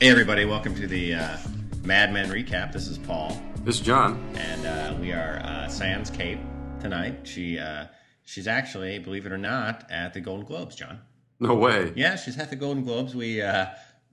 Hey, 0.00 0.08
everybody, 0.08 0.44
welcome 0.46 0.74
to 0.76 0.86
the 0.86 1.14
uh, 1.14 1.36
Mad 1.84 2.12
Men 2.12 2.30
recap. 2.30 2.72
This 2.72 2.86
is 2.88 2.96
Paul, 2.98 3.40
This 3.64 3.76
is 3.76 3.80
John. 3.82 4.18
and 4.36 4.66
uh, 4.66 4.94
we 4.98 5.12
are 5.12 5.40
uh, 5.44 5.68
Sans 5.68 6.08
Kate 6.10 6.38
tonight. 6.80 7.20
She 7.26 7.58
uh, 7.58 7.86
She's 8.24 8.46
actually, 8.46 8.98
believe 9.00 9.26
it 9.26 9.32
or 9.32 9.38
not, 9.38 9.90
at 9.90 10.14
the 10.14 10.20
Golden 10.20 10.46
Globes, 10.46 10.76
John. 10.76 11.00
No 11.40 11.54
way. 11.54 11.92
Yeah, 11.96 12.14
she's 12.16 12.38
at 12.38 12.48
the 12.48 12.56
Golden 12.56 12.84
Globes. 12.84 13.14
We 13.14 13.42
uh, 13.42 13.66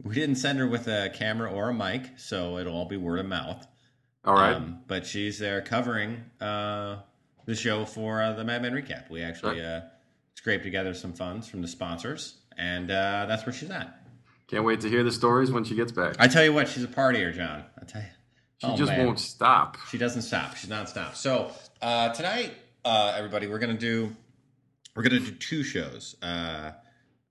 we 0.03 0.15
didn't 0.15 0.35
send 0.35 0.59
her 0.59 0.67
with 0.67 0.87
a 0.87 1.09
camera 1.13 1.51
or 1.51 1.69
a 1.69 1.73
mic, 1.73 2.17
so 2.17 2.57
it'll 2.57 2.75
all 2.75 2.85
be 2.87 2.97
word 2.97 3.19
of 3.19 3.25
mouth. 3.27 3.65
All 4.25 4.33
right. 4.33 4.55
Um, 4.55 4.79
but 4.87 5.05
she's 5.05 5.39
there 5.39 5.61
covering 5.61 6.23
uh, 6.41 6.97
the 7.45 7.55
show 7.55 7.85
for 7.85 8.21
uh, 8.21 8.33
the 8.33 8.43
Mad 8.43 8.61
Men 8.61 8.73
recap. 8.73 9.09
We 9.09 9.21
actually 9.21 9.63
uh, 9.63 9.81
scraped 10.35 10.63
together 10.63 10.93
some 10.93 11.13
funds 11.13 11.47
from 11.47 11.61
the 11.61 11.67
sponsors, 11.67 12.39
and 12.57 12.89
uh, 12.91 13.25
that's 13.29 13.45
where 13.45 13.53
she's 13.53 13.69
at. 13.69 14.01
Can't 14.47 14.63
wait 14.63 14.79
to 14.81 14.89
hear 14.89 15.03
the 15.03 15.11
stories 15.11 15.51
when 15.51 15.63
she 15.63 15.75
gets 15.75 15.91
back. 15.91 16.15
I 16.19 16.27
tell 16.27 16.43
you 16.43 16.53
what, 16.53 16.67
she's 16.69 16.83
a 16.83 16.87
partier, 16.87 17.33
John. 17.33 17.63
I 17.81 17.85
tell 17.85 18.01
you, 18.01 18.07
She 18.59 18.67
Oh, 18.67 18.77
just 18.77 18.91
man. 18.91 19.05
won't 19.05 19.19
stop. 19.19 19.77
She 19.89 19.97
doesn't 19.97 20.21
stop. 20.23 20.55
She's 20.55 20.69
not 20.69 20.89
stop. 20.89 21.15
So 21.15 21.51
uh, 21.81 22.09
tonight, 22.13 22.53
uh, 22.85 23.13
everybody, 23.17 23.47
we're 23.47 23.59
gonna 23.59 23.73
do 23.77 24.15
we're 24.95 25.03
gonna 25.03 25.19
do 25.19 25.31
two 25.31 25.61
shows, 25.63 26.15
uh, 26.23 26.71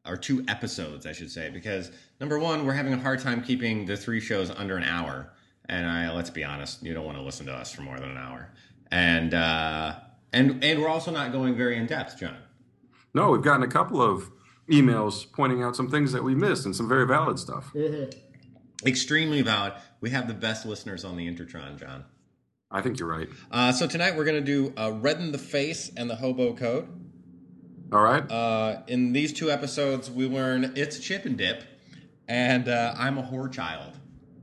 or 0.06 0.17
two 0.17 0.45
episodes, 0.47 1.05
I 1.05 1.12
should 1.12 1.31
say, 1.33 1.50
because 1.50 1.91
number 2.20 2.39
one, 2.39 2.64
we're 2.64 2.75
having 2.75 2.92
a 2.92 2.98
hard 2.98 3.19
time 3.20 3.42
keeping 3.42 3.86
the 3.86 3.97
three 3.97 4.20
shows 4.20 4.51
under 4.51 4.77
an 4.77 4.84
hour, 4.84 5.33
and 5.69 5.86
I 5.89 6.12
let's 6.14 6.30
be 6.30 6.45
honest, 6.45 6.83
you 6.84 6.92
don't 6.95 7.05
want 7.06 7.17
to 7.19 7.25
listen 7.25 7.47
to 7.47 7.53
us 7.53 7.73
for 7.73 7.83
more 7.83 7.98
than 7.98 8.11
an 8.11 8.19
hour, 8.19 8.53
and 8.92 9.33
uh, 9.34 9.95
and 10.34 10.62
and 10.62 10.80
we're 10.80 10.89
also 10.89 11.11
not 11.11 11.33
going 11.33 11.56
very 11.56 11.77
in 11.78 11.86
depth, 11.86 12.20
John. 12.20 12.36
No, 13.14 13.30
we've 13.30 13.42
gotten 13.42 13.62
a 13.62 13.69
couple 13.69 14.01
of 14.03 14.30
emails 14.70 15.31
pointing 15.33 15.62
out 15.62 15.77
some 15.77 15.91
things 15.91 16.12
that 16.12 16.22
we 16.22 16.34
missed 16.34 16.67
and 16.67 16.75
some 16.75 16.89
very 16.89 17.06
valid 17.06 17.39
stuff. 17.39 17.72
Extremely 18.84 19.42
valid. 19.42 19.75
We 20.00 20.11
have 20.11 20.28
the 20.28 20.34
best 20.34 20.67
listeners 20.67 21.05
on 21.05 21.17
the 21.17 21.27
Intertron, 21.27 21.78
John. 21.78 22.05
I 22.70 22.83
think 22.83 22.98
you're 22.98 23.08
right. 23.08 23.28
Uh, 23.50 23.73
so 23.73 23.86
tonight 23.86 24.17
we're 24.17 24.25
gonna 24.25 24.41
do 24.41 24.73
uh, 24.77 24.92
Red 24.92 25.19
in 25.19 25.33
the 25.33 25.39
Face 25.39 25.91
and 25.97 26.11
the 26.11 26.17
hobo 26.17 26.55
code. 26.55 26.89
All 27.92 28.03
right. 28.03 28.28
Uh, 28.31 28.83
in 28.89 29.12
these 29.12 29.33
two 29.33 29.50
episodes, 29.50 30.11
we 30.11 30.27
learn 30.28 30.73
it's 30.75 30.98
chip 30.98 31.25
and 31.25 31.39
dip, 31.39 31.62
and 32.27 32.69
uh, 32.69 32.95
I'm 32.98 33.19
a 33.19 33.23
whore 33.23 33.51
child, 33.51 33.92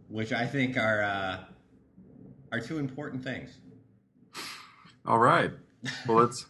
which 0.08 0.32
I 0.32 0.48
think 0.48 0.78
are 0.78 1.04
uh, 1.04 1.40
are 2.54 2.60
two 2.62 2.80
important 2.80 3.24
things. 3.24 3.58
All 5.06 5.20
right. 5.20 5.52
Well, 6.08 6.18
let's 6.18 6.46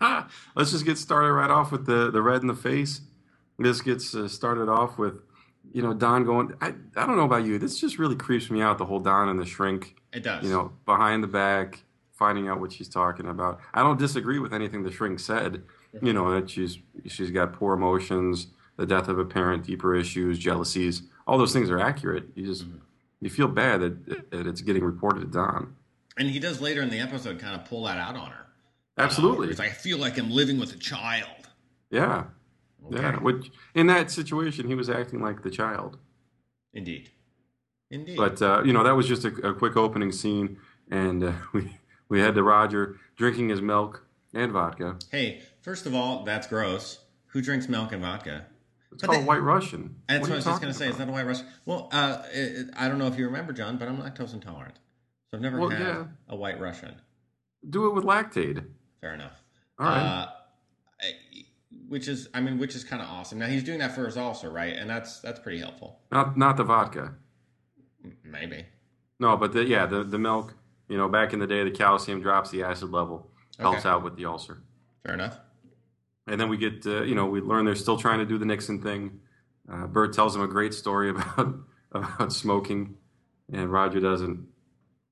let's 0.54 0.70
just 0.70 0.84
get 0.84 0.98
started 0.98 1.32
right 1.32 1.50
off 1.50 1.72
with 1.72 1.86
the 1.86 2.10
the 2.10 2.22
red 2.22 2.42
in 2.42 2.46
the 2.48 2.54
face. 2.54 3.00
This 3.58 3.80
gets 3.82 4.14
uh, 4.14 4.26
started 4.26 4.68
off 4.70 4.96
with, 4.96 5.14
you 5.72 5.82
know, 5.82 5.92
Don 5.92 6.24
going. 6.24 6.54
I 6.60 6.68
I 6.96 7.06
don't 7.06 7.16
know 7.16 7.24
about 7.24 7.44
you. 7.44 7.58
This 7.58 7.78
just 7.78 7.98
really 7.98 8.16
creeps 8.16 8.50
me 8.50 8.62
out. 8.62 8.78
The 8.78 8.86
whole 8.86 9.00
Don 9.00 9.28
and 9.28 9.38
the 9.38 9.46
shrink. 9.46 9.96
It 10.12 10.22
does. 10.22 10.44
You 10.44 10.50
know, 10.50 10.72
behind 10.86 11.22
the 11.22 11.28
back, 11.28 11.82
finding 12.14 12.48
out 12.48 12.60
what 12.60 12.72
she's 12.72 12.88
talking 12.88 13.26
about. 13.26 13.60
I 13.74 13.82
don't 13.82 13.98
disagree 13.98 14.38
with 14.38 14.52
anything 14.54 14.82
the 14.82 14.90
shrink 14.90 15.20
said. 15.20 15.62
You 16.02 16.12
know 16.12 16.30
that 16.32 16.48
she's 16.48 16.78
she's 17.06 17.30
got 17.30 17.52
poor 17.52 17.74
emotions, 17.74 18.46
the 18.76 18.86
death 18.86 19.08
of 19.08 19.18
a 19.18 19.24
parent, 19.24 19.64
deeper 19.66 19.94
issues, 19.94 20.38
jealousies. 20.38 21.02
All 21.26 21.36
those 21.36 21.52
things 21.52 21.68
are 21.68 21.78
accurate. 21.80 22.28
You 22.34 22.46
just 22.46 22.64
you 23.20 23.28
feel 23.28 23.48
bad 23.48 23.80
that, 23.80 24.30
that 24.30 24.46
it's 24.46 24.60
getting 24.62 24.82
reported 24.84 25.20
to 25.20 25.26
Don. 25.26 25.74
and 26.16 26.30
he 26.30 26.38
does 26.38 26.60
later 26.60 26.80
in 26.80 26.90
the 26.90 26.98
episode 27.00 27.38
kind 27.38 27.54
of 27.60 27.66
pull 27.66 27.84
that 27.84 27.98
out 27.98 28.16
on 28.16 28.30
her. 28.30 28.46
Absolutely. 29.04 29.48
He's 29.48 29.58
like, 29.58 29.70
I 29.70 29.74
feel 29.74 29.98
like 29.98 30.18
I'm 30.18 30.30
living 30.30 30.58
with 30.60 30.74
a 30.74 30.78
child. 30.78 31.48
Yeah. 31.90 32.24
Yeah. 32.90 33.16
Which 33.18 33.50
in 33.74 33.86
that 33.88 34.10
situation 34.10 34.66
he 34.66 34.74
was 34.74 34.88
acting 34.88 35.20
like 35.20 35.42
the 35.42 35.50
child. 35.50 35.98
Indeed. 36.72 37.10
Indeed. 37.90 38.16
But 38.16 38.40
uh, 38.40 38.62
you 38.64 38.72
know 38.72 38.84
that 38.84 38.94
was 38.96 39.06
just 39.08 39.24
a, 39.24 39.28
a 39.48 39.54
quick 39.54 39.76
opening 39.76 40.12
scene, 40.12 40.58
and 40.90 41.24
uh, 41.24 41.32
we 41.52 41.76
we 42.08 42.20
had 42.20 42.34
the 42.34 42.42
Roger 42.42 42.96
drinking 43.16 43.48
his 43.48 43.60
milk 43.60 44.06
and 44.32 44.52
vodka. 44.52 44.96
hey, 45.10 45.42
first 45.60 45.86
of 45.86 45.94
all, 45.94 46.22
that's 46.24 46.46
gross. 46.46 47.00
Who 47.28 47.42
drinks 47.42 47.68
milk 47.68 47.92
and 47.92 48.00
vodka? 48.02 48.46
It's 48.92 49.02
But 49.02 49.10
called 49.10 49.22
they- 49.22 49.26
White 49.26 49.42
Russian. 49.42 49.96
That's 50.08 50.20
what, 50.22 50.30
What 50.30 50.32
I 50.32 50.36
was 50.36 50.44
just 50.44 50.60
going 50.62 50.72
to 50.72 50.78
say. 50.78 50.86
Is 50.88 50.94
about? 50.96 51.06
that 51.06 51.10
a 51.10 51.12
white 51.14 51.26
Russian? 51.26 51.46
Well, 51.66 51.88
uh, 51.92 52.22
it, 52.32 52.70
I 52.76 52.88
don't 52.88 52.98
know 52.98 53.06
if 53.08 53.16
you 53.18 53.26
remember, 53.26 53.52
John, 53.52 53.76
but 53.76 53.88
I'm 53.88 53.98
lactose 53.98 54.32
intolerant. 54.34 54.78
So 55.30 55.36
I've 55.36 55.42
never 55.42 55.58
Well, 55.60 55.68
had 55.70 55.80
yeah. 55.80 56.04
a 56.28 56.34
white 56.36 56.58
Russian. 56.60 56.94
Do 57.68 57.86
it 57.86 57.94
with 57.94 58.04
Lactaid. 58.04 58.64
Fair 59.00 59.14
enough. 59.14 59.42
All 59.78 59.86
right. 59.86 60.00
Uh, 60.02 60.26
which 61.88 62.08
is, 62.08 62.28
I 62.34 62.40
mean, 62.40 62.58
which 62.58 62.74
is 62.74 62.84
kind 62.84 63.02
of 63.02 63.08
awesome. 63.08 63.38
Now 63.38 63.46
he's 63.46 63.64
doing 63.64 63.78
that 63.78 63.94
for 63.94 64.04
his 64.06 64.16
ulcer, 64.16 64.50
right? 64.50 64.74
And 64.76 64.88
that's 64.88 65.20
that's 65.20 65.40
pretty 65.40 65.58
helpful. 65.58 66.00
not 66.12 66.36
not 66.36 66.56
the 66.56 66.64
vodka. 66.64 67.14
Maybe. 68.24 68.66
No, 69.18 69.36
but 69.36 69.52
the, 69.52 69.64
yeah, 69.64 69.86
the 69.86 70.04
the 70.04 70.18
milk. 70.18 70.54
You 70.88 70.96
know, 70.96 71.08
back 71.08 71.32
in 71.32 71.38
the 71.38 71.46
day, 71.46 71.62
the 71.64 71.70
calcium 71.70 72.20
drops 72.20 72.50
the 72.50 72.64
acid 72.64 72.90
level, 72.90 73.30
helps 73.58 73.80
Okay. 73.80 73.88
out 73.88 74.02
with 74.02 74.16
the 74.16 74.24
ulcer. 74.24 74.62
Fair 75.04 75.14
enough. 75.14 75.38
And 76.26 76.40
then 76.40 76.48
we 76.48 76.56
get, 76.56 76.84
uh, 76.84 77.02
you 77.02 77.14
know, 77.14 77.26
we 77.26 77.40
learn 77.40 77.64
they're 77.64 77.74
still 77.76 77.96
trying 77.96 78.18
to 78.18 78.26
do 78.26 78.38
the 78.38 78.44
Nixon 78.44 78.82
thing. 78.82 79.20
Uh, 79.70 79.86
Bert 79.86 80.12
tells 80.12 80.34
him 80.34 80.42
a 80.42 80.48
great 80.48 80.74
story 80.74 81.10
about 81.10 81.54
about 81.92 82.32
smoking, 82.32 82.96
and 83.52 83.70
Roger 83.72 84.00
doesn't 84.00 84.46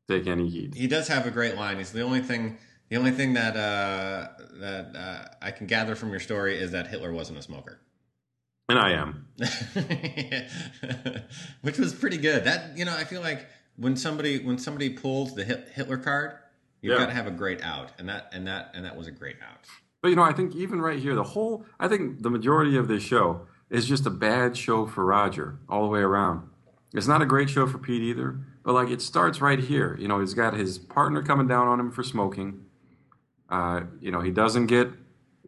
take 0.08 0.26
any 0.26 0.48
heed. 0.48 0.74
He 0.74 0.86
does 0.88 1.08
have 1.08 1.26
a 1.26 1.30
great 1.30 1.56
line. 1.56 1.78
He's 1.78 1.92
the 1.92 2.02
only 2.02 2.20
thing. 2.20 2.58
The 2.88 2.96
only 2.96 3.10
thing 3.10 3.34
that 3.34 3.56
uh, 3.56 4.28
that 4.60 4.96
uh, 4.96 5.24
I 5.42 5.50
can 5.50 5.66
gather 5.66 5.94
from 5.94 6.10
your 6.10 6.20
story 6.20 6.58
is 6.58 6.70
that 6.72 6.86
Hitler 6.86 7.12
wasn't 7.12 7.38
a 7.38 7.42
smoker, 7.42 7.80
And 8.68 8.78
I 8.78 8.92
am. 8.92 9.26
which 11.62 11.78
was 11.78 11.94
pretty 11.94 12.18
good. 12.18 12.44
That 12.44 12.76
you 12.76 12.84
know, 12.84 12.94
I 12.96 13.04
feel 13.04 13.20
like 13.20 13.46
when 13.76 13.96
somebody 13.96 14.38
when 14.42 14.58
somebody 14.58 14.90
pulls 14.90 15.34
the 15.34 15.44
Hitler 15.44 15.98
card, 15.98 16.32
you've 16.80 16.92
Yeah. 16.94 17.00
got 17.00 17.06
to 17.06 17.14
have 17.14 17.26
a 17.26 17.30
great 17.32 17.62
out, 17.62 17.92
and 17.98 18.08
that 18.08 18.30
and 18.32 18.46
that 18.46 18.70
and 18.74 18.84
that 18.84 18.96
was 18.96 19.06
a 19.06 19.10
great 19.12 19.36
out. 19.42 19.66
But 20.02 20.08
you 20.08 20.16
know, 20.16 20.22
I 20.22 20.32
think 20.32 20.54
even 20.54 20.80
right 20.80 20.98
here, 20.98 21.14
the 21.14 21.24
whole, 21.24 21.66
I 21.80 21.88
think 21.88 22.22
the 22.22 22.30
majority 22.30 22.76
of 22.76 22.86
this 22.88 23.02
show 23.02 23.46
is 23.68 23.86
just 23.86 24.06
a 24.06 24.10
bad 24.10 24.56
show 24.56 24.86
for 24.86 25.04
Roger 25.04 25.58
all 25.68 25.82
the 25.82 25.88
way 25.88 26.00
around. 26.00 26.48
It's 26.94 27.08
not 27.08 27.20
a 27.20 27.26
great 27.26 27.50
show 27.50 27.66
for 27.66 27.78
Pete 27.78 28.00
either, 28.02 28.38
but 28.62 28.72
like 28.72 28.88
it 28.88 29.02
starts 29.02 29.40
right 29.42 29.58
here. 29.58 29.96
You 30.00 30.08
know, 30.08 30.20
he's 30.20 30.34
got 30.34 30.54
his 30.54 30.78
partner 30.78 31.22
coming 31.22 31.48
down 31.48 31.66
on 31.66 31.78
him 31.80 31.90
for 31.90 32.02
smoking. 32.02 32.64
Uh, 33.48 33.82
you 34.00 34.10
know, 34.10 34.20
he 34.20 34.30
doesn't 34.30 34.66
get 34.66 34.88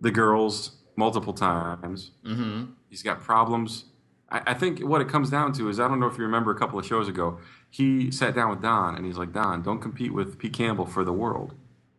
the 0.00 0.10
girls 0.10 0.76
multiple 0.96 1.32
times. 1.32 2.12
Mm-hmm. 2.24 2.72
He's 2.88 3.02
got 3.02 3.20
problems. 3.20 3.84
I, 4.30 4.42
I 4.48 4.54
think 4.54 4.80
what 4.80 5.00
it 5.00 5.08
comes 5.08 5.30
down 5.30 5.52
to 5.54 5.68
is 5.68 5.78
I 5.78 5.88
don't 5.88 6.00
know 6.00 6.06
if 6.06 6.16
you 6.16 6.24
remember 6.24 6.50
a 6.50 6.58
couple 6.58 6.78
of 6.78 6.86
shows 6.86 7.08
ago, 7.08 7.38
he 7.68 8.10
sat 8.10 8.34
down 8.34 8.50
with 8.50 8.62
Don 8.62 8.96
and 8.96 9.04
he's 9.06 9.16
like, 9.16 9.32
Don, 9.32 9.62
don't 9.62 9.80
compete 9.80 10.12
with 10.12 10.38
Pete 10.38 10.52
Campbell 10.52 10.86
for 10.86 11.04
the 11.04 11.12
world. 11.12 11.54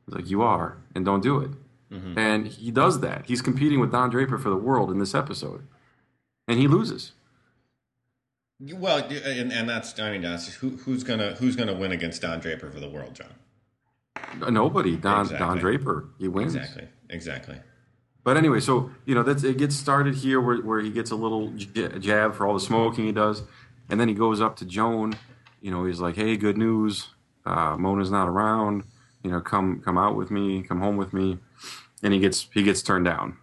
He's 0.05 0.15
like, 0.15 0.29
you 0.29 0.41
are, 0.41 0.77
and 0.95 1.05
don't 1.05 1.21
do 1.21 1.39
it. 1.39 1.51
And 2.17 2.47
he 2.47 2.71
does 2.71 3.01
that. 3.01 3.25
He's 3.25 3.41
competing 3.41 3.79
with 3.79 3.91
Don 3.91 4.09
Draper 4.09 4.37
for 4.37 4.49
the 4.49 4.55
world 4.55 4.91
in 4.91 4.97
this 4.97 5.13
episode, 5.13 5.67
and 6.47 6.57
he 6.57 6.67
loses. 6.67 7.11
Well, 8.61 8.99
and, 8.99 9.51
and 9.51 9.67
that's 9.67 9.99
I 9.99 10.11
mean, 10.11 10.21
that's 10.21 10.47
who, 10.47 10.69
who's 10.69 11.03
gonna 11.03 11.33
who's 11.33 11.55
gonna 11.55 11.73
win 11.73 11.91
against 11.91 12.21
Don 12.21 12.39
Draper 12.39 12.71
for 12.71 12.79
the 12.79 12.89
world, 12.89 13.15
John? 13.15 13.33
Nobody. 14.49 14.97
Don 14.97 15.27
Don 15.27 15.57
Draper. 15.57 16.09
He 16.17 16.27
wins. 16.27 16.55
Exactly, 16.55 16.87
exactly. 17.09 17.57
But 18.23 18.37
anyway, 18.37 18.59
so 18.59 18.91
you 19.05 19.15
know 19.15 19.23
that's 19.23 19.43
it 19.43 19.57
gets 19.57 19.75
started 19.75 20.15
here 20.15 20.39
where, 20.39 20.57
where 20.57 20.79
he 20.79 20.91
gets 20.91 21.11
a 21.11 21.15
little 21.15 21.49
jab 21.51 22.35
for 22.35 22.45
all 22.45 22.53
the 22.53 22.59
smoking 22.59 23.05
he 23.05 23.11
does, 23.11 23.43
and 23.89 23.99
then 23.99 24.07
he 24.07 24.13
goes 24.13 24.41
up 24.41 24.55
to 24.57 24.65
Joan. 24.65 25.15
You 25.61 25.71
know, 25.71 25.85
he's 25.85 25.99
like, 25.99 26.15
"Hey, 26.15 26.37
good 26.37 26.57
news. 26.57 27.09
Uh, 27.45 27.75
Mona's 27.77 28.11
not 28.11 28.27
around. 28.27 28.83
You 29.23 29.31
know, 29.31 29.41
come 29.41 29.81
come 29.81 29.97
out 29.97 30.15
with 30.15 30.29
me. 30.31 30.61
Come 30.63 30.79
home 30.79 30.97
with 30.97 31.13
me." 31.13 31.39
And 32.03 32.13
he 32.13 32.19
gets 32.19 32.47
he 32.53 32.63
gets 32.63 32.81
turned 32.81 33.05
down. 33.05 33.37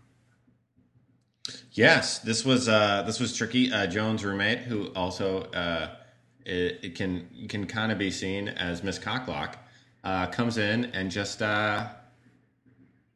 Yes, 1.73 2.19
this 2.19 2.45
was 2.45 2.69
uh, 2.69 3.03
this 3.03 3.21
was 3.21 3.37
tricky. 3.37 3.73
Uh, 3.73 3.87
Joan's 3.87 4.25
roommate, 4.25 4.61
who 4.61 4.89
also 4.95 5.43
uh, 5.55 5.91
it, 6.45 6.81
it 6.83 6.95
can 6.95 7.29
can 7.49 7.67
kind 7.67 7.93
of 7.93 7.99
be 7.99 8.11
seen 8.11 8.49
as 8.49 8.83
Miss 8.83 8.99
Cocklock, 8.99 9.55
uh, 10.09 10.27
comes 10.29 10.57
in 10.57 10.87
and 10.87 11.11
just 11.11 11.43
uh, 11.43 11.89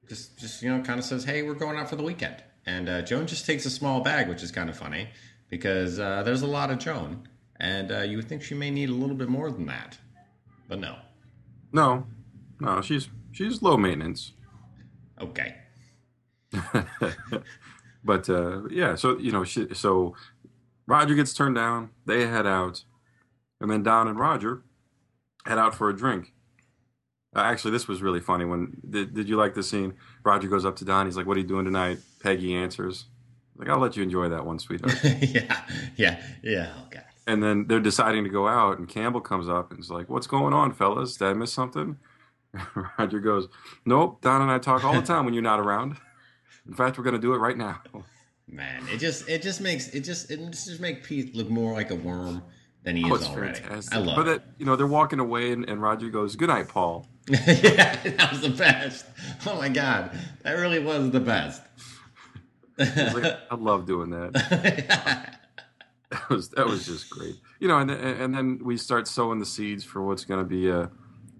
just 0.08 0.38
just 0.38 0.62
you 0.62 0.70
know 0.70 0.82
kind 0.82 0.98
of 0.98 1.04
says, 1.04 1.24
"Hey, 1.24 1.42
we're 1.42 1.54
going 1.54 1.78
out 1.78 1.88
for 1.88 1.96
the 1.96 2.02
weekend." 2.02 2.42
And 2.66 2.88
uh, 2.88 3.02
Joan 3.02 3.26
just 3.26 3.46
takes 3.46 3.64
a 3.66 3.70
small 3.70 4.00
bag, 4.00 4.28
which 4.28 4.42
is 4.42 4.50
kind 4.52 4.68
of 4.70 4.76
funny 4.76 5.08
because 5.48 5.98
uh, 5.98 6.22
there's 6.22 6.42
a 6.42 6.46
lot 6.46 6.70
of 6.70 6.78
Joan, 6.78 7.26
and 7.58 7.90
uh, 7.90 8.00
you 8.00 8.16
would 8.16 8.28
think 8.28 8.42
she 8.42 8.54
may 8.54 8.70
need 8.70 8.90
a 8.90 8.94
little 8.94 9.16
bit 9.16 9.28
more 9.28 9.50
than 9.50 9.66
that, 9.66 9.98
but 10.68 10.78
no. 10.78 10.96
No, 11.72 12.06
no, 12.60 12.82
she's 12.82 13.08
she's 13.32 13.62
low 13.62 13.76
maintenance. 13.76 14.32
Okay. 15.20 15.56
But 18.04 18.28
uh, 18.28 18.68
yeah, 18.68 18.94
so 18.96 19.18
you 19.18 19.30
know, 19.32 19.44
she, 19.44 19.72
so 19.74 20.14
Roger 20.86 21.14
gets 21.14 21.32
turned 21.32 21.54
down. 21.54 21.90
They 22.04 22.26
head 22.26 22.46
out, 22.46 22.84
and 23.60 23.70
then 23.70 23.82
Don 23.82 24.08
and 24.08 24.18
Roger 24.18 24.62
head 25.46 25.58
out 25.58 25.74
for 25.74 25.88
a 25.88 25.96
drink. 25.96 26.32
Uh, 27.34 27.40
actually, 27.40 27.70
this 27.70 27.88
was 27.88 28.02
really 28.02 28.20
funny. 28.20 28.44
When 28.44 28.76
did, 28.88 29.14
did 29.14 29.28
you 29.28 29.36
like 29.36 29.54
the 29.54 29.62
scene? 29.62 29.94
Roger 30.24 30.48
goes 30.48 30.64
up 30.64 30.76
to 30.76 30.84
Don. 30.84 31.06
He's 31.06 31.16
like, 31.16 31.26
"What 31.26 31.36
are 31.36 31.40
you 31.40 31.46
doing 31.46 31.64
tonight?" 31.64 31.98
Peggy 32.20 32.54
answers, 32.54 33.06
"Like, 33.56 33.68
I'll 33.68 33.78
let 33.78 33.96
you 33.96 34.02
enjoy 34.02 34.28
that 34.28 34.44
one, 34.44 34.58
sweetheart." 34.58 34.98
yeah, 35.22 35.62
yeah, 35.96 36.22
yeah. 36.42 36.72
Oh 36.76 36.86
God. 36.90 37.04
and 37.26 37.42
then 37.42 37.66
they're 37.68 37.80
deciding 37.80 38.24
to 38.24 38.30
go 38.30 38.46
out, 38.48 38.78
and 38.78 38.88
Campbell 38.88 39.20
comes 39.22 39.48
up 39.48 39.70
and 39.70 39.80
is 39.80 39.90
like, 39.90 40.08
"What's 40.10 40.26
going 40.26 40.52
on, 40.52 40.72
fellas? 40.72 41.16
Did 41.16 41.28
I 41.28 41.32
miss 41.32 41.52
something?" 41.52 41.96
Roger 42.98 43.18
goes, 43.18 43.48
"Nope. 43.86 44.20
Don 44.20 44.42
and 44.42 44.50
I 44.50 44.58
talk 44.58 44.84
all 44.84 44.92
the 44.94 45.00
time 45.02 45.24
when 45.24 45.32
you're 45.32 45.42
not 45.42 45.58
around. 45.60 45.96
In 46.66 46.74
fact, 46.74 46.98
we're 46.98 47.04
going 47.04 47.14
to 47.16 47.20
do 47.20 47.32
it 47.32 47.38
right 47.38 47.56
now." 47.56 47.80
Man, 48.46 48.82
it 48.88 48.98
just 48.98 49.26
it 49.28 49.40
just 49.40 49.62
makes 49.62 49.88
it 49.88 50.00
just 50.00 50.30
it 50.30 50.38
just 50.50 50.80
make 50.80 51.02
Pete 51.02 51.34
look 51.34 51.48
more 51.48 51.72
like 51.72 51.90
a 51.90 51.94
worm 51.94 52.42
than 52.84 52.96
he 52.96 53.04
Oh, 53.10 53.14
is 53.14 53.26
already. 53.28 53.58
fantastic. 53.60 53.94
I 53.94 53.98
love 53.98 54.16
but 54.16 54.28
it. 54.28 54.42
you 54.58 54.66
know, 54.66 54.76
they're 54.76 54.86
walking 54.86 55.18
away, 55.20 55.52
and, 55.52 55.68
and 55.68 55.80
Roger 55.80 56.08
goes, 56.10 56.36
"Good 56.36 56.48
night, 56.48 56.68
Paul." 56.68 57.06
yeah, 57.28 57.96
that 58.02 58.32
was 58.32 58.40
the 58.40 58.48
best. 58.50 59.06
Oh 59.46 59.56
my 59.56 59.68
god, 59.68 60.10
that 60.42 60.52
really 60.54 60.80
was 60.80 61.10
the 61.10 61.20
best. 61.20 61.62
Like, 62.78 63.38
I 63.50 63.54
love 63.54 63.86
doing 63.86 64.10
that. 64.10 65.38
That 66.10 66.28
was 66.28 66.50
that 66.50 66.66
was 66.66 66.84
just 66.84 67.08
great. 67.08 67.36
You 67.58 67.68
know, 67.68 67.78
and 67.78 67.88
then- 67.88 67.98
and 67.98 68.34
then 68.34 68.60
we 68.62 68.76
start 68.76 69.08
sowing 69.08 69.38
the 69.38 69.46
seeds 69.46 69.82
for 69.82 70.02
what's 70.02 70.26
going 70.26 70.40
to 70.40 70.48
be 70.48 70.68
a 70.68 70.90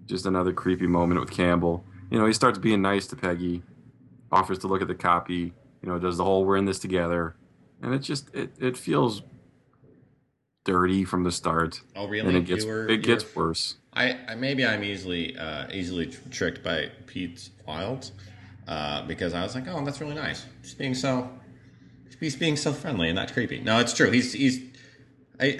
just 0.07 0.25
another 0.25 0.51
creepy 0.51 0.87
moment 0.87 1.19
with 1.19 1.29
Campbell. 1.29 1.85
You 2.09 2.17
know, 2.17 2.25
he 2.25 2.33
starts 2.33 2.57
being 2.57 2.81
nice 2.81 3.05
to 3.07 3.15
Peggy, 3.15 3.61
offers 4.31 4.57
to 4.59 4.67
look 4.67 4.81
at 4.81 4.87
the 4.87 4.95
copy. 4.95 5.53
You 5.83 5.89
know, 5.89 5.99
does 5.99 6.17
the 6.17 6.23
whole 6.23 6.43
"we're 6.43 6.57
in 6.57 6.65
this 6.65 6.79
together," 6.79 7.35
and 7.83 7.93
it 7.93 7.99
just 7.99 8.33
it 8.33 8.53
it 8.59 8.75
feels 8.75 9.21
dirty 10.63 11.03
from 11.05 11.23
the 11.23 11.31
start, 11.31 11.81
oh 11.95 12.07
really? 12.07 12.27
and 12.29 12.37
it 12.37 12.45
gets 12.45 12.65
were- 12.65 12.87
it 12.89 13.03
gets 13.03 13.23
were- 13.35 13.47
worse. 13.47 13.75
I, 13.95 14.17
I 14.27 14.35
maybe 14.35 14.65
I'm 14.65 14.83
easily 14.83 15.37
uh, 15.37 15.67
easily 15.71 16.07
tricked 16.31 16.63
by 16.63 16.89
Pete's 17.05 17.51
Wilds 17.67 18.11
uh, 18.67 19.05
because 19.05 19.33
I 19.35 19.43
was 19.43 19.53
like, 19.53 19.67
oh, 19.67 19.83
that's 19.85 20.01
really 20.01 20.15
nice. 20.15 20.45
He's 20.61 20.73
being 20.73 20.95
so 20.95 21.29
he's 22.19 22.35
being 22.35 22.55
so 22.55 22.73
friendly 22.73 23.09
and 23.09 23.15
not 23.15 23.31
creepy. 23.33 23.59
No, 23.59 23.79
it's 23.79 23.93
true. 23.93 24.09
He's 24.09 24.33
he's 24.33 24.61
I 25.39 25.59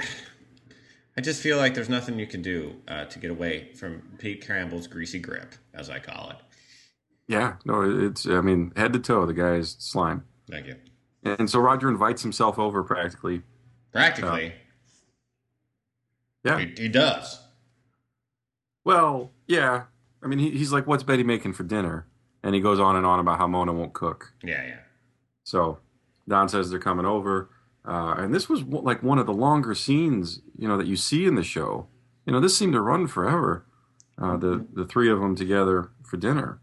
I 1.15 1.21
just 1.21 1.41
feel 1.43 1.57
like 1.57 1.75
there's 1.75 1.89
nothing 1.89 2.17
you 2.17 2.25
can 2.25 2.41
do 2.41 2.73
uh, 2.87 3.05
to 3.05 3.19
get 3.19 3.29
away 3.29 3.71
from 3.75 4.01
Pete 4.17 4.45
Campbell's 4.47 4.87
greasy 4.87 5.19
grip, 5.19 5.53
as 5.75 5.91
I 5.91 5.99
call 5.99 6.31
it. 6.31 6.37
Yeah, 7.27 7.57
no, 7.65 7.83
it's 7.83 8.25
I 8.25 8.41
mean 8.41 8.73
head 8.75 8.93
to 8.93 8.99
toe, 8.99 9.27
the 9.27 9.33
guy 9.33 9.55
is 9.55 9.75
slime, 9.79 10.23
Thank 10.49 10.65
you. 10.67 10.75
and 11.23 11.47
so 11.49 11.59
Roger 11.59 11.87
invites 11.87 12.23
himself 12.23 12.57
over 12.57 12.81
practically. 12.83 13.43
Practically, 13.91 14.53
Yeah, 16.43 16.59
he, 16.59 16.73
he 16.77 16.87
does. 16.89 17.39
Well, 18.85 19.31
yeah. 19.47 19.83
I 20.21 20.27
mean, 20.27 20.39
he, 20.39 20.51
he's 20.51 20.71
like, 20.71 20.87
"What's 20.87 21.03
Betty 21.03 21.23
making 21.23 21.53
for 21.53 21.63
dinner?" 21.63 22.07
And 22.43 22.53
he 22.53 22.61
goes 22.61 22.79
on 22.79 22.95
and 22.95 23.05
on 23.05 23.19
about 23.19 23.37
how 23.37 23.47
Mona 23.47 23.71
won't 23.73 23.93
cook. 23.93 24.33
Yeah, 24.43 24.65
yeah. 24.65 24.79
So 25.43 25.79
Don 26.27 26.49
says 26.49 26.69
they're 26.69 26.79
coming 26.79 27.05
over, 27.05 27.49
uh, 27.85 28.15
and 28.17 28.33
this 28.33 28.49
was 28.49 28.63
like 28.63 29.01
one 29.03 29.19
of 29.19 29.25
the 29.25 29.33
longer 29.33 29.73
scenes, 29.75 30.41
you 30.57 30.67
know, 30.67 30.77
that 30.77 30.87
you 30.87 30.95
see 30.95 31.25
in 31.25 31.35
the 31.35 31.43
show. 31.43 31.87
You 32.25 32.33
know, 32.33 32.39
this 32.39 32.57
seemed 32.57 32.73
to 32.73 32.81
run 32.81 33.07
forever. 33.07 33.65
Uh, 34.21 34.37
the 34.37 34.65
the 34.73 34.85
three 34.85 35.09
of 35.09 35.19
them 35.19 35.35
together 35.35 35.89
for 36.05 36.17
dinner, 36.17 36.59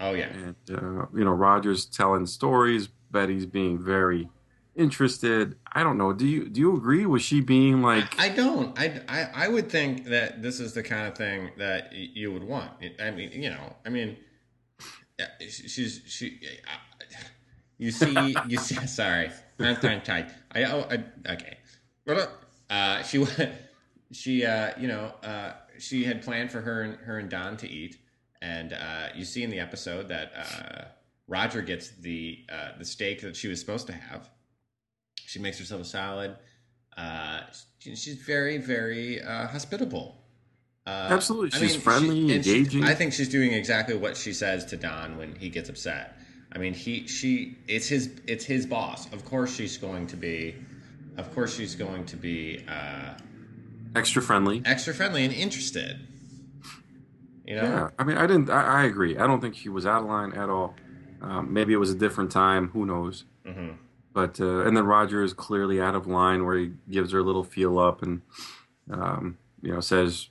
Oh 0.00 0.12
yeah. 0.12 0.28
and 0.32 0.54
uh, 0.70 1.06
you 1.14 1.24
know, 1.24 1.32
Roger's 1.32 1.84
telling 1.84 2.26
stories. 2.26 2.88
Betty's 3.10 3.46
being 3.46 3.78
very 3.82 4.28
interested. 4.76 5.56
I 5.72 5.82
don't 5.82 5.98
know. 5.98 6.12
Do 6.12 6.26
you 6.26 6.48
do 6.48 6.60
you 6.60 6.76
agree? 6.76 7.06
Was 7.06 7.22
she 7.22 7.40
being 7.40 7.82
like? 7.82 8.18
I 8.18 8.28
don't. 8.28 8.78
I, 8.78 9.00
I, 9.08 9.28
I 9.34 9.48
would 9.48 9.70
think 9.70 10.06
that 10.06 10.42
this 10.42 10.60
is 10.60 10.72
the 10.74 10.82
kind 10.82 11.06
of 11.06 11.16
thing 11.16 11.50
that 11.58 11.92
you 11.92 12.32
would 12.32 12.44
want. 12.44 12.70
I 13.00 13.10
mean, 13.10 13.32
you 13.32 13.50
know, 13.50 13.74
I 13.84 13.88
mean, 13.88 14.16
she's 15.40 16.02
she. 16.06 16.40
You 17.78 17.90
see, 17.90 18.34
you 18.48 18.58
see. 18.58 18.86
Sorry, 18.86 19.30
I'm 19.58 19.76
tongue 19.76 20.00
tied. 20.02 20.32
I, 20.52 20.64
oh, 20.64 20.86
I 20.90 21.32
okay. 21.32 21.58
Uh, 22.70 23.02
she 23.02 23.24
she 24.12 24.44
uh, 24.44 24.70
you 24.78 24.88
know 24.88 25.12
uh, 25.22 25.52
she 25.78 26.04
had 26.04 26.22
planned 26.22 26.50
for 26.50 26.60
her 26.60 26.82
and 26.82 26.96
her 26.96 27.18
and 27.18 27.28
Don 27.28 27.56
to 27.58 27.68
eat, 27.68 27.98
and 28.40 28.72
uh, 28.72 29.08
you 29.14 29.24
see 29.24 29.42
in 29.42 29.50
the 29.50 29.60
episode 29.60 30.08
that 30.08 30.32
uh, 30.36 30.84
Roger 31.28 31.62
gets 31.62 31.90
the 31.90 32.44
uh, 32.48 32.78
the 32.78 32.84
steak 32.84 33.20
that 33.22 33.36
she 33.36 33.48
was 33.48 33.60
supposed 33.60 33.86
to 33.88 33.92
have. 33.92 34.30
She 35.26 35.38
makes 35.38 35.58
herself 35.58 35.82
a 35.82 35.84
salad. 35.84 36.36
Uh, 36.96 37.40
she, 37.78 37.94
she's 37.96 38.16
very, 38.16 38.58
very 38.58 39.20
uh, 39.22 39.48
hospitable. 39.48 40.16
Uh, 40.86 41.08
Absolutely. 41.10 41.50
She's 41.58 41.76
friendly, 41.76 42.28
she- 42.28 42.34
engaging. 42.36 42.84
I 42.84 42.94
think 42.94 43.12
she's 43.12 43.28
doing 43.28 43.52
exactly 43.52 43.96
what 43.96 44.16
she 44.16 44.32
says 44.32 44.64
to 44.66 44.76
Don 44.76 45.16
when 45.18 45.34
he 45.34 45.48
gets 45.50 45.68
upset. 45.68 46.16
I 46.52 46.58
mean, 46.58 46.74
he, 46.74 47.06
she, 47.08 47.56
it's 47.66 47.88
his, 47.88 48.08
it's 48.26 48.44
his 48.44 48.66
boss. 48.66 49.12
Of 49.12 49.24
course, 49.24 49.54
she's 49.54 49.76
going 49.76 50.06
to 50.06 50.16
be, 50.16 50.54
of 51.16 51.34
course, 51.34 51.54
she's 51.56 51.74
going 51.74 52.06
to 52.06 52.16
be 52.16 52.64
uh, 52.68 53.14
extra 53.96 54.22
friendly. 54.22 54.62
extra 54.64 54.94
friendly 54.94 55.24
and 55.24 55.34
interested. 55.34 56.06
You 57.44 57.56
know, 57.56 57.62
Yeah, 57.62 57.90
I 57.98 58.04
mean, 58.04 58.16
I 58.16 58.26
didn't. 58.26 58.48
I, 58.50 58.82
I 58.82 58.84
agree. 58.84 59.16
I 59.18 59.26
don't 59.26 59.40
think 59.40 59.54
she 59.56 59.68
was 59.68 59.86
out 59.86 60.02
of 60.02 60.08
line 60.08 60.32
at 60.32 60.48
all. 60.48 60.74
Um, 61.20 61.52
maybe 61.52 61.72
it 61.72 61.76
was 61.76 61.90
a 61.90 61.94
different 61.94 62.30
time. 62.30 62.68
Who 62.68 62.86
knows? 62.86 63.24
hmm 63.44 63.70
But 64.16 64.40
uh, 64.40 64.64
and 64.64 64.74
then 64.74 64.86
Roger 64.86 65.22
is 65.22 65.34
clearly 65.34 65.78
out 65.78 65.94
of 65.94 66.06
line, 66.06 66.46
where 66.46 66.56
he 66.56 66.72
gives 66.90 67.12
her 67.12 67.18
a 67.18 67.22
little 67.22 67.44
feel 67.44 67.78
up 67.78 68.00
and 68.00 68.22
um, 68.90 69.36
you 69.60 69.74
know 69.74 69.80
says 69.80 70.30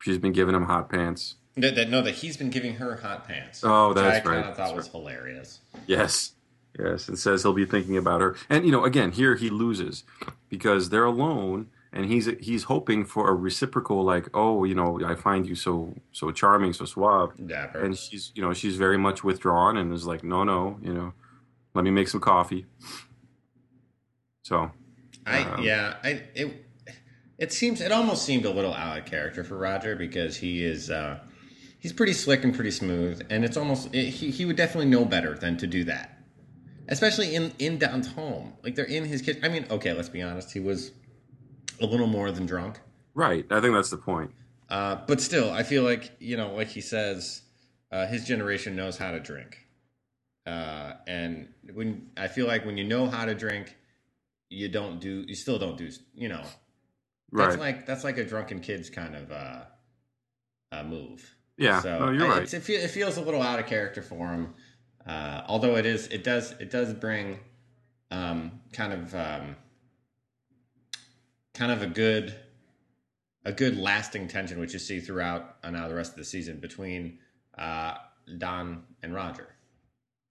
she's 0.00 0.18
been 0.18 0.30
giving 0.30 0.54
him 0.54 0.66
hot 0.66 0.88
pants. 0.88 1.34
that, 1.56 1.74
that 1.74 1.90
no, 1.90 2.02
that 2.02 2.14
he's 2.14 2.36
been 2.36 2.50
giving 2.50 2.76
her 2.76 2.94
hot 2.94 3.26
pants. 3.26 3.62
Oh, 3.64 3.88
which 3.88 3.96
that's 3.96 4.24
I 4.24 4.30
right, 4.30 4.38
of 4.38 4.56
thought 4.56 4.56
that's 4.56 4.76
was 4.76 4.86
hilarious. 4.86 5.58
Yes, 5.88 6.34
yes, 6.78 7.08
and 7.08 7.18
says 7.18 7.42
he'll 7.42 7.52
be 7.52 7.64
thinking 7.64 7.96
about 7.96 8.20
her. 8.20 8.36
And 8.48 8.64
you 8.64 8.70
know, 8.70 8.84
again, 8.84 9.10
here 9.10 9.34
he 9.34 9.50
loses 9.50 10.04
because 10.48 10.90
they're 10.90 11.04
alone, 11.04 11.70
and 11.92 12.04
he's 12.04 12.26
he's 12.38 12.62
hoping 12.64 13.04
for 13.04 13.28
a 13.28 13.34
reciprocal, 13.34 14.04
like, 14.04 14.28
oh, 14.34 14.62
you 14.62 14.76
know, 14.76 15.00
I 15.04 15.16
find 15.16 15.48
you 15.48 15.56
so 15.56 15.96
so 16.12 16.30
charming, 16.30 16.72
so 16.72 16.84
suave. 16.84 17.32
Dapper. 17.44 17.80
and 17.84 17.98
she's 17.98 18.30
you 18.36 18.42
know 18.42 18.54
she's 18.54 18.76
very 18.76 18.98
much 18.98 19.24
withdrawn 19.24 19.76
and 19.76 19.92
is 19.92 20.06
like 20.06 20.22
no 20.22 20.44
no 20.44 20.78
you 20.80 20.94
know 20.94 21.12
let 21.74 21.84
me 21.84 21.90
make 21.90 22.08
some 22.08 22.20
coffee 22.20 22.66
so 24.42 24.70
I 25.26 25.42
Um, 25.42 25.62
yeah, 25.64 25.96
I 26.02 26.22
it 26.34 26.66
it 27.38 27.52
seems 27.52 27.80
it 27.80 27.90
almost 27.92 28.24
seemed 28.24 28.44
a 28.44 28.50
little 28.50 28.74
out 28.74 28.98
of 28.98 29.04
character 29.06 29.42
for 29.42 29.56
Roger 29.56 29.96
because 29.96 30.36
he 30.36 30.62
is 30.64 30.90
uh 30.90 31.18
he's 31.78 31.92
pretty 31.92 32.12
slick 32.12 32.44
and 32.44 32.54
pretty 32.54 32.70
smooth 32.70 33.26
and 33.30 33.44
it's 33.44 33.56
almost 33.56 33.94
it, 33.94 34.10
he 34.10 34.30
he 34.30 34.44
would 34.44 34.56
definitely 34.56 34.90
know 34.90 35.04
better 35.04 35.34
than 35.34 35.56
to 35.58 35.66
do 35.66 35.84
that. 35.84 36.18
Especially 36.88 37.34
in 37.34 37.52
in 37.58 37.78
Don's 37.78 38.08
home. 38.12 38.52
Like 38.62 38.74
they're 38.74 38.84
in 38.84 39.04
his 39.06 39.22
kitchen. 39.22 39.42
I 39.44 39.48
mean, 39.48 39.66
okay, 39.70 39.94
let's 39.94 40.10
be 40.10 40.20
honest, 40.22 40.52
he 40.52 40.60
was 40.60 40.92
a 41.80 41.86
little 41.86 42.06
more 42.06 42.30
than 42.30 42.46
drunk. 42.46 42.80
right 43.14 43.46
i 43.50 43.60
think 43.60 43.74
that's 43.74 43.90
the 43.90 43.96
point 43.96 44.30
Uh 44.68 44.96
but 45.06 45.20
still, 45.20 45.50
I 45.50 45.62
feel 45.62 45.82
like, 45.82 46.12
you 46.20 46.36
know, 46.36 46.54
like 46.54 46.68
he 46.68 46.80
says, 46.82 47.42
uh 47.90 48.06
his 48.06 48.26
generation 48.26 48.76
knows 48.76 48.98
how 48.98 49.10
to 49.12 49.20
drink. 49.20 49.63
Uh 50.46 50.94
and 51.06 51.48
when 51.72 52.10
I 52.16 52.28
feel 52.28 52.46
like 52.46 52.64
when 52.66 52.76
you 52.76 52.84
know 52.84 53.06
how 53.06 53.24
to 53.24 53.34
drink, 53.34 53.76
you 54.50 54.68
don't 54.68 55.00
do 55.00 55.24
you 55.26 55.34
still 55.34 55.58
don't 55.58 55.76
do, 55.76 55.88
you 56.14 56.28
know, 56.28 56.42
that's 57.32 57.56
right 57.56 57.58
like 57.58 57.86
that's 57.86 58.04
like 58.04 58.18
a 58.18 58.24
drunken 58.24 58.60
kid's 58.60 58.90
kind 58.90 59.14
of 59.16 59.32
uh, 59.32 59.62
uh 60.72 60.82
move. 60.84 61.34
yeah 61.56 61.80
So 61.80 61.98
no 61.98 62.10
you're 62.10 62.26
I- 62.26 62.38
right 62.40 62.54
it, 62.54 62.68
it 62.68 62.88
feels 62.90 63.16
a 63.16 63.22
little 63.22 63.42
out 63.42 63.58
of 63.58 63.66
character 63.66 64.02
for 64.02 64.28
him. 64.28 64.54
Uh, 65.06 65.42
although 65.48 65.76
it 65.76 65.84
is, 65.84 66.06
it 66.06 66.24
does, 66.24 66.52
it 66.52 66.70
does 66.70 66.94
bring 66.94 67.38
um, 68.10 68.60
kind 68.72 68.90
of 68.94 69.14
um, 69.14 69.54
kind 71.52 71.70
of 71.72 71.82
a 71.82 71.86
good 71.86 72.34
a 73.44 73.52
good 73.52 73.76
lasting 73.76 74.28
tension, 74.28 74.58
which 74.58 74.72
you 74.72 74.78
see 74.78 75.00
throughout 75.00 75.56
uh, 75.62 75.70
now 75.70 75.88
the 75.88 75.94
rest 75.94 76.12
of 76.12 76.18
the 76.18 76.24
season 76.24 76.58
between 76.58 77.18
uh, 77.58 77.94
Don 78.38 78.84
and 79.02 79.14
Roger. 79.14 79.48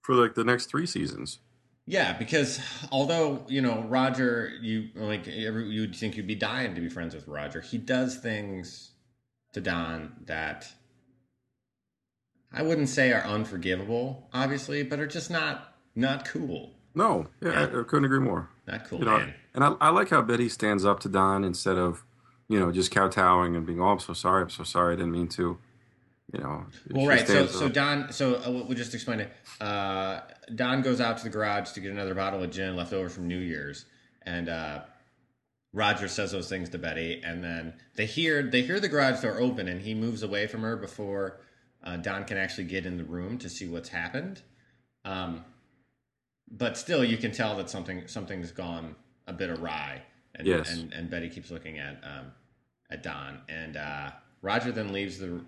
For 0.04 0.14
like 0.14 0.34
the 0.34 0.44
next 0.44 0.66
three 0.66 0.86
seasons 0.86 1.38
Yeah, 1.86 2.12
because 2.18 2.60
although 2.92 3.44
you 3.48 3.60
know 3.60 3.82
Roger, 3.88 4.50
you 4.62 4.88
like 4.94 5.26
every, 5.28 5.68
you'd 5.68 5.94
think 5.96 6.16
you'd 6.16 6.26
be 6.26 6.34
dying 6.34 6.74
to 6.74 6.80
be 6.80 6.88
friends 6.88 7.14
with 7.14 7.26
Roger. 7.28 7.60
He 7.60 7.78
does 7.78 8.16
things 8.16 8.92
to 9.54 9.60
Don 9.60 10.12
that 10.26 10.66
I 12.52 12.62
wouldn't 12.62 12.88
say 12.88 13.12
are 13.12 13.24
unforgivable, 13.24 14.28
obviously, 14.32 14.82
but 14.82 14.98
are 15.00 15.06
just 15.06 15.30
not 15.30 15.74
not 15.94 16.24
cool. 16.24 16.72
no 16.94 17.26
yeah, 17.42 17.50
Yeah. 17.50 17.60
I, 17.60 17.80
I 17.80 17.82
couldn't 17.84 18.04
agree 18.06 18.20
more 18.20 18.48
Not 18.66 18.84
cool, 18.88 18.98
you 19.00 19.04
know 19.04 19.18
man. 19.18 19.34
and 19.54 19.64
I, 19.64 19.74
I 19.80 19.88
like 19.90 20.10
how 20.10 20.22
betty 20.22 20.48
stands 20.48 20.84
up 20.84 21.00
to 21.00 21.08
don 21.08 21.44
instead 21.44 21.76
of 21.78 22.04
you 22.48 22.58
know 22.60 22.70
just 22.72 22.90
kowtowing 22.90 23.54
and 23.56 23.64
being 23.66 23.80
oh 23.80 23.88
i'm 23.88 23.98
so 24.00 24.12
sorry 24.12 24.42
i'm 24.42 24.50
so 24.50 24.64
sorry 24.64 24.94
i 24.94 24.96
didn't 24.96 25.12
mean 25.12 25.28
to 25.28 25.58
you 26.32 26.40
know 26.40 26.66
Well, 26.90 27.06
right. 27.06 27.26
So, 27.26 27.46
so. 27.46 27.68
Don. 27.68 28.12
So 28.12 28.36
uh, 28.36 28.50
we'll 28.50 28.76
just 28.76 28.94
explain 28.94 29.20
it. 29.20 29.32
Uh, 29.60 30.20
Don 30.54 30.82
goes 30.82 31.00
out 31.00 31.18
to 31.18 31.24
the 31.24 31.30
garage 31.30 31.72
to 31.72 31.80
get 31.80 31.92
another 31.92 32.14
bottle 32.14 32.42
of 32.42 32.50
gin 32.50 32.76
left 32.76 32.92
over 32.92 33.08
from 33.08 33.28
New 33.28 33.38
Year's, 33.38 33.84
and 34.22 34.48
uh, 34.48 34.80
Roger 35.72 36.08
says 36.08 36.32
those 36.32 36.48
things 36.48 36.70
to 36.70 36.78
Betty, 36.78 37.20
and 37.24 37.42
then 37.44 37.74
they 37.96 38.06
hear 38.06 38.42
they 38.42 38.62
hear 38.62 38.80
the 38.80 38.88
garage 38.88 39.20
door 39.20 39.38
open, 39.40 39.68
and 39.68 39.82
he 39.82 39.94
moves 39.94 40.22
away 40.22 40.46
from 40.46 40.62
her 40.62 40.76
before 40.76 41.40
uh, 41.84 41.96
Don 41.98 42.24
can 42.24 42.38
actually 42.38 42.64
get 42.64 42.86
in 42.86 42.96
the 42.96 43.04
room 43.04 43.38
to 43.38 43.48
see 43.50 43.68
what's 43.68 43.90
happened. 43.90 44.40
Um, 45.04 45.44
but 46.50 46.78
still, 46.78 47.04
you 47.04 47.16
can 47.16 47.32
tell 47.32 47.56
that 47.56 47.68
something 47.68 48.06
something's 48.06 48.50
gone 48.50 48.96
a 49.26 49.32
bit 49.32 49.50
awry. 49.50 50.02
And, 50.34 50.46
Yes. 50.46 50.72
And, 50.72 50.92
and 50.92 51.10
Betty 51.10 51.28
keeps 51.28 51.50
looking 51.50 51.78
at 51.78 52.02
um, 52.02 52.32
at 52.90 53.02
Don, 53.02 53.40
and 53.48 53.76
uh, 53.76 54.10
Roger 54.42 54.72
then 54.72 54.92
leaves 54.92 55.18
the 55.18 55.40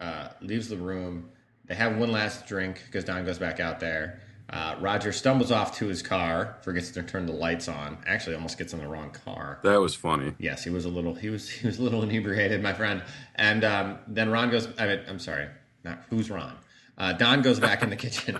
uh, 0.00 0.28
leaves 0.40 0.68
the 0.68 0.76
room. 0.76 1.30
They 1.66 1.74
have 1.74 1.96
one 1.96 2.12
last 2.12 2.46
drink 2.46 2.82
because 2.86 3.04
Don 3.04 3.24
goes 3.24 3.38
back 3.38 3.60
out 3.60 3.80
there. 3.80 4.20
Uh, 4.50 4.76
Roger 4.78 5.10
stumbles 5.10 5.50
off 5.50 5.76
to 5.78 5.86
his 5.86 6.02
car, 6.02 6.58
forgets 6.60 6.90
to 6.90 7.02
turn 7.02 7.24
the 7.24 7.32
lights 7.32 7.66
on. 7.66 7.96
Actually, 8.06 8.36
almost 8.36 8.58
gets 8.58 8.74
in 8.74 8.78
the 8.78 8.86
wrong 8.86 9.10
car. 9.10 9.58
That 9.62 9.80
was 9.80 9.94
funny. 9.94 10.34
Yes, 10.38 10.62
he 10.62 10.70
was 10.70 10.84
a 10.84 10.90
little 10.90 11.14
he 11.14 11.30
was 11.30 11.48
he 11.60 11.66
was 11.66 11.78
a 11.78 11.82
little 11.82 12.02
inebriated, 12.02 12.62
my 12.62 12.74
friend. 12.74 13.02
And 13.36 13.64
um, 13.64 13.98
then 14.06 14.30
Ron 14.30 14.50
goes. 14.50 14.68
I 14.78 14.86
mean, 14.86 15.00
I'm 15.08 15.18
sorry, 15.18 15.48
not 15.82 16.02
who's 16.10 16.30
Ron. 16.30 16.56
Uh, 16.98 17.14
Don 17.14 17.42
goes 17.42 17.58
back 17.58 17.82
in 17.82 17.90
the 17.90 17.96
kitchen 18.04 18.38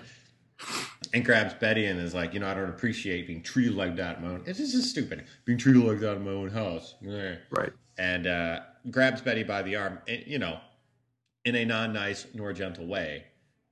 and 1.13 1.25
grabs 1.25 1.55
Betty 1.55 1.87
and 1.87 2.01
is 2.01 2.15
like, 2.15 2.35
you 2.35 2.41
know, 2.41 2.49
I 2.49 2.55
don't 2.55 2.69
appreciate 2.69 3.27
being 3.27 3.43
treated 3.43 3.75
like 3.75 3.97
that 3.97 4.19
in 4.19 4.25
my 4.25 4.31
own. 4.31 4.43
It's 4.47 4.59
just 4.59 4.91
stupid 4.91 5.25
being 5.45 5.59
treated 5.59 5.83
like 5.83 6.01
that 6.01 6.17
in 6.17 6.25
my 6.25 6.33
own 6.33 6.51
house. 6.51 6.95
Right. 7.03 7.73
And 7.99 8.27
uh, 8.27 8.61
grabs 8.91 9.21
Betty 9.21 9.45
by 9.45 9.63
the 9.63 9.77
arm, 9.77 9.99
eh, 10.09 10.23
you 10.27 10.39
know, 10.39 10.59
in 11.45 11.55
a 11.57 11.65
non-nice 11.65 12.27
nor 12.35 12.53
gentle 12.53 12.87
way. 12.87 13.25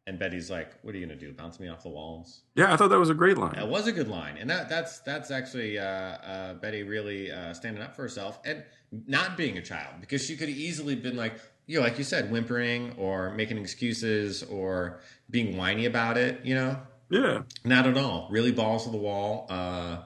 And 0.07 0.19
Betty's 0.19 0.50
like, 0.50 0.73
"What 0.83 0.95
are 0.95 0.99
you 0.99 1.07
gonna 1.07 1.19
do? 1.19 1.33
Bounce 1.33 1.61
me 1.61 1.69
off 1.69 1.85
the 1.85 1.88
walls?" 1.88 2.41
Yeah, 2.57 2.73
I 2.73 2.76
thought 2.76 2.88
that 2.88 2.99
was 2.99 3.11
a 3.11 3.14
great 3.14 3.38
line. 3.38 3.55
That 3.55 3.69
was 3.69 3.87
a 3.87 3.93
good 3.93 4.09
line, 4.09 4.37
and 4.37 4.50
that 4.50 4.69
that's 4.69 4.99
that's 5.00 5.31
actually 5.31 5.79
uh, 5.79 5.85
uh, 5.85 6.55
Betty 6.55 6.83
really 6.83 7.31
uh, 7.31 7.55
standing 7.55 7.81
up 7.83 7.95
for 7.95 8.02
herself 8.02 8.41
and 8.45 8.64
not 9.07 9.37
being 9.37 9.59
a 9.59 9.62
child 9.62 9.95
because 10.00 10.25
she 10.25 10.37
could 10.37 10.49
have 10.49 10.59
easily 10.59 10.97
been 10.97 11.17
like 11.17 11.35
you 11.67 11.79
know, 11.79 11.85
like 11.85 11.97
you 11.99 12.02
said, 12.05 12.33
whimpering 12.33 12.93
or 12.99 13.31
making 13.35 13.57
excuses 13.59 14.43
or 14.43 14.99
being 15.31 15.57
whiny 15.57 15.87
about 15.87 16.19
it. 16.19 16.45
You 16.45 16.57
know, 16.57 16.76
Yeah. 17.09 17.43
not 17.64 17.87
at 17.87 17.97
all. 17.97 18.26
Really 18.33 18.50
balls 18.50 18.85
to 18.85 18.91
the 18.91 18.97
wall. 18.97 19.47
Uh, 19.49 19.99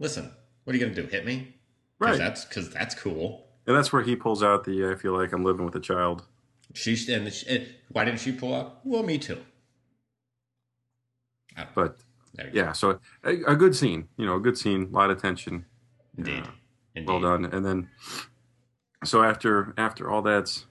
listen, 0.00 0.32
what 0.64 0.74
are 0.74 0.76
you 0.78 0.84
gonna 0.84 0.96
do? 1.00 1.06
Hit 1.06 1.24
me? 1.24 1.54
'Cause 2.00 2.08
Right. 2.10 2.18
That's 2.18 2.44
because 2.44 2.70
that's 2.70 2.96
cool. 2.96 3.46
And 3.68 3.76
that's 3.76 3.92
where 3.92 4.02
he 4.02 4.16
pulls 4.16 4.42
out 4.42 4.64
the 4.64 4.88
I 4.90 4.96
feel 4.96 5.16
like 5.16 5.32
I'm 5.32 5.44
living 5.44 5.64
with 5.64 5.76
a 5.76 5.80
child. 5.80 6.24
She 6.74 6.96
and 7.12 7.26
eh, 7.46 7.64
why 7.90 8.04
didn't 8.04 8.20
she 8.20 8.32
pull 8.32 8.52
up? 8.52 8.80
Well, 8.84 9.02
me 9.02 9.16
too. 9.18 9.40
Oh, 11.56 11.62
But 11.74 11.96
there 12.34 12.46
you 12.48 12.52
go. 12.52 12.58
yeah, 12.60 12.72
so 12.72 12.98
a, 13.24 13.30
a 13.46 13.56
good 13.56 13.74
scene, 13.76 14.08
you 14.16 14.26
know, 14.26 14.36
a 14.36 14.40
good 14.40 14.58
scene, 14.58 14.90
a 14.92 14.94
lot 14.96 15.10
of 15.10 15.22
tension. 15.22 15.64
Indeed. 16.18 16.44
Yeah. 16.44 16.50
Indeed. 16.96 17.08
Well 17.08 17.20
done. 17.20 17.44
And 17.46 17.64
then, 17.64 17.88
so 19.04 19.22
after 19.22 19.72
after 19.78 20.10
all 20.10 20.22
that's 20.22 20.66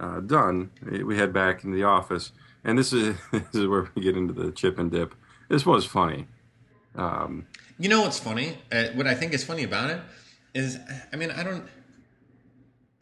uh, 0.00 0.20
done, 0.20 0.70
we 1.04 1.16
head 1.16 1.32
back 1.32 1.64
into 1.64 1.76
the 1.76 1.84
office, 1.84 2.32
and 2.64 2.78
this 2.78 2.92
is 2.92 3.14
this 3.32 3.54
is 3.54 3.66
where 3.66 3.90
we 3.94 4.02
get 4.02 4.16
into 4.16 4.32
the 4.32 4.50
chip 4.52 4.78
and 4.78 4.90
dip. 4.90 5.14
This 5.48 5.66
was 5.66 5.84
funny. 5.84 6.26
Um, 6.94 7.46
You 7.78 7.88
know 7.90 8.02
what's 8.02 8.18
funny? 8.18 8.58
Uh, 8.70 8.88
what 8.94 9.06
I 9.06 9.14
think 9.14 9.32
is 9.34 9.44
funny 9.44 9.64
about 9.64 9.90
it 9.90 10.00
is, 10.54 10.78
I 11.12 11.16
mean, 11.16 11.30
I 11.30 11.42
don't. 11.42 11.64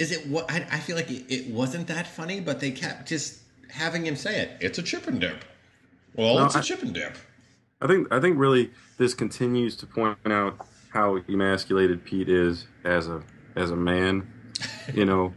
Is 0.00 0.10
it 0.12 0.26
what 0.26 0.50
I, 0.50 0.66
I 0.72 0.78
feel 0.80 0.96
like 0.96 1.10
it, 1.10 1.24
it 1.32 1.52
wasn't 1.52 1.86
that 1.88 2.06
funny, 2.06 2.40
but 2.40 2.58
they 2.58 2.70
kept 2.70 3.06
just 3.06 3.38
having 3.68 4.04
him 4.06 4.16
say 4.16 4.40
it. 4.40 4.50
It's 4.60 4.78
a 4.78 4.82
chip 4.82 5.06
and 5.06 5.20
dip. 5.20 5.44
Well, 6.16 6.36
No, 6.38 6.46
it's 6.46 6.54
a 6.56 6.58
I- 6.58 6.62
chip 6.62 6.82
and 6.82 6.92
dip. 6.94 7.16
I 7.82 7.86
think 7.86 8.12
I 8.12 8.18
think 8.20 8.38
really 8.38 8.70
this 8.98 9.14
continues 9.14 9.74
to 9.76 9.86
point 9.86 10.18
out 10.26 10.66
how 10.92 11.16
emasculated 11.28 12.04
Pete 12.04 12.28
is 12.28 12.66
as 12.84 13.08
a 13.08 13.22
as 13.54 13.70
a 13.70 13.76
man. 13.76 14.26
You 14.94 15.04
know, 15.06 15.32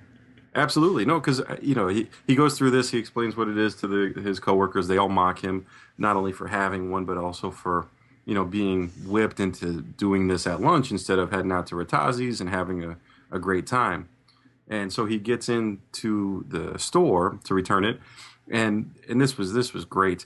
absolutely 0.56 1.06
no, 1.06 1.20
because 1.20 1.40
uh, 1.42 1.58
you 1.62 1.76
know 1.76 1.88
he 1.88 2.10
he 2.28 2.36
goes 2.36 2.58
through 2.58 2.72
this. 2.72 2.90
He 2.92 2.98
explains 2.98 3.38
what 3.38 3.48
it 3.48 3.58
is 3.58 3.76
to 3.76 3.88
the 3.88 4.20
his 4.22 4.40
coworkers. 4.40 4.88
They 4.88 4.98
all 4.98 5.10
mock 5.10 5.40
him 5.44 5.66
not 5.98 6.16
only 6.18 6.32
for 6.34 6.48
having 6.48 6.90
one, 6.92 7.06
but 7.06 7.18
also 7.18 7.52
for 7.52 7.88
you 8.26 8.34
know 8.34 8.44
being 8.46 8.90
whipped 9.06 9.40
into 9.40 9.82
doing 9.82 10.28
this 10.28 10.48
at 10.48 10.60
lunch 10.60 10.92
instead 10.92 11.20
of 11.20 11.32
heading 11.32 11.52
out 11.52 11.68
to 11.68 11.76
Ratazi's 11.76 12.42
and 12.42 12.50
having 12.50 12.84
a, 12.84 12.98
a 13.32 13.40
great 13.40 13.68
time. 13.68 14.10
And 14.68 14.92
so 14.94 15.06
he 15.06 15.18
gets 15.20 15.50
into 15.50 16.46
the 16.48 16.78
store 16.80 17.40
to 17.44 17.54
return 17.54 17.84
it, 17.84 18.00
and 18.50 18.96
and 19.10 19.20
this 19.20 19.38
was 19.38 19.54
this 19.54 19.74
was 19.74 19.86
great 19.86 20.26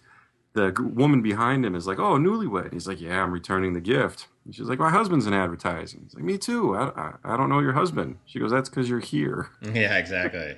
the 0.54 0.74
woman 0.82 1.22
behind 1.22 1.64
him 1.64 1.76
is 1.76 1.86
like, 1.86 2.00
"Oh, 2.00 2.18
newlywed." 2.18 2.74
He's 2.74 2.88
like, 2.88 3.00
"Yeah, 3.00 3.22
I'm 3.22 3.32
returning 3.32 3.74
the 3.74 3.80
gift." 3.82 4.28
And 4.44 4.56
she's 4.56 4.66
like, 4.68 4.80
"My 4.80 4.90
husband's 4.90 5.28
in 5.28 5.34
advertising." 5.34 6.02
He's 6.04 6.16
like, 6.16 6.24
"Me 6.24 6.36
too. 6.40 6.76
I, 6.76 6.86
I, 7.00 7.14
I 7.34 7.38
don't 7.38 7.50
know 7.50 7.60
your 7.60 7.74
husband." 7.74 8.18
She 8.26 8.40
goes, 8.40 8.50
"That's 8.50 8.68
because 8.68 8.90
you're 8.90 9.00
here." 9.00 9.50
Yeah, 9.62 9.96
exactly. 9.98 10.58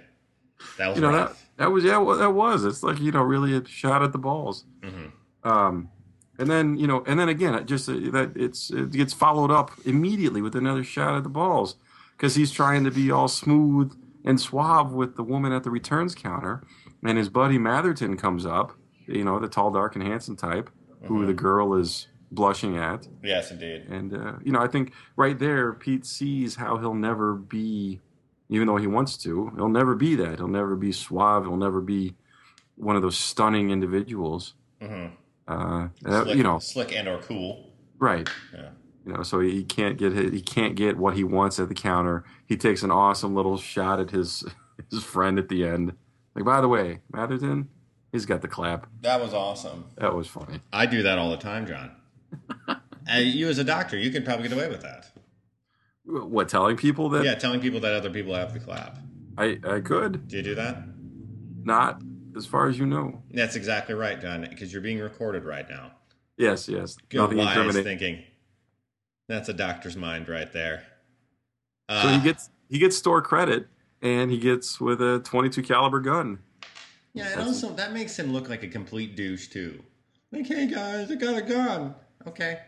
That 0.77 0.87
was 0.89 0.95
You 0.95 1.01
know 1.01 1.11
that 1.11 1.17
rough. 1.17 1.49
that 1.57 1.71
was 1.71 1.83
yeah, 1.83 1.97
well, 1.97 2.17
that 2.17 2.31
was. 2.33 2.63
It's 2.63 2.81
like 2.81 2.99
you 3.01 3.11
know, 3.11 3.21
really 3.23 3.53
a 3.57 3.65
shot 3.65 4.01
at 4.01 4.13
the 4.13 4.17
balls. 4.19 4.63
Mhm. 4.81 5.11
Um, 5.43 5.89
and 6.37 6.49
then 6.49 6.77
you 6.77 6.87
know, 6.87 7.03
and 7.05 7.19
then 7.19 7.27
again, 7.27 7.53
it 7.55 7.65
just 7.65 7.89
uh, 7.89 7.93
that 8.11 8.31
it's 8.37 8.69
it 8.69 8.91
gets 8.91 9.11
followed 9.13 9.51
up 9.51 9.71
immediately 9.83 10.41
with 10.41 10.55
another 10.55 10.83
shot 10.83 11.15
at 11.17 11.23
the 11.23 11.29
balls 11.29 11.75
because 12.19 12.35
he's 12.35 12.51
trying 12.51 12.83
to 12.83 12.91
be 12.91 13.09
all 13.11 13.29
smooth 13.29 13.93
and 14.25 14.39
suave 14.39 14.91
with 14.91 15.15
the 15.15 15.23
woman 15.23 15.53
at 15.53 15.63
the 15.63 15.71
returns 15.71 16.13
counter, 16.13 16.61
and 17.03 17.17
his 17.17 17.29
buddy 17.29 17.57
Matherton 17.57 18.17
comes 18.17 18.45
up, 18.45 18.73
you 19.07 19.23
know, 19.23 19.39
the 19.39 19.47
tall, 19.47 19.71
dark, 19.71 19.95
and 19.95 20.03
handsome 20.05 20.35
type, 20.35 20.69
who 21.03 21.25
the 21.25 21.33
girl 21.33 21.75
is 21.75 22.07
blushing 22.31 22.77
at, 22.77 23.07
Yes, 23.23 23.51
indeed. 23.51 23.85
and 23.89 24.13
uh, 24.13 24.33
you 24.43 24.51
know, 24.51 24.59
I 24.59 24.67
think 24.67 24.91
right 25.15 25.39
there, 25.39 25.71
Pete 25.73 26.05
sees 26.05 26.55
how 26.57 26.77
he'll 26.77 26.93
never 26.93 27.35
be, 27.35 28.01
even 28.49 28.67
though 28.67 28.75
he 28.75 28.85
wants 28.87 29.15
to, 29.19 29.51
he'll 29.55 29.69
never 29.69 29.95
be 29.95 30.15
that. 30.15 30.39
He'll 30.39 30.47
never 30.49 30.75
be 30.75 30.91
suave. 30.91 31.45
He'll 31.45 31.55
never 31.57 31.79
be 31.81 32.15
one 32.75 32.95
of 32.97 33.01
those 33.01 33.17
stunning 33.17 33.71
individuals. 33.71 34.55
Mhm. 34.81 35.11
Uh, 35.47 35.87
uh, 36.05 36.25
you 36.25 36.43
know, 36.43 36.59
slick 36.59 36.93
and 36.93 37.07
or 37.07 37.17
cool. 37.19 37.71
right? 37.97 38.29
Yeah. 38.53 38.69
You 39.09 39.15
know, 39.15 39.23
so 39.23 39.39
he 39.39 39.63
can't 39.63 39.97
get 39.97 40.11
his, 40.11 40.31
he 40.31 40.39
can't 40.39 40.75
get 40.75 40.95
what 40.95 41.15
he 41.15 41.23
wants 41.23 41.59
at 41.59 41.67
the 41.67 41.73
counter. 41.73 42.23
He 42.45 42.55
takes 42.55 42.83
an 42.83 42.91
awesome 42.91 43.33
little 43.33 43.57
shot 43.57 43.99
at 43.99 44.11
his 44.11 44.43
his 44.91 45.03
friend 45.03 45.39
at 45.39 45.49
the 45.49 45.65
end. 45.65 45.93
Like, 46.35 46.45
by 46.45 46.61
the 46.61 46.67
way, 46.67 46.99
Matherton, 47.11 47.69
he's 48.11 48.27
got 48.27 48.43
the 48.43 48.47
clap. 48.47 48.85
That 49.01 49.19
was 49.19 49.33
awesome. 49.33 49.85
That 49.97 50.13
was 50.13 50.27
funny. 50.27 50.61
I 50.71 50.85
do 50.85 51.01
that 51.01 51.17
all 51.17 51.31
the 51.31 51.37
time, 51.37 51.65
John. 51.65 51.95
uh, 52.67 52.75
you 53.15 53.49
as 53.49 53.57
a 53.57 53.63
doctor, 53.63 53.97
you 53.97 54.11
could 54.11 54.23
probably 54.23 54.47
get 54.47 54.55
away 54.55 54.69
with 54.69 54.81
that. 54.83 55.07
What 56.05 56.47
telling 56.47 56.77
people 56.77 57.09
that 57.09 57.25
Yeah, 57.25 57.33
telling 57.33 57.61
people 57.61 57.79
that 57.79 57.93
other 57.93 58.11
people 58.11 58.35
have 58.35 58.53
the 58.53 58.59
clap. 58.59 58.99
I 59.39 59.57
I 59.67 59.79
could 59.79 60.27
Do 60.27 60.37
you 60.37 60.43
do 60.43 60.55
that? 60.55 60.83
not, 61.63 62.03
as 62.37 62.45
far 62.45 62.67
as 62.67 62.77
you 62.77 62.85
know. 62.85 63.23
That's 63.31 63.55
exactly 63.55 63.95
right, 63.95 64.21
John, 64.21 64.45
because 64.47 64.71
you're 64.71 64.83
being 64.83 64.99
recorded 64.99 65.45
right 65.45 65.67
now. 65.67 65.93
Yes, 66.37 66.69
yes. 66.69 66.95
Good 67.09 67.17
Nothing 67.17 67.37
wise 67.39 67.75
thinking. 67.77 68.23
That's 69.29 69.47
a 69.47 69.53
doctor's 69.53 69.95
mind 69.95 70.27
right 70.27 70.51
there. 70.51 70.83
Uh, 71.87 72.01
So 72.01 72.09
he 72.09 72.19
gets 72.21 72.49
he 72.67 72.79
gets 72.79 72.97
store 72.97 73.21
credit, 73.21 73.67
and 74.01 74.29
he 74.29 74.37
gets 74.39 74.81
with 74.81 75.01
a 75.01 75.19
22 75.23 75.61
caliber 75.63 75.99
gun. 76.01 76.39
yeah, 77.13 77.31
and 77.33 77.41
also 77.43 77.69
that 77.75 77.93
makes 77.93 78.17
him 78.19 78.33
look 78.33 78.49
like 78.49 78.63
a 78.63 78.67
complete 78.67 79.15
douche 79.15 79.47
too. 79.47 79.81
Like, 80.31 80.47
hey 80.47 80.67
guys, 80.67 81.09
I 81.11 81.15
got 81.15 81.37
a 81.37 81.41
gun. 81.41 81.95
Okay, 82.27 82.59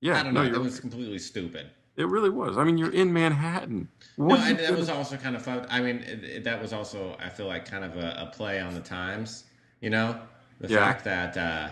Yeah, 0.00 0.20
I 0.20 0.22
don't 0.24 0.34
no, 0.34 0.40
know. 0.42 0.46
you're, 0.46 0.54
that 0.58 0.60
was 0.62 0.78
completely 0.78 1.18
stupid. 1.18 1.70
it 1.96 2.06
really 2.08 2.28
was. 2.30 2.58
I 2.58 2.64
mean, 2.64 2.76
you're 2.76 2.92
in 2.92 3.12
Manhattan. 3.12 3.88
No, 4.18 4.34
and 4.36 4.58
that 4.58 4.76
was 4.76 4.86
gonna- 4.88 4.98
also 4.98 5.16
kind 5.16 5.34
of 5.36 5.42
fun. 5.42 5.66
I 5.70 5.80
mean, 5.80 5.98
it, 5.98 6.22
it- 6.24 6.44
that 6.44 6.60
was 6.60 6.72
also 6.72 7.16
I 7.20 7.28
feel 7.30 7.46
like 7.46 7.64
kind 7.70 7.84
of 7.84 7.96
a, 7.96 8.26
a 8.28 8.30
play 8.36 8.60
on 8.60 8.74
the 8.74 8.80
times. 8.80 9.44
You 9.80 9.90
know, 9.90 10.20
the 10.60 10.68
Yeah. 10.68 10.78
fact 10.84 11.04
that 11.04 11.36
uh, 11.36 11.70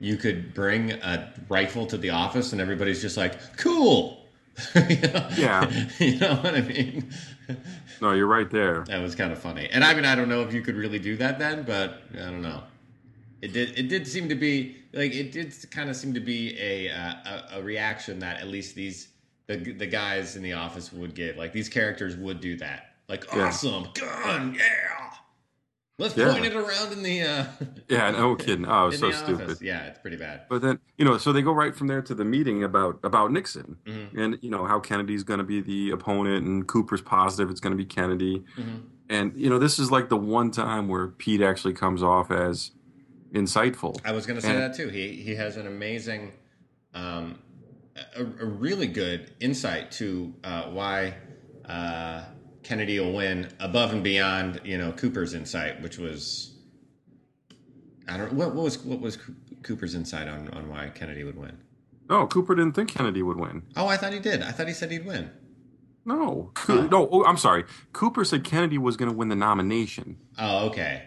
you 0.00 0.16
could 0.16 0.54
bring 0.54 0.92
a 0.92 1.32
rifle 1.48 1.86
to 1.86 1.96
the 1.96 2.10
office 2.10 2.52
and 2.52 2.60
everybody's 2.60 3.00
just 3.00 3.16
like, 3.16 3.56
cool. 3.56 4.26
you 4.74 4.96
know? 5.00 5.28
Yeah. 5.36 5.88
you 5.98 6.18
know 6.18 6.36
what 6.36 6.54
I 6.54 6.60
mean. 6.60 7.10
no, 8.00 8.12
you're 8.12 8.26
right 8.26 8.50
there. 8.50 8.84
That 8.88 9.00
was 9.02 9.14
kind 9.14 9.32
of 9.32 9.38
funny. 9.38 9.68
And 9.70 9.82
I 9.84 9.94
mean, 9.94 10.04
I 10.04 10.14
don't 10.14 10.28
know 10.28 10.42
if 10.42 10.52
you 10.52 10.62
could 10.62 10.76
really 10.76 10.98
do 10.98 11.16
that 11.16 11.38
then, 11.38 11.64
but 11.64 12.02
I 12.12 12.18
don't 12.26 12.42
know. 12.42 12.62
It 13.42 13.52
did. 13.52 13.78
It 13.78 13.88
did 13.88 14.06
seem 14.06 14.28
to 14.30 14.34
be 14.34 14.76
like 14.94 15.12
it 15.12 15.30
did 15.30 15.52
kind 15.70 15.90
of 15.90 15.96
seem 15.96 16.14
to 16.14 16.20
be 16.20 16.58
a 16.58 16.88
uh, 16.90 17.14
a, 17.26 17.58
a 17.58 17.62
reaction 17.62 18.18
that 18.20 18.40
at 18.40 18.48
least 18.48 18.74
these 18.74 19.08
the 19.48 19.56
the 19.56 19.86
guys 19.86 20.36
in 20.36 20.42
the 20.42 20.54
office 20.54 20.92
would 20.94 21.14
give. 21.14 21.36
Like 21.36 21.52
these 21.52 21.68
characters 21.68 22.16
would 22.16 22.40
do 22.40 22.56
that. 22.56 22.94
Like 23.06 23.26
Yeah. 23.34 23.48
awesome 23.48 23.88
gun, 23.94 24.54
yeah. 24.54 25.03
Let's 25.96 26.16
Yeah. 26.16 26.32
point 26.32 26.44
it 26.44 26.54
around 26.56 26.92
in 26.92 27.02
the 27.04 27.22
uh, 27.22 27.44
Yeah, 27.88 28.10
no 28.10 28.34
kidding. 28.44 28.66
Oh, 28.66 28.84
it 28.84 28.86
was 28.88 28.98
so 28.98 29.10
stupid. 29.12 29.58
Yeah, 29.60 29.84
it's 29.86 29.98
pretty 30.00 30.16
bad. 30.16 30.42
But 30.48 30.60
then 30.62 30.80
you 30.98 31.04
know, 31.04 31.18
so 31.18 31.32
they 31.32 31.42
go 31.42 31.52
right 31.52 31.74
from 31.74 31.86
there 31.86 32.02
to 32.02 32.14
the 32.14 32.24
meeting 32.24 32.64
about 32.64 32.98
about 33.04 33.30
Nixon 33.30 33.76
Mhm. 33.86 34.18
and 34.18 34.38
you 34.42 34.50
know 34.50 34.64
how 34.64 34.80
Kennedy's 34.80 35.22
going 35.22 35.38
to 35.38 35.44
be 35.44 35.60
the 35.60 35.90
opponent 35.92 36.44
and 36.46 36.66
Cooper's 36.66 37.00
positive 37.02 37.48
it's 37.50 37.60
going 37.60 37.72
to 37.72 37.76
be 37.76 37.84
Kennedy. 37.84 38.42
Mhm. 38.58 38.82
And 39.08 39.32
you 39.36 39.48
know, 39.48 39.58
this 39.58 39.78
is 39.78 39.90
like 39.92 40.08
the 40.08 40.16
one 40.16 40.50
time 40.50 40.88
where 40.88 41.08
Pete 41.08 41.42
actually 41.42 41.74
comes 41.74 42.02
off 42.02 42.30
as 42.32 42.72
insightful. 43.32 44.00
I 44.04 44.12
was 44.12 44.26
going 44.26 44.36
to 44.36 44.42
say 44.42 44.50
And- 44.52 44.60
that 44.62 44.74
too. 44.74 44.88
He 44.88 45.12
he 45.22 45.34
has 45.36 45.56
an 45.56 45.66
amazing, 45.68 46.32
um, 46.94 47.38
a, 48.16 48.22
a 48.22 48.44
really 48.46 48.88
good 48.88 49.30
insight 49.40 49.92
to 49.92 50.34
uh, 50.42 50.64
why 50.70 51.14
uh, 51.68 52.24
Kennedy 52.64 52.98
will 52.98 53.12
win 53.12 53.52
above 53.60 53.92
and 53.92 54.02
beyond 54.02 54.60
you 54.64 54.78
know 54.78 54.92
Cooper's 54.92 55.34
insight, 55.34 55.80
which 55.82 55.98
was 55.98 56.56
I 58.08 58.16
don't 58.16 58.32
what, 58.32 58.54
what 58.54 58.64
was 58.64 58.78
what 58.84 59.00
was 59.00 59.18
Cooper's 59.62 59.94
insight 59.94 60.28
on 60.28 60.48
on 60.48 60.68
why 60.68 60.88
Kennedy 60.94 61.24
would 61.24 61.36
win. 61.38 61.58
No, 62.08 62.26
Cooper 62.26 62.54
didn't 62.54 62.74
think 62.74 62.90
Kennedy 62.90 63.22
would 63.22 63.38
win. 63.38 63.62
Oh, 63.76 63.86
I 63.86 63.96
thought 63.96 64.12
he 64.12 64.18
did. 64.18 64.42
I 64.42 64.50
thought 64.50 64.68
he 64.68 64.74
said 64.74 64.90
he'd 64.90 65.06
win. 65.06 65.30
No, 66.04 66.50
Co- 66.52 66.86
no. 66.86 67.08
Oh, 67.10 67.24
I'm 67.24 67.38
sorry. 67.38 67.64
Cooper 67.94 68.24
said 68.24 68.44
Kennedy 68.44 68.76
was 68.76 68.98
going 68.98 69.10
to 69.10 69.16
win 69.16 69.28
the 69.28 69.36
nomination. 69.36 70.18
Oh, 70.38 70.66
okay. 70.66 71.04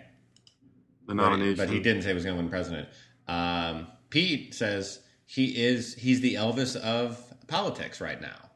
The 1.06 1.14
nomination, 1.14 1.56
But 1.56 1.70
he 1.70 1.80
didn't 1.80 2.02
say 2.02 2.10
he 2.10 2.14
was 2.16 2.24
going 2.24 2.36
to 2.36 2.42
win 2.42 2.50
president. 2.50 2.90
Um, 3.28 3.88
Pete 4.10 4.56
says 4.56 5.02
he 5.26 5.64
is 5.64 5.94
he's 5.94 6.22
the 6.22 6.34
Elvis 6.34 6.76
of 6.76 7.22
politics 7.48 8.02
right 8.02 8.20
now. 8.20 8.50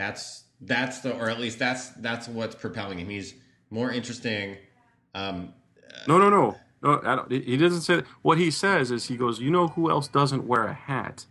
That's 0.00 0.44
that's 0.62 1.00
the 1.00 1.12
or 1.14 1.28
at 1.28 1.38
least 1.38 1.58
that's 1.58 1.88
that's 2.06 2.26
what's 2.26 2.54
propelling 2.54 2.98
him. 2.98 3.08
He's 3.10 3.34
more 3.68 3.90
interesting. 3.90 4.56
Um, 5.14 5.52
No, 6.08 6.16
no, 6.16 6.30
no, 6.30 6.56
no. 6.82 7.00
I 7.04 7.16
don't, 7.16 7.30
he 7.30 7.56
doesn't 7.58 7.82
say 7.82 7.96
that. 7.96 8.06
What 8.22 8.38
he 8.38 8.50
says 8.50 8.90
is 8.90 9.08
he 9.08 9.16
goes, 9.18 9.40
you 9.40 9.50
know 9.50 9.68
who 9.68 9.90
else 9.90 10.08
doesn't 10.08 10.46
wear 10.46 10.64
a 10.64 10.72
hat? 10.72 11.26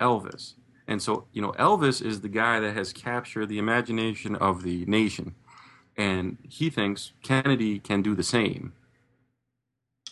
Elvis. 0.00 0.54
And 0.88 1.00
so, 1.00 1.26
you 1.32 1.40
know, 1.40 1.52
Elvis 1.52 2.04
is 2.04 2.20
the 2.22 2.28
guy 2.28 2.58
that 2.58 2.74
has 2.74 2.92
captured 2.92 3.46
the 3.46 3.58
imagination 3.58 4.34
of 4.34 4.64
the 4.64 4.84
nation, 4.86 5.36
and 5.96 6.38
he 6.48 6.68
thinks 6.68 7.12
Kennedy 7.22 7.78
can 7.78 8.02
do 8.02 8.16
the 8.16 8.24
same. 8.24 8.72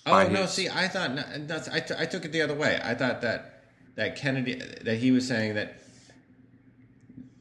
oh 0.06 0.22
no, 0.28 0.42
his- 0.42 0.52
see, 0.52 0.68
I 0.68 0.86
thought 0.86 1.10
that's 1.48 1.68
I, 1.68 1.80
t- 1.80 1.94
I 1.98 2.06
took 2.06 2.24
it 2.24 2.30
the 2.32 2.42
other 2.42 2.54
way. 2.54 2.78
I 2.82 2.94
thought 2.94 3.20
that 3.22 3.64
that 3.96 4.14
Kennedy 4.14 4.54
that 4.84 4.98
he 4.98 5.10
was 5.10 5.26
saying 5.26 5.54
that 5.54 5.74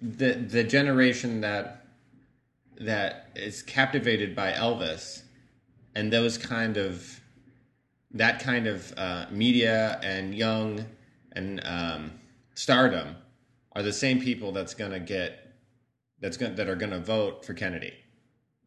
the 0.01 0.34
the 0.34 0.63
generation 0.63 1.42
that 1.42 1.86
that 2.80 3.30
is 3.36 3.63
captivated 3.63 4.36
by 4.36 4.51
Elvis 4.51 5.24
and 5.96 6.13
those 6.13 6.38
kind 6.38 6.77
of 6.77 7.20
that 8.12 8.39
kind 8.39 8.68
of 8.68 8.94
uh, 8.98 9.25
media 9.32 10.00
and 10.04 10.34
young 10.36 10.86
and 11.34 11.62
um, 11.66 12.12
stardom 12.56 13.16
are 13.74 13.84
the 13.84 13.94
same 13.94 14.20
people 14.22 14.51
that's 14.51 14.74
gonna 14.74 15.00
get 15.00 15.56
that's 16.20 16.38
going 16.38 16.56
that 16.56 16.68
are 16.68 16.75
gonna 16.75 17.00
vote 17.00 17.44
for 17.46 17.54
Kennedy. 17.54 17.94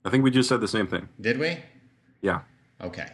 I 0.05 0.11
think 0.11 0.25
we 0.25 0.31
just 0.31 0.49
said 0.49 0.61
the 0.61 0.69
same 0.69 0.87
thing. 0.87 1.09
Did 1.21 1.39
we? 1.39 1.59
Yeah. 2.23 2.41
Okay. 2.81 3.09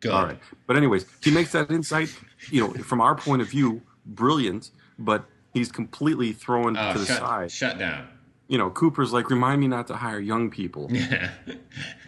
Good. 0.00 0.12
All 0.12 0.26
right. 0.26 0.38
But 0.66 0.76
anyways, 0.76 1.06
he 1.22 1.30
makes 1.30 1.52
that 1.52 1.70
insight, 1.70 2.14
you 2.50 2.60
know, 2.60 2.72
from 2.84 3.00
our 3.00 3.14
point 3.14 3.42
of 3.42 3.48
view, 3.48 3.82
brilliant, 4.04 4.70
but 4.98 5.24
he's 5.56 5.72
completely 5.72 6.32
thrown 6.32 6.76
Oh, 6.76 6.92
to 6.92 6.98
the 6.98 7.06
shut, 7.06 7.18
side. 7.18 7.50
shut 7.50 7.78
down. 7.78 8.08
You 8.48 8.58
know, 8.58 8.70
Cooper's 8.70 9.12
like, 9.12 9.28
remind 9.30 9.60
me 9.60 9.66
not 9.68 9.86
to 9.88 9.96
hire 9.96 10.20
young 10.20 10.50
people. 10.50 10.86
Yeah, 10.90 11.30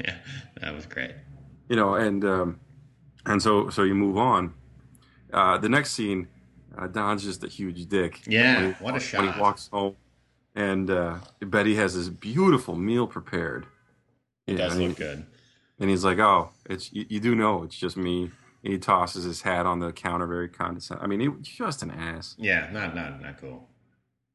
yeah, 0.05 0.15
that 0.61 0.73
was 0.75 0.87
great. 0.87 1.13
you 1.69 1.77
know, 1.77 1.95
and 1.95 2.25
um, 2.25 2.61
and 3.27 3.43
so 3.43 3.71
so 3.71 3.83
you 3.83 3.95
move 3.95 4.17
on. 4.17 4.55
Uh, 5.33 5.59
the 5.59 5.69
next 5.69 5.91
scene, 5.93 6.29
uh, 6.79 6.87
Don's 6.87 7.23
just 7.25 7.43
a 7.45 7.49
huge 7.49 7.87
dick. 7.89 8.21
Yeah, 8.27 8.55
When 8.61 8.67
he- 8.75 8.85
what 8.85 8.91
a 8.91 8.93
When 8.95 9.01
shot. 9.01 9.35
he 9.35 9.41
walks 9.41 9.69
home, 9.73 9.97
and 10.55 10.89
uh, 10.91 11.17
Betty 11.41 11.75
has 11.75 11.95
this 11.97 12.09
beautiful 12.09 12.77
meal 12.77 13.07
prepared. 13.07 13.67
It 14.47 14.53
Yeah, 14.53 14.59
does 14.69 14.75
and 14.77 14.83
he- 14.83 14.95
good. 14.95 15.27
And 15.81 15.91
he's 15.91 16.05
like, 16.05 16.19
"Oh, 16.19 16.51
it's 16.69 16.93
you, 16.93 17.05
you 17.09 17.21
do 17.21 17.35
know 17.35 17.63
it's 17.65 17.77
just 17.77 17.97
me." 17.97 18.31
He 18.69 18.77
tosses 18.79 19.25
his 19.25 19.41
hat 19.43 19.65
on 19.65 19.79
the 19.81 19.93
counter, 19.93 20.27
very 20.27 20.49
condescending. 20.49 21.03
I 21.03 21.07
mean, 21.09 21.21
he 21.21 21.29
was 21.29 21.49
just 21.49 21.83
an 21.83 21.91
ass. 21.91 22.35
Yeah, 22.39 22.69
not 22.71 22.95
not 22.95 23.21
not 23.23 23.41
cool. 23.41 23.67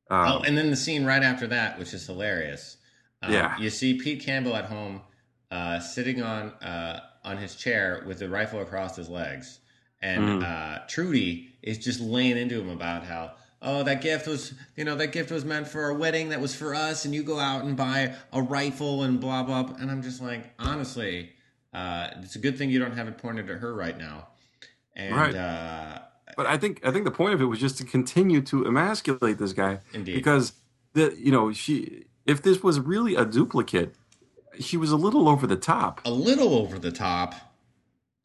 Um, 0.10 0.28
oh, 0.28 0.40
and 0.42 0.58
then 0.58 0.70
the 0.72 0.76
scene 0.76 1.06
right 1.06 1.22
after 1.22 1.46
that, 1.48 1.78
which 1.78 1.94
is 1.94 2.08
hilarious. 2.08 2.78
Um, 3.22 3.32
Yeah. 3.32 3.58
you 3.60 3.70
see 3.70 3.94
Pete 4.00 4.22
Campbell 4.24 4.56
at 4.56 4.66
home, 4.66 5.02
uh, 5.52 5.80
sitting 5.80 6.24
on 6.24 6.50
uh, 6.64 7.00
on 7.24 7.38
his 7.38 7.56
chair 7.56 8.04
with 8.08 8.18
the 8.20 8.28
rifle 8.28 8.60
across 8.62 8.96
his 8.96 9.08
legs, 9.08 9.60
and 10.02 10.24
Mm. 10.24 10.44
uh, 10.44 10.80
Trudy 10.88 11.54
is 11.62 11.78
just 11.78 12.00
laying 12.00 12.36
into 12.38 12.60
him 12.60 12.70
about 12.70 13.04
how. 13.06 13.34
Oh, 13.66 13.82
that 13.84 14.02
gift 14.02 14.28
was, 14.28 14.54
you 14.76 14.84
know, 14.84 14.96
that 14.98 15.14
gift 15.14 15.32
was 15.32 15.46
meant 15.46 15.70
for 15.70 15.88
a 15.88 15.94
wedding 15.96 16.30
that 16.30 16.42
was 16.42 16.54
for 16.54 16.76
us, 16.76 17.06
and 17.06 17.16
you 17.16 17.24
go 17.24 17.40
out 17.40 17.64
and 17.64 17.78
buy 17.78 18.14
a 18.34 18.42
rifle 18.42 19.04
and 19.04 19.22
blah 19.22 19.42
blah. 19.44 19.64
blah. 19.64 19.78
And 19.78 19.90
I'm 19.90 20.02
just 20.02 20.22
like, 20.22 20.54
honestly, 20.60 21.32
uh, 21.74 22.10
it's 22.22 22.36
a 22.36 22.40
good 22.40 22.58
thing 22.58 22.70
you 22.70 22.80
don't 22.80 22.96
have 22.96 23.08
it 23.08 23.18
pointed 23.18 23.50
at 23.50 23.58
her 23.60 23.74
right 23.74 23.98
now. 23.98 24.28
And 24.96 25.16
Right. 25.16 25.36
uh, 25.36 26.00
But 26.38 26.46
I 26.46 26.58
think 26.58 26.86
I 26.86 26.92
think 26.92 27.06
the 27.06 27.12
point 27.12 27.34
of 27.34 27.42
it 27.42 27.46
was 27.46 27.60
just 27.60 27.78
to 27.80 27.84
continue 27.86 28.42
to 28.44 28.66
emasculate 28.66 29.38
this 29.38 29.54
guy. 29.54 29.80
Indeed. 29.94 30.16
Because 30.16 30.54
the 30.94 31.16
you 31.18 31.32
know 31.32 31.52
she 31.52 32.06
if 32.26 32.42
this 32.42 32.64
was 32.64 32.80
really 32.80 33.16
a 33.16 33.26
duplicate, 33.26 33.96
she 34.60 34.78
was 34.78 34.92
a 34.92 34.96
little 34.98 35.28
over 35.28 35.46
the 35.48 35.56
top. 35.58 36.02
a 36.06 36.12
little 36.12 36.54
over 36.56 36.80
the 36.80 36.92
top. 36.92 37.36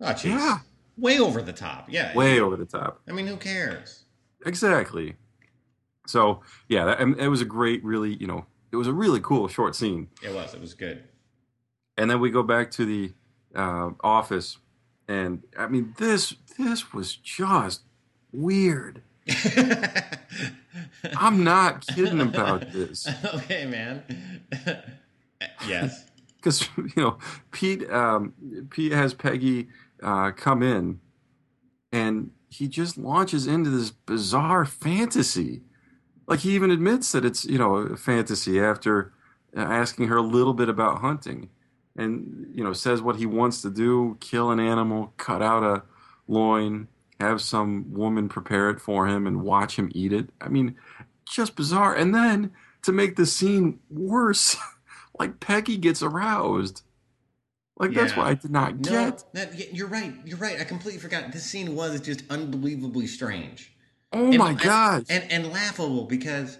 Oh, 0.00 0.06
jeez. 0.12 0.24
Yeah. 0.38 0.58
Way 0.96 1.18
over 1.18 1.42
the 1.42 1.52
top. 1.52 1.86
Yeah. 1.90 2.14
Way 2.14 2.38
over 2.40 2.56
the 2.56 2.64
top. 2.66 3.00
I 3.08 3.12
mean, 3.12 3.26
who 3.26 3.36
cares? 3.36 4.04
Exactly. 4.46 5.16
So 6.06 6.40
yeah, 6.68 6.84
that, 6.86 7.00
and 7.00 7.18
it 7.18 7.28
was 7.28 7.40
a 7.40 7.44
great, 7.46 7.84
really 7.84 8.14
you 8.14 8.26
know 8.26 8.46
it 8.72 8.76
was 8.76 8.86
a 8.86 8.92
really 8.92 9.20
cool 9.20 9.48
short 9.48 9.74
scene. 9.74 10.08
It 10.22 10.34
was. 10.34 10.54
It 10.54 10.60
was 10.60 10.74
good. 10.74 11.04
And 11.96 12.10
then 12.10 12.20
we 12.20 12.30
go 12.30 12.42
back 12.42 12.70
to 12.72 12.84
the 12.86 13.12
uh, 13.54 13.90
office, 14.00 14.58
and 15.06 15.42
I 15.56 15.68
mean 15.68 15.94
this 15.98 16.34
this 16.58 16.92
was 16.92 17.16
just 17.16 17.82
weird. 18.32 19.02
I'm 21.16 21.44
not 21.44 21.86
kidding 21.86 22.20
about 22.20 22.72
this. 22.72 23.08
okay, 23.34 23.66
man. 23.66 24.42
yes. 25.66 26.04
because 26.36 26.68
you 26.76 26.90
know 26.96 27.18
Pete 27.52 27.88
um, 27.90 28.34
Pete 28.70 28.92
has 28.92 29.14
Peggy 29.14 29.68
uh, 30.02 30.30
come 30.32 30.62
in, 30.62 31.00
and 31.92 32.30
he 32.48 32.68
just 32.68 32.96
launches 32.96 33.46
into 33.46 33.70
this 33.70 33.90
bizarre 33.90 34.64
fantasy. 34.64 35.62
Like 36.26 36.40
he 36.40 36.54
even 36.54 36.70
admits 36.70 37.12
that 37.12 37.24
it's 37.24 37.44
you 37.44 37.58
know 37.58 37.76
a 37.76 37.96
fantasy 37.96 38.60
after 38.60 39.12
uh, 39.56 39.60
asking 39.60 40.08
her 40.08 40.16
a 40.16 40.22
little 40.22 40.54
bit 40.54 40.68
about 40.68 41.00
hunting, 41.00 41.50
and 41.98 42.50
you 42.54 42.64
know 42.64 42.72
says 42.72 43.02
what 43.02 43.16
he 43.16 43.26
wants 43.26 43.60
to 43.62 43.70
do: 43.70 44.16
kill 44.20 44.50
an 44.50 44.58
animal, 44.60 45.12
cut 45.18 45.42
out 45.42 45.62
a 45.62 45.82
loin, 46.26 46.88
have 47.20 47.42
some 47.42 47.92
woman 47.92 48.28
prepare 48.30 48.70
it 48.70 48.80
for 48.80 49.06
him, 49.06 49.26
and 49.26 49.42
watch 49.42 49.76
him 49.76 49.90
eat 49.94 50.12
it. 50.14 50.30
I 50.40 50.48
mean, 50.48 50.76
just 51.26 51.56
bizarre. 51.56 51.94
And 51.94 52.14
then 52.14 52.52
to 52.82 52.92
make 52.92 53.16
the 53.16 53.26
scene 53.26 53.80
worse. 53.90 54.56
like 55.18 55.40
Peggy 55.40 55.76
gets 55.76 56.00
aroused. 56.02 56.82
Like 57.76 57.92
that's 57.92 58.12
Yeah. 58.12 58.18
what 58.18 58.26
I 58.28 58.34
did 58.34 58.50
not 58.52 58.76
No, 58.76 58.90
get. 58.90 59.24
that, 59.34 59.74
you're 59.74 59.88
right. 59.88 60.14
You're 60.24 60.38
right. 60.38 60.60
I 60.60 60.64
completely 60.64 61.00
forgot. 61.00 61.32
This 61.32 61.44
scene 61.44 61.74
was 61.74 62.00
just 62.00 62.22
unbelievably 62.30 63.06
strange. 63.08 63.72
Oh 64.12 64.26
And- 64.28 64.38
my 64.38 64.50
and- 64.50 64.60
gosh! 64.60 65.02
and 65.10 65.30
and 65.30 65.52
laughable 65.52 66.04
because 66.04 66.58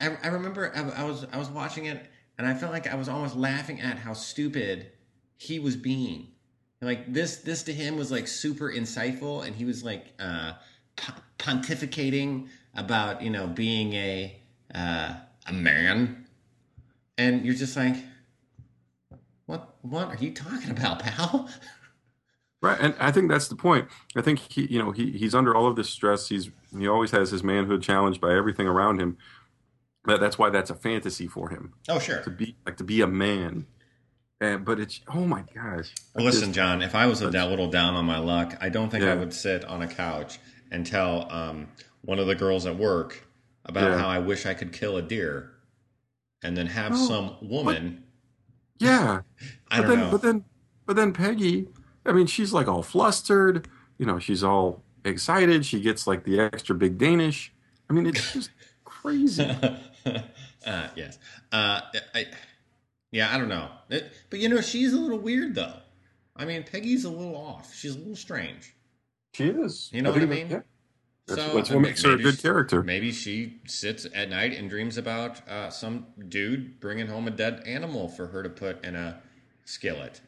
I, 0.00 0.16
I 0.22 0.28
remember 0.28 0.70
I, 0.74 1.02
I 1.02 1.04
was 1.04 1.26
I 1.32 1.38
was 1.38 1.48
watching 1.48 1.86
it 1.86 2.06
and 2.38 2.46
I 2.46 2.54
felt 2.54 2.72
like 2.72 2.86
I 2.86 2.94
was 2.94 3.08
almost 3.08 3.36
laughing 3.36 3.80
at 3.80 3.98
how 3.98 4.12
stupid 4.12 4.92
he 5.36 5.58
was 5.58 5.76
being. 5.76 6.28
Like 6.80 7.12
this 7.12 7.38
this 7.38 7.64
to 7.64 7.72
him 7.72 7.96
was 7.96 8.12
like 8.12 8.28
super 8.28 8.70
insightful 8.70 9.44
and 9.44 9.54
he 9.54 9.64
was 9.64 9.82
like 9.82 10.06
uh, 10.20 10.52
pontificating 11.38 12.48
about 12.74 13.20
you 13.20 13.30
know 13.30 13.48
being 13.48 13.92
a 13.94 14.40
uh, 14.74 15.14
a 15.46 15.52
man, 15.52 16.26
and 17.16 17.44
you're 17.44 17.54
just 17.54 17.76
like, 17.76 17.96
what 19.46 19.74
what 19.82 20.08
are 20.08 20.16
you 20.16 20.32
talking 20.32 20.70
about, 20.70 21.00
pal? 21.00 21.48
right, 22.62 22.78
and 22.80 22.94
I 23.00 23.10
think 23.10 23.28
that's 23.28 23.48
the 23.48 23.56
point. 23.56 23.88
I 24.14 24.22
think 24.22 24.38
he, 24.38 24.66
you 24.66 24.78
know, 24.78 24.92
he 24.92 25.10
he's 25.10 25.34
under 25.34 25.54
all 25.56 25.66
of 25.66 25.74
this 25.74 25.90
stress. 25.90 26.28
He's 26.28 26.50
he 26.76 26.86
always 26.86 27.10
has 27.10 27.30
his 27.30 27.42
manhood 27.42 27.82
challenged 27.82 28.20
by 28.20 28.34
everything 28.34 28.68
around 28.68 29.00
him. 29.00 29.16
That 30.08 30.20
that's 30.20 30.38
why 30.38 30.50
that's 30.50 30.70
a 30.70 30.74
fantasy 30.74 31.26
for 31.28 31.50
him 31.50 31.74
Oh 31.88 31.98
sure. 32.00 32.22
to 32.22 32.30
be 32.30 32.56
like 32.66 32.76
to 32.78 32.84
be 32.84 33.00
a 33.02 33.06
man. 33.06 33.66
And 34.40 34.64
but 34.64 34.80
it's 34.80 35.00
oh 35.08 35.24
my 35.26 35.42
gosh! 35.54 35.92
Like 36.14 36.24
Listen, 36.24 36.48
this- 36.48 36.56
John, 36.56 36.80
if 36.82 36.94
I 36.94 37.06
was 37.06 37.22
a 37.22 37.28
little 37.30 37.68
down 37.70 37.94
on 37.94 38.04
my 38.04 38.18
luck, 38.18 38.56
I 38.60 38.68
don't 38.68 38.88
think 38.90 39.04
I 39.04 39.14
would 39.14 39.32
sit 39.34 39.64
on 39.64 39.82
a 39.82 39.88
couch 39.88 40.38
and 40.70 40.86
tell 40.86 41.30
um, 41.32 41.68
one 42.02 42.18
of 42.18 42.26
the 42.26 42.34
girls 42.34 42.64
at 42.66 42.76
work 42.76 43.26
about 43.64 43.90
Yeah. 43.92 43.98
how 43.98 44.08
I 44.08 44.18
wish 44.20 44.46
I 44.46 44.54
could 44.54 44.72
kill 44.72 44.96
a 44.96 45.02
deer 45.02 45.50
and 46.42 46.56
then 46.56 46.66
have 46.68 46.92
No, 46.92 46.96
some 46.98 47.36
woman. 47.42 48.04
yeah. 48.78 49.22
I 49.70 49.80
but 49.80 49.82
don't 49.82 49.88
then, 49.90 49.98
know. 49.98 50.10
But 50.12 50.22
then, 50.22 50.44
but 50.86 50.96
then 50.96 51.12
Peggy, 51.12 51.68
I 52.06 52.12
mean, 52.12 52.26
she's 52.26 52.52
like 52.52 52.68
all 52.68 52.82
flustered. 52.82 53.66
You 53.98 54.06
know, 54.06 54.18
she's 54.20 54.44
all 54.44 54.84
excited. 55.04 55.66
She 55.66 55.80
gets 55.80 56.06
like 56.06 56.22
the 56.24 56.38
extra 56.40 56.74
big 56.76 56.96
Danish. 56.96 57.52
I 57.90 57.92
mean, 57.92 58.06
it's 58.06 58.32
just 58.32 58.50
crazy. 58.84 59.50
uh, 60.66 60.88
yes. 60.96 61.18
Uh, 61.52 61.80
I, 62.14 62.26
yeah, 63.10 63.34
I 63.34 63.38
don't 63.38 63.48
know. 63.48 63.68
It- 63.90 64.12
but 64.30 64.38
you 64.38 64.48
know, 64.48 64.60
she's 64.60 64.92
a 64.92 64.98
little 64.98 65.18
weird 65.18 65.54
though. 65.54 65.74
I 66.36 66.44
mean, 66.44 66.62
Peggy's 66.62 67.04
a 67.04 67.10
little 67.10 67.36
off. 67.36 67.74
She's 67.74 67.94
a 67.94 67.98
little 67.98 68.16
strange. 68.16 68.74
She 69.34 69.48
is. 69.48 69.90
You 69.92 70.02
know 70.02 70.12
what 70.12 70.22
I 70.22 70.26
mean? 70.26 70.50
Yeah. 70.50 70.60
That's, 71.26 71.42
So, 71.42 71.54
that's 71.54 71.70
what 71.70 71.80
makes 71.80 72.02
her 72.04 72.12
a 72.12 72.16
good 72.16 72.36
she- 72.36 72.42
character. 72.42 72.82
Maybe 72.82 73.12
she 73.12 73.60
sits 73.66 74.06
at 74.14 74.30
night 74.30 74.52
and 74.56 74.70
dreams 74.70 74.96
about 74.96 75.46
uh, 75.48 75.68
some 75.70 76.06
dude 76.28 76.80
bringing 76.80 77.06
home 77.08 77.26
a 77.28 77.30
dead 77.30 77.62
animal 77.66 78.08
for 78.08 78.28
her 78.28 78.42
to 78.42 78.48
put 78.48 78.84
in 78.84 78.94
a 78.96 79.20
skillet. 79.64 80.20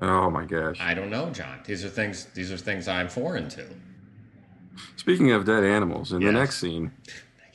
Oh 0.00 0.28
my 0.30 0.44
gosh! 0.44 0.78
I 0.80 0.92
don't 0.94 1.10
know, 1.10 1.30
John. 1.30 1.60
These 1.64 1.84
are 1.84 1.88
things. 1.88 2.24
These 2.34 2.50
are 2.50 2.56
things 2.56 2.88
I'm 2.88 3.08
foreign 3.08 3.48
to. 3.50 3.64
Speaking 4.96 5.30
of 5.30 5.44
dead 5.44 5.62
animals, 5.62 6.12
in 6.12 6.20
Yes. 6.20 6.28
the 6.28 6.32
next 6.38 6.58
scene, 6.58 6.90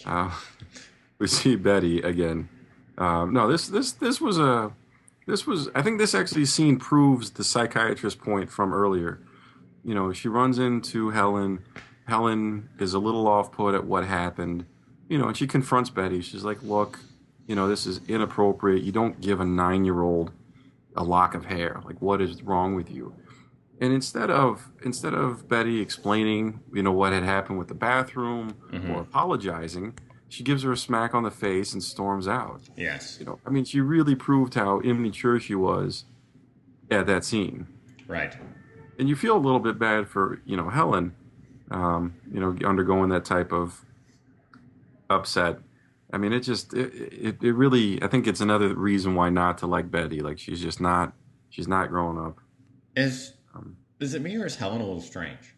uh, 0.05 0.31
we 1.19 1.27
see 1.27 1.55
Betty 1.55 2.01
again. 2.01 2.49
Um, 2.97 3.33
no, 3.33 3.47
this 3.49 3.67
this 3.67 3.91
this 3.91 4.19
was 4.19 4.39
a 4.39 4.71
this 5.27 5.45
was 5.45 5.69
I 5.75 5.81
think 5.81 5.99
this 5.99 6.15
actually 6.15 6.45
scene 6.45 6.77
proves 6.77 7.31
the 7.31 7.43
psychiatrist 7.43 8.19
point 8.19 8.49
from 8.49 8.73
earlier. 8.73 9.21
You 9.83 9.93
know, 9.93 10.11
she 10.13 10.27
runs 10.27 10.57
into 10.59 11.11
Helen. 11.11 11.59
Helen 12.07 12.69
is 12.79 12.93
a 12.93 12.99
little 12.99 13.27
off 13.27 13.51
put 13.51 13.75
at 13.75 13.85
what 13.85 14.05
happened. 14.05 14.65
You 15.07 15.17
know, 15.17 15.27
and 15.27 15.37
she 15.37 15.47
confronts 15.47 15.89
Betty. 15.89 16.21
She's 16.21 16.43
like, 16.43 16.61
"Look, 16.63 16.99
you 17.47 17.55
know, 17.55 17.67
this 17.67 17.85
is 17.85 18.01
inappropriate. 18.07 18.83
You 18.83 18.91
don't 18.91 19.19
give 19.21 19.39
a 19.39 19.45
nine 19.45 19.85
year 19.85 20.01
old 20.01 20.31
a 20.95 21.03
lock 21.03 21.35
of 21.35 21.45
hair. 21.45 21.81
Like, 21.85 22.01
what 22.01 22.21
is 22.21 22.41
wrong 22.43 22.75
with 22.75 22.89
you?" 22.91 23.13
And 23.81 23.93
instead 23.93 24.29
of 24.29 24.69
instead 24.83 25.13
of 25.13 25.47
Betty 25.47 25.79
explaining, 25.79 26.59
you 26.73 26.83
know, 26.83 26.91
what 26.91 27.13
had 27.13 27.23
happened 27.23 27.57
with 27.59 27.69
the 27.69 27.75
bathroom 27.75 28.55
Mm-hmm. 28.73 28.91
or 28.91 29.01
apologizing, 29.01 29.93
she 30.29 30.43
gives 30.43 30.63
her 30.63 30.71
a 30.71 30.77
smack 30.77 31.13
on 31.13 31.23
the 31.23 31.31
face 31.31 31.73
and 31.73 31.83
storms 31.83 32.27
out. 32.27 32.61
Yes. 32.77 33.17
You 33.19 33.25
know, 33.25 33.39
I 33.45 33.49
mean, 33.49 33.65
she 33.65 33.81
really 33.81 34.15
proved 34.15 34.53
how 34.53 34.79
immature 34.79 35.39
she 35.39 35.55
was 35.55 36.05
at 36.91 37.05
that 37.07 37.25
scene. 37.25 37.67
Right. 38.07 38.35
And 38.97 39.09
you 39.09 39.15
feel 39.15 39.35
a 39.35 39.39
little 39.39 39.59
bit 39.59 39.77
bad 39.79 40.07
for 40.07 40.41
you 40.45 40.55
know 40.57 40.69
Helen, 40.69 41.15
um, 41.71 42.15
you 42.31 42.39
know, 42.39 42.55
undergoing 42.67 43.09
that 43.09 43.25
type 43.25 43.51
of 43.51 43.83
upset. 45.09 45.59
I 46.11 46.17
mean, 46.17 46.33
it 46.33 46.41
just 46.41 46.73
it, 46.73 46.93
it 46.93 47.43
it 47.43 47.53
really 47.53 48.01
I 48.01 48.07
think 48.07 48.27
it's 48.27 48.41
another 48.41 48.73
reason 48.75 49.15
why 49.15 49.29
not 49.29 49.57
to 49.59 49.67
like 49.67 49.91
Betty. 49.91 50.21
Like 50.21 50.39
she's 50.39 50.61
just 50.61 50.81
not 50.81 51.13
she's 51.49 51.67
not 51.67 51.89
growing 51.89 52.17
up. 52.17 52.37
Is 52.95 53.33
Um, 53.55 53.77
is 53.99 54.13
it 54.15 54.21
me 54.21 54.35
or 54.37 54.45
is 54.45 54.55
Helen 54.55 54.81
a 54.81 54.85
little 54.85 55.01
strange? 55.01 55.55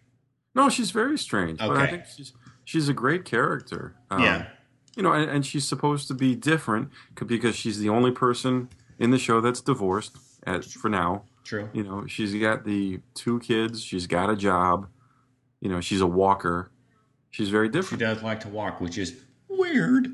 No, 0.54 0.68
she's 0.70 0.92
very 0.92 1.18
strange, 1.18 1.60
but 1.60 1.72
I 1.72 1.84
Okay. 1.84 1.92
think 1.92 2.06
she's 2.06 2.34
she's 2.66 2.90
a 2.90 2.94
great 2.94 3.24
character. 3.26 3.96
Um, 4.10 4.22
yeah. 4.24 4.48
You 4.96 5.04
know, 5.04 5.12
and, 5.14 5.30
and 5.30 5.46
she's 5.46 5.68
supposed 5.68 6.08
to 6.10 6.14
be 6.14 6.36
different 6.36 6.90
because 7.26 7.56
she's 7.56 7.80
the 7.80 7.90
only 7.90 8.12
person 8.12 8.70
in 9.00 9.12
the 9.12 9.18
show 9.20 9.42
that's 9.42 9.62
divorced 9.62 10.18
at, 10.46 10.66
for 10.66 10.90
now. 10.90 11.24
True. 11.44 11.70
You 11.74 11.84
know, 11.84 12.06
she's 12.08 12.34
got 12.36 12.66
the 12.66 13.00
two 13.14 13.40
kids. 13.40 13.82
She's 13.84 14.08
got 14.08 14.30
a 14.30 14.36
job. 14.36 14.88
You 15.60 15.70
know, 15.70 15.82
she's 15.82 16.02
a 16.02 16.08
walker. 16.08 16.72
She's 17.30 17.50
very 17.50 17.70
different. 17.70 18.00
She 18.02 18.06
does 18.06 18.22
like 18.22 18.42
to 18.42 18.50
walk, 18.50 18.82
which 18.82 18.98
is 18.98 19.16
weird. 19.48 20.08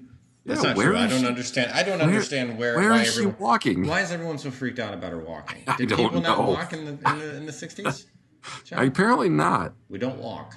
That's 0.46 0.64
Yeah, 0.64 0.74
not 0.74 0.82
true. 0.82 0.96
I 0.98 1.08
don't 1.08 1.20
she- 1.22 1.28
understand. 1.28 1.72
I 1.74 1.84
don't 1.84 1.98
where- 2.00 2.08
understand 2.08 2.58
where. 2.58 2.76
Where 2.78 2.92
why 2.92 3.02
is 3.02 3.08
she 3.14 3.20
everyone, 3.22 3.36
walking? 3.40 3.86
Why 3.88 4.02
is 4.02 4.12
everyone 4.12 4.38
so 4.38 4.50
freaked 4.52 4.80
out 4.80 4.94
about 4.94 5.12
her 5.12 5.20
walking? 5.20 5.64
I 5.68 5.76
Did 5.76 5.90
don't 5.90 5.98
people 5.98 6.22
not 6.22 6.38
walk 6.48 6.72
in 6.74 6.86
the 6.86 6.92
in 6.92 7.20
the, 7.20 7.36
in 7.38 7.46
the 7.46 7.52
60s? 7.52 8.06
Apparently 8.72 9.30
not. 9.30 9.74
we 9.90 9.98
don't 10.00 10.20
walk. 10.20 10.56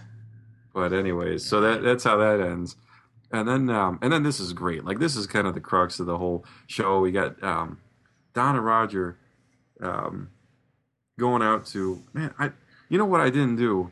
But 0.72 0.92
anyways, 0.92 1.44
so 1.44 1.61
that 1.62 1.83
that's 1.83 2.04
how 2.04 2.16
that 2.18 2.40
ends. 2.40 2.76
And 3.32 3.46
then 3.48 3.70
um, 3.70 3.98
and 4.02 4.12
then 4.12 4.22
this 4.22 4.40
is 4.40 4.52
great. 4.52 4.84
Like 4.84 4.98
this 4.98 5.16
is 5.16 5.26
kind 5.26 5.46
of 5.46 5.54
the 5.54 5.60
crux 5.60 6.00
of 6.00 6.06
the 6.06 6.18
whole 6.18 6.44
show. 6.66 7.00
We 7.00 7.12
got 7.12 7.42
um, 7.42 7.78
Donna 8.34 8.60
Roger 8.60 9.16
um, 9.80 10.30
going 11.18 11.42
out 11.42 11.66
to 11.66 12.02
man. 12.12 12.34
I 12.38 12.50
you 12.88 12.98
know 12.98 13.04
what 13.04 13.20
I 13.20 13.30
didn't 13.30 13.56
do? 13.56 13.90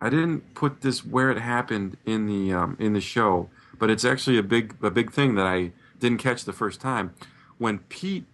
I 0.00 0.08
didn't 0.10 0.54
put 0.54 0.80
this 0.80 1.04
where 1.04 1.30
it 1.30 1.38
happened 1.38 1.96
in 2.06 2.26
the 2.26 2.52
um, 2.52 2.76
in 2.80 2.92
the 2.94 3.00
show, 3.00 3.50
but 3.78 3.90
it's 3.90 4.04
actually 4.04 4.38
a 4.38 4.42
big 4.42 4.74
a 4.82 4.90
big 4.90 5.12
thing 5.12 5.34
that 5.34 5.46
I 5.46 5.72
didn't 5.98 6.18
catch 6.18 6.44
the 6.44 6.52
first 6.52 6.80
time. 6.80 7.14
When 7.58 7.80
Pete 7.80 8.24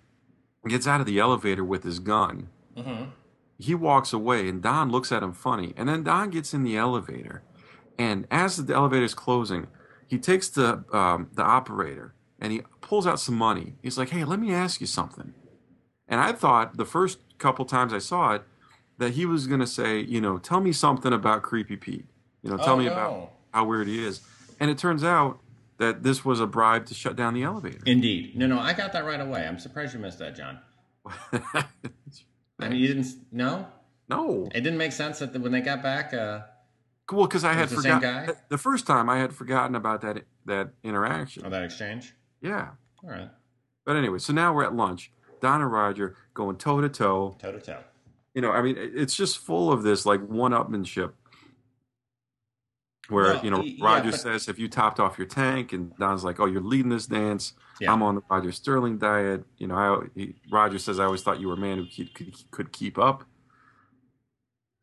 gets 0.68 0.86
out 0.86 1.00
of 1.00 1.06
the 1.06 1.18
elevator 1.18 1.64
with 1.64 1.82
his 1.84 1.98
gun, 1.98 2.48
Mm-hmm. 2.76 3.04
he 3.56 3.72
walks 3.74 4.12
away 4.12 4.48
and 4.48 4.60
Don 4.60 4.90
looks 4.90 5.12
at 5.12 5.22
him 5.22 5.32
funny. 5.32 5.72
And 5.76 5.88
then 5.88 6.02
Don 6.02 6.30
gets 6.30 6.52
in 6.52 6.64
the 6.64 6.76
elevator. 6.76 7.42
And 7.96 8.26
as 8.28 8.56
the 8.56 8.74
elevator's 8.74 9.14
closing, 9.14 9.68
he 10.06 10.18
takes 10.18 10.48
the 10.48 10.84
um, 10.92 11.30
the 11.34 11.42
operator 11.42 12.14
and 12.40 12.52
he 12.52 12.62
pulls 12.80 13.06
out 13.06 13.20
some 13.20 13.34
money. 13.36 13.74
He's 13.82 13.96
like, 13.98 14.10
"Hey, 14.10 14.24
let 14.24 14.38
me 14.40 14.52
ask 14.52 14.80
you 14.80 14.86
something." 14.86 15.34
And 16.08 16.20
I 16.20 16.32
thought 16.32 16.76
the 16.76 16.84
first 16.84 17.18
couple 17.38 17.64
times 17.64 17.92
I 17.92 17.98
saw 17.98 18.34
it 18.34 18.42
that 18.98 19.12
he 19.14 19.26
was 19.26 19.46
going 19.46 19.60
to 19.60 19.66
say, 19.66 19.98
you 20.00 20.20
know, 20.20 20.38
tell 20.38 20.60
me 20.60 20.70
something 20.72 21.12
about 21.12 21.42
Creepy 21.42 21.76
Pete. 21.76 22.04
You 22.42 22.50
know, 22.50 22.56
tell 22.58 22.74
Oh, 22.74 22.76
me 22.76 22.84
no. 22.84 22.92
about 22.92 23.30
how 23.52 23.64
weird 23.64 23.88
he 23.88 24.04
is. 24.04 24.20
And 24.60 24.70
it 24.70 24.78
turns 24.78 25.02
out 25.02 25.40
that 25.78 26.02
this 26.04 26.24
was 26.24 26.38
a 26.40 26.46
bribe 26.46 26.86
to 26.86 26.94
shut 26.94 27.16
down 27.16 27.34
the 27.34 27.42
elevator. 27.42 27.80
Indeed. 27.86 28.36
No, 28.36 28.46
no, 28.46 28.58
I 28.60 28.72
got 28.74 28.92
that 28.92 29.04
right 29.04 29.20
away. 29.20 29.46
I'm 29.46 29.58
surprised 29.58 29.94
you 29.94 30.00
missed 30.00 30.18
that, 30.20 30.36
John. 30.36 30.60
I 31.32 32.68
mean, 32.68 32.78
you 32.78 32.86
didn't. 32.88 33.06
No, 33.32 33.66
no. 34.08 34.48
it 34.54 34.60
didn't 34.60 34.78
make 34.78 34.92
sense 34.92 35.18
that 35.18 35.32
when 35.40 35.52
they 35.52 35.60
got 35.60 35.82
back. 35.82 36.14
Uh, 36.14 36.40
Well, 37.12 37.26
because 37.26 37.44
I 37.44 37.52
had 37.52 37.68
the 37.68 37.76
forgotten 37.76 38.34
the 38.48 38.58
first 38.58 38.86
time 38.86 39.10
I 39.10 39.18
had 39.18 39.34
forgotten 39.34 39.74
about 39.74 40.00
that 40.02 40.24
that 40.46 40.70
interaction. 40.82 41.44
of 41.44 41.50
that 41.50 41.62
exchange. 41.62 42.14
Yeah. 42.40 42.70
All 43.02 43.10
right, 43.10 43.28
But 43.84 43.96
anyway, 43.96 44.18
so 44.18 44.32
now 44.32 44.54
we're 44.54 44.64
at 44.64 44.74
lunch. 44.74 45.12
Don 45.40 45.60
and 45.60 45.70
Roger 45.70 46.16
going 46.32 46.56
toe 46.56 46.80
to 46.80 46.88
toe. 46.88 47.36
toe 47.38 47.52
to 47.52 47.60
toe. 47.60 47.80
You 48.34 48.40
know, 48.40 48.50
I 48.50 48.62
mean, 48.62 48.76
it's 48.78 49.14
just 49.14 49.38
full 49.38 49.70
of 49.70 49.82
this 49.82 50.06
like 50.06 50.20
one-upmanship. 50.26 51.12
Where 53.10 53.34
Well, 53.34 53.44
you 53.44 53.50
know 53.50 53.60
yeah, 53.62 53.84
Roger 53.84 54.10
but- 54.12 54.20
says, 54.20 54.48
"If 54.48 54.58
you 54.58 54.66
topped 54.68 54.98
off 54.98 55.18
your 55.18 55.26
tank," 55.26 55.74
and 55.74 55.94
Don's 55.96 56.24
like, 56.24 56.40
"Oh, 56.40 56.46
you're 56.46 56.62
leading 56.62 56.88
this 56.88 57.06
dance. 57.06 57.52
Yeah. 57.78 57.92
I'm 57.92 58.02
on 58.02 58.14
the 58.14 58.22
Roger 58.30 58.50
Sterling 58.50 58.96
diet." 58.96 59.44
You 59.58 59.66
know, 59.66 59.74
I, 59.76 60.06
he, 60.18 60.34
Roger 60.50 60.78
says, 60.78 60.98
"I 60.98 61.04
always 61.04 61.20
thought 61.22 61.38
you 61.38 61.48
were 61.48 61.54
a 61.54 61.58
man 61.58 61.76
who 61.76 61.84
keep, 61.86 62.14
could, 62.14 62.34
could 62.50 62.72
keep 62.72 62.96
up." 62.98 63.24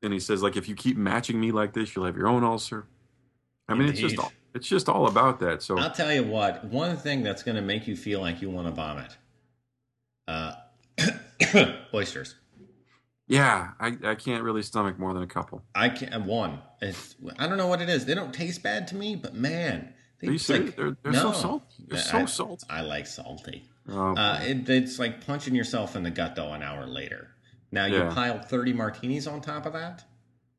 And 0.03 0.11
he 0.13 0.19
says, 0.19 0.41
"Like 0.41 0.57
if 0.57 0.67
you 0.67 0.75
keep 0.75 0.97
matching 0.97 1.39
me 1.39 1.51
like 1.51 1.73
this, 1.73 1.95
you'll 1.95 2.05
have 2.05 2.17
your 2.17 2.27
own 2.27 2.43
ulcer." 2.43 2.87
I 3.67 3.73
mean, 3.75 3.87
it's 3.87 3.99
just 3.99 4.17
all, 4.19 4.31
it's 4.53 4.67
just 4.67 4.89
all 4.89 5.07
about 5.07 5.39
that. 5.39 5.61
So 5.61 5.77
I'll 5.77 5.91
tell 5.91 6.11
you 6.11 6.23
what. 6.23 6.65
One 6.65 6.97
thing 6.97 7.23
that's 7.23 7.43
going 7.43 7.55
to 7.55 7.61
make 7.61 7.87
you 7.87 7.95
feel 7.95 8.19
like 8.19 8.41
you 8.41 8.49
want 8.49 8.67
to 8.67 8.71
vomit. 8.73 9.15
Uh, 10.27 10.53
oysters. 11.93 12.35
yeah, 13.27 13.71
I, 13.79 13.97
I 14.03 14.15
can't 14.15 14.43
really 14.43 14.61
stomach 14.61 14.99
more 14.99 15.13
than 15.13 15.23
a 15.23 15.27
couple. 15.27 15.63
I 15.75 15.89
can't 15.89 16.25
one. 16.25 16.59
It's, 16.81 17.15
I 17.39 17.47
don't 17.47 17.57
know 17.57 17.67
what 17.67 17.81
it 17.81 17.89
is. 17.89 18.05
They 18.05 18.15
don't 18.15 18.33
taste 18.33 18.63
bad 18.63 18.87
to 18.89 18.95
me, 18.95 19.15
but 19.15 19.33
man, 19.33 19.93
they 20.19 20.27
Are 20.27 20.31
you 20.31 20.37
serious? 20.37 20.75
They're- 20.75 20.97
they're 21.03 21.13
so 21.13 21.31
salty. 21.31 21.85
They're 21.87 21.99
I- 21.99 22.01
so 22.01 22.25
salty. 22.25 22.65
I 22.69 22.81
like 22.81 23.07
salty. 23.07 23.69
Oh, 23.89 24.15
Uh, 24.15 24.39
it, 24.43 24.67
it's 24.69 24.99
like 24.99 25.25
punching 25.25 25.55
yourself 25.55 25.95
in 25.95 26.03
the 26.03 26.11
gut 26.11 26.35
though. 26.35 26.53
An 26.53 26.61
hour 26.61 26.85
later, 26.85 27.29
now 27.71 27.85
you 27.85 27.97
Yeah. 27.97 28.13
pile 28.13 28.39
thirty 28.39 28.73
martinis 28.73 29.27
on 29.27 29.41
top 29.41 29.65
of 29.65 29.73
that. 29.73 30.05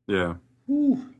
yeah, 0.07 0.35
Whew. 0.65 1.13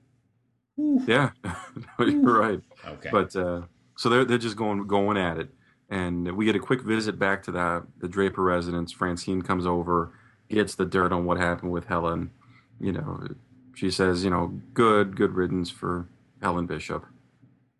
Whew. 0.75 1.03
yeah, 1.07 1.31
you're 1.99 2.39
right. 2.39 2.61
Okay. 2.85 3.09
But 3.11 3.35
uh, 3.35 3.61
so 3.97 4.09
they're 4.09 4.25
they're 4.25 4.37
just 4.37 4.55
going 4.57 4.87
going 4.87 5.17
at 5.17 5.37
it, 5.37 5.49
and 5.89 6.35
we 6.35 6.45
get 6.45 6.55
a 6.55 6.59
quick 6.59 6.81
visit 6.81 7.19
back 7.19 7.43
to 7.43 7.51
the 7.51 7.85
the 7.99 8.07
Draper 8.07 8.41
residence. 8.43 8.91
Francine 8.91 9.41
comes 9.41 9.65
over, 9.67 10.11
gets 10.49 10.75
the 10.75 10.85
dirt 10.85 11.11
on 11.13 11.25
what 11.25 11.37
happened 11.37 11.71
with 11.71 11.85
Helen. 11.85 12.31
You 12.79 12.91
know, 12.93 13.27
she 13.75 13.91
says, 13.91 14.23
you 14.23 14.29
know, 14.31 14.59
good 14.73 15.15
good 15.15 15.33
riddance 15.33 15.69
for 15.69 16.07
Helen 16.41 16.65
Bishop. 16.65 17.05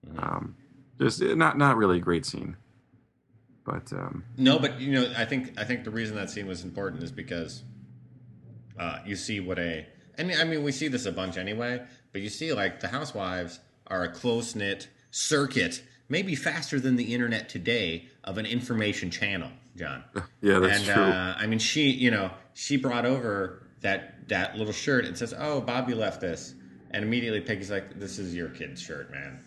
Mhm. 0.08 0.24
Um, 0.24 0.56
just 1.00 1.22
not 1.22 1.58
not 1.58 1.76
really 1.78 1.98
a 1.98 2.02
great 2.02 2.26
scene, 2.26 2.58
but 3.66 3.92
um, 3.94 4.24
No, 4.38 4.60
but 4.60 4.80
you 4.80 4.92
know, 4.94 5.12
I 5.18 5.26
think 5.26 5.54
I 5.60 5.64
think 5.64 5.84
the 5.84 5.90
reason 5.92 6.16
that 6.18 6.30
scene 6.30 6.46
was 6.46 6.64
important 6.64 7.02
is 7.04 7.12
because 7.12 7.64
uh, 8.78 9.00
you 9.06 9.16
see 9.16 9.40
what 9.40 9.60
a 9.60 9.86
and 10.18 10.32
I 10.32 10.44
mean 10.44 10.64
we 10.64 10.72
see 10.72 10.88
this 10.88 11.06
a 11.06 11.12
bunch 11.12 11.38
anyway, 11.38 11.82
but 12.12 12.22
you 12.22 12.30
see 12.30 12.54
like 12.54 12.80
the 12.80 12.88
housewives 12.88 13.60
are 13.88 14.04
a 14.04 14.10
close 14.10 14.56
knit 14.56 14.88
circuit, 15.12 15.84
maybe 16.10 16.36
faster 16.36 16.80
than 16.80 16.96
the 16.96 17.14
internet 17.14 17.50
today 17.50 18.08
of 18.24 18.38
an 18.38 18.46
information 18.46 19.12
channel, 19.12 19.50
John. 19.76 20.04
yeah, 20.42 20.60
that's 20.60 20.78
and 20.78 20.86
true. 20.86 21.04
Uh, 21.04 21.36
I 21.38 21.48
mean, 21.48 21.60
she 21.60 21.90
you 21.90 22.12
know 22.12 22.32
she 22.54 22.78
brought 22.78 23.06
over 23.06 23.68
that 23.82 24.28
that 24.30 24.58
little 24.58 24.74
shirt 24.74 25.06
and 25.06 25.18
says, 25.18 25.34
"Oh, 25.38 25.62
Bobby 25.62 25.94
left 25.94 26.22
this," 26.22 26.56
and 26.92 27.04
immediately 27.04 27.42
Peggy's 27.42 27.72
like, 27.72 28.00
"This 28.00 28.20
is 28.20 28.36
your 28.36 28.50
kid's 28.50 28.82
shirt, 28.82 29.12
man." 29.12 29.40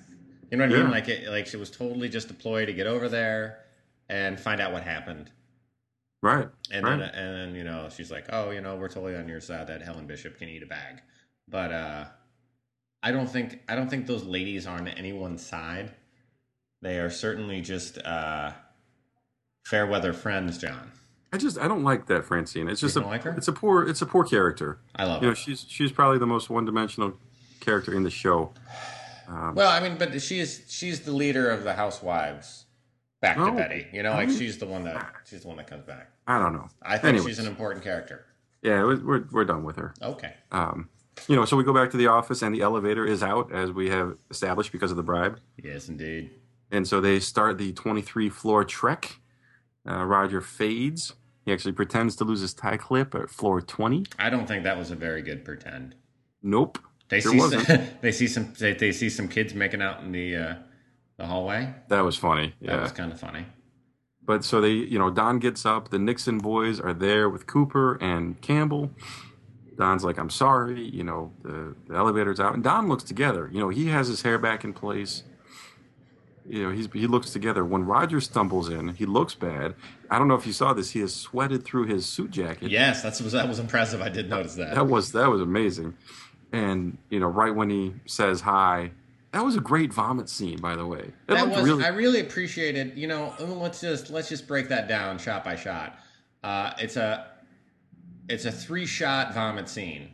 You 0.50 0.58
know 0.58 0.66
what 0.66 0.76
I 0.76 0.82
mean? 0.82 0.90
Like 0.90 1.08
it, 1.08 1.28
like 1.28 1.46
she 1.46 1.56
was 1.56 1.70
totally 1.70 2.08
just 2.08 2.30
a 2.30 2.34
ploy 2.34 2.66
to 2.66 2.72
get 2.72 2.86
over 2.86 3.08
there 3.08 3.64
and 4.08 4.38
find 4.38 4.60
out 4.60 4.72
what 4.72 4.82
happened. 4.82 5.30
Right, 6.22 6.48
And 6.70 6.84
right. 6.84 6.98
then 6.98 7.08
and 7.10 7.36
then 7.36 7.54
you 7.54 7.64
know 7.64 7.88
she's 7.94 8.10
like, 8.10 8.26
"Oh, 8.30 8.50
you 8.50 8.60
know, 8.60 8.76
we're 8.76 8.88
totally 8.88 9.16
on 9.16 9.28
your 9.28 9.40
side 9.40 9.66
that 9.68 9.82
Helen 9.82 10.06
Bishop 10.06 10.38
can 10.38 10.48
eat 10.48 10.62
a 10.62 10.66
bag." 10.66 11.02
But 11.48 11.72
uh 11.72 12.04
I 13.02 13.12
don't 13.12 13.28
think 13.28 13.60
I 13.68 13.76
don't 13.76 13.88
think 13.88 14.06
those 14.06 14.24
ladies 14.24 14.66
are 14.66 14.78
on 14.78 14.88
anyone's 14.88 15.44
side. 15.46 15.94
They 16.82 16.98
are 16.98 17.10
certainly 17.10 17.60
just 17.60 17.98
uh 17.98 18.52
fair 19.66 19.86
weather 19.86 20.12
friends, 20.12 20.58
John. 20.58 20.92
I 21.32 21.38
just 21.38 21.58
I 21.58 21.68
don't 21.68 21.84
like 21.84 22.06
that 22.06 22.24
Francine. 22.24 22.68
It's 22.68 22.80
just 22.80 22.96
a 22.96 23.00
like 23.00 23.22
her? 23.24 23.30
it's 23.36 23.48
a 23.48 23.52
poor 23.52 23.86
it's 23.88 24.02
a 24.02 24.06
poor 24.06 24.24
character. 24.24 24.78
I 24.94 25.04
love 25.04 25.22
You 25.22 25.28
know, 25.28 25.34
she's 25.34 25.64
she's 25.68 25.92
probably 25.92 26.18
the 26.18 26.26
most 26.26 26.50
one 26.50 26.64
dimensional 26.64 27.14
character 27.60 27.94
in 27.94 28.02
the 28.04 28.10
show. 28.10 28.52
Um, 29.28 29.54
Well, 29.56 29.68
I 29.70 29.80
mean, 29.80 29.98
but 29.98 30.20
she's 30.22 30.64
she's 30.68 31.00
the 31.00 31.10
leader 31.12 31.50
of 31.50 31.64
the 31.64 31.74
housewives 31.74 32.65
back 33.26 33.36
to 33.36 33.44
No. 33.46 33.52
Betty. 33.56 33.86
You 33.92 34.02
know, 34.02 34.12
like 34.12 34.28
No. 34.28 34.34
she's 34.34 34.58
the 34.58 34.66
one 34.66 34.84
that 34.84 35.12
she's 35.24 35.42
the 35.42 35.48
one 35.48 35.56
that 35.58 35.66
comes 35.66 35.84
back. 35.84 36.10
I 36.26 36.38
don't 36.38 36.52
know. 36.52 36.68
I 36.82 36.98
think 36.98 37.14
Anyways. 37.16 37.26
she's 37.26 37.38
an 37.38 37.46
important 37.46 37.84
character. 37.84 38.24
Yeah, 38.62 38.82
we're 38.84 39.24
we're, 39.30 39.44
done 39.44 39.62
with 39.64 39.76
her. 39.76 39.94
Okay. 40.02 40.34
Um, 40.50 40.88
you 41.28 41.36
know, 41.36 41.44
so 41.44 41.56
we 41.56 41.64
go 41.64 41.72
back 41.72 41.90
to 41.90 41.96
the 41.96 42.08
office, 42.08 42.42
and 42.42 42.54
the 42.54 42.62
elevator 42.62 43.06
is 43.06 43.22
out 43.22 43.52
as 43.52 43.70
we 43.70 43.90
have 43.90 44.16
established 44.30 44.72
because 44.72 44.90
of 44.90 44.96
the 44.96 45.02
bribe, 45.02 45.38
Yes, 45.62 45.88
indeed. 45.88 46.30
and 46.70 46.86
so 46.86 47.00
they 47.00 47.20
start 47.20 47.58
the 47.58 47.72
23 47.72 48.28
floor 48.28 48.64
trek. 48.64 49.20
Uh, 49.88 50.04
Roger 50.04 50.40
fades. 50.40 51.14
He 51.44 51.52
actually 51.52 51.72
pretends 51.72 52.16
to 52.16 52.24
lose 52.24 52.40
his 52.40 52.52
tie 52.54 52.76
clip 52.76 53.14
at 53.14 53.30
floor 53.30 53.60
20. 53.60 54.04
I 54.18 54.30
don't 54.30 54.46
think 54.48 54.64
that 54.64 54.76
was 54.76 54.90
a 54.90 54.96
very 54.96 55.22
good 55.22 55.44
pretend. 55.44 55.94
Nope. 56.42 56.78
They 57.08 57.20
see 57.20 57.38
wasn't. 57.38 57.66
some, 57.68 57.86
they 58.00 58.10
see 58.10 58.26
some 58.26 58.52
they, 58.58 58.72
they 58.72 58.90
see 58.90 59.08
some 59.08 59.28
kids 59.28 59.54
making 59.54 59.80
out 59.80 60.02
in 60.02 60.10
the 60.10 60.36
uh, 60.36 60.54
the 61.16 61.26
hallway. 61.26 61.74
That 61.88 62.00
was 62.00 62.16
funny. 62.16 62.54
Yeah. 62.60 62.76
That 62.76 62.82
was 62.82 62.92
kind 62.92 63.12
of 63.12 63.20
funny. 63.20 63.46
But 64.24 64.44
so 64.44 64.60
they, 64.60 64.72
you 64.72 64.98
know, 64.98 65.10
Don 65.10 65.38
gets 65.38 65.64
up. 65.64 65.90
The 65.90 65.98
Nixon 65.98 66.38
boys 66.38 66.80
are 66.80 66.92
there 66.92 67.30
with 67.30 67.46
Cooper 67.46 67.96
and 68.00 68.40
Campbell. 68.40 68.90
Don's 69.76 70.04
like, 70.04 70.18
I'm 70.18 70.30
sorry. 70.30 70.82
You 70.82 71.04
know, 71.04 71.32
the, 71.42 71.76
the 71.86 71.94
elevator's 71.94 72.40
out. 72.40 72.54
And 72.54 72.64
Don 72.64 72.88
looks 72.88 73.04
together. 73.04 73.48
You 73.52 73.60
know, 73.60 73.68
he 73.68 73.86
has 73.88 74.08
his 74.08 74.22
hair 74.22 74.38
back 74.38 74.64
in 74.64 74.72
place. 74.72 75.22
You 76.48 76.64
know, 76.64 76.70
he's, 76.70 76.88
he 76.92 77.06
looks 77.06 77.30
together. 77.30 77.64
When 77.64 77.84
Roger 77.84 78.20
stumbles 78.20 78.68
in, 78.68 78.88
he 78.88 79.04
looks 79.04 79.34
bad. 79.34 79.74
I 80.10 80.18
don't 80.18 80.28
know 80.28 80.34
if 80.34 80.46
you 80.46 80.52
saw 80.52 80.72
this. 80.72 80.90
He 80.90 81.00
has 81.00 81.14
sweated 81.14 81.64
through 81.64 81.86
his 81.86 82.06
suit 82.06 82.30
jacket. 82.30 82.70
Yes, 82.70 83.02
that's 83.02 83.20
was 83.20 83.32
that 83.32 83.48
was 83.48 83.58
impressive. 83.58 84.00
I 84.00 84.08
did 84.08 84.30
notice 84.30 84.54
that. 84.54 84.74
That 84.74 84.86
was 84.86 85.10
that 85.12 85.28
was 85.28 85.40
amazing. 85.40 85.96
And 86.52 86.98
you 87.10 87.18
know, 87.18 87.26
right 87.26 87.52
when 87.52 87.68
he 87.68 87.94
says 88.06 88.42
hi, 88.42 88.92
that 89.36 89.44
was 89.44 89.54
a 89.54 89.60
great 89.60 89.92
vomit 89.92 90.30
scene, 90.30 90.58
by 90.58 90.74
the 90.74 90.86
way. 90.86 91.00
It 91.00 91.14
that 91.28 91.46
was 91.46 91.62
really 91.62 91.84
I 91.84 91.88
really 91.88 92.20
appreciated. 92.20 92.96
You 92.96 93.06
know, 93.06 93.34
let's 93.38 93.82
just 93.82 94.08
let's 94.08 94.30
just 94.30 94.48
break 94.48 94.68
that 94.68 94.88
down 94.88 95.18
shot 95.18 95.44
by 95.44 95.56
shot. 95.56 95.98
Uh, 96.42 96.72
it's 96.78 96.96
a 96.96 97.26
it's 98.30 98.46
a 98.46 98.52
three 98.52 98.86
shot 98.86 99.34
vomit 99.34 99.68
scene. 99.68 100.08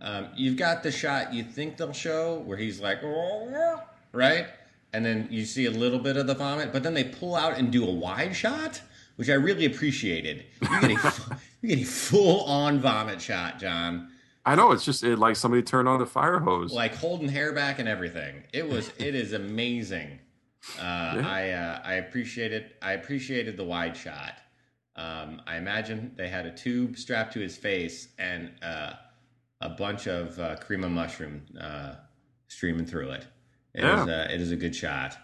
Um, 0.00 0.28
you've 0.36 0.56
got 0.56 0.84
the 0.84 0.92
shot 0.92 1.34
you 1.34 1.42
think 1.42 1.76
they'll 1.76 1.92
show 1.92 2.38
where 2.46 2.56
he's 2.56 2.80
like, 2.80 3.02
right, 4.12 4.46
and 4.92 5.04
then 5.04 5.26
you 5.30 5.44
see 5.44 5.66
a 5.66 5.70
little 5.70 5.98
bit 5.98 6.16
of 6.16 6.28
the 6.28 6.34
vomit, 6.34 6.72
but 6.72 6.84
then 6.84 6.94
they 6.94 7.04
pull 7.04 7.34
out 7.34 7.58
and 7.58 7.72
do 7.72 7.84
a 7.84 7.90
wide 7.90 8.34
shot, 8.34 8.80
which 9.16 9.28
I 9.28 9.34
really 9.34 9.66
appreciated. 9.66 10.44
You 10.62 10.68
get 10.80 11.04
a 11.04 11.12
you 11.60 11.76
get 11.76 11.80
a 11.80 11.90
full 11.90 12.42
on 12.44 12.78
vomit 12.78 13.20
shot, 13.20 13.58
John. 13.58 14.12
I 14.44 14.54
know 14.54 14.72
it's 14.72 14.84
just 14.84 15.02
it, 15.04 15.18
like 15.18 15.36
somebody 15.36 15.62
turned 15.62 15.88
on 15.88 15.98
the 16.00 16.06
fire 16.06 16.38
hose. 16.38 16.72
like 16.72 16.94
holding 16.94 17.28
hair 17.28 17.52
back 17.52 17.78
and 17.78 17.88
everything. 17.88 18.42
It 18.52 18.68
was 18.68 18.90
it 18.98 19.14
is 19.14 19.32
amazing. 19.32 20.18
Uh, 20.78 20.82
I 20.82 21.50
uh, 21.50 21.80
I 21.84 21.94
appreciate 21.94 22.52
it. 22.52 22.76
I 22.82 22.92
appreciated 22.92 23.56
the 23.56 23.64
wide 23.64 23.96
shot. 23.96 24.34
Um, 24.96 25.40
I 25.46 25.56
imagine 25.56 26.12
they 26.16 26.28
had 26.28 26.46
a 26.46 26.50
tube 26.52 26.96
strapped 26.98 27.32
to 27.34 27.40
his 27.40 27.56
face 27.56 28.08
and 28.18 28.50
uh, 28.62 28.92
a 29.60 29.70
bunch 29.70 30.06
of 30.06 30.38
uh, 30.38 30.56
cream 30.56 30.84
of 30.84 30.90
mushroom 30.90 31.42
uh, 31.58 31.94
streaming 32.48 32.84
through 32.86 33.10
it. 33.10 33.26
It 33.74 33.82
Yeah. 33.84 34.02
is 34.02 34.08
a, 34.08 34.34
it 34.34 34.40
is 34.40 34.50
a 34.52 34.56
good 34.56 34.74
shot. 34.74 35.16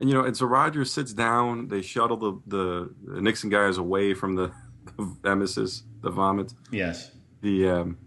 And 0.00 0.08
you 0.08 0.14
know, 0.14 0.24
and 0.24 0.36
so 0.36 0.46
Rogers 0.46 0.92
sits 0.92 1.12
down. 1.12 1.68
They 1.68 1.82
shuttle 1.82 2.16
the 2.16 2.40
the, 2.46 2.94
the 3.14 3.20
Nixon 3.20 3.50
guys 3.50 3.78
away 3.78 4.14
from 4.14 4.36
the, 4.36 4.52
the 4.96 5.04
emesis, 5.24 5.82
the 6.02 6.10
vomit. 6.10 6.52
Yes. 6.70 7.10
The 7.40 7.68
um, 7.68 7.98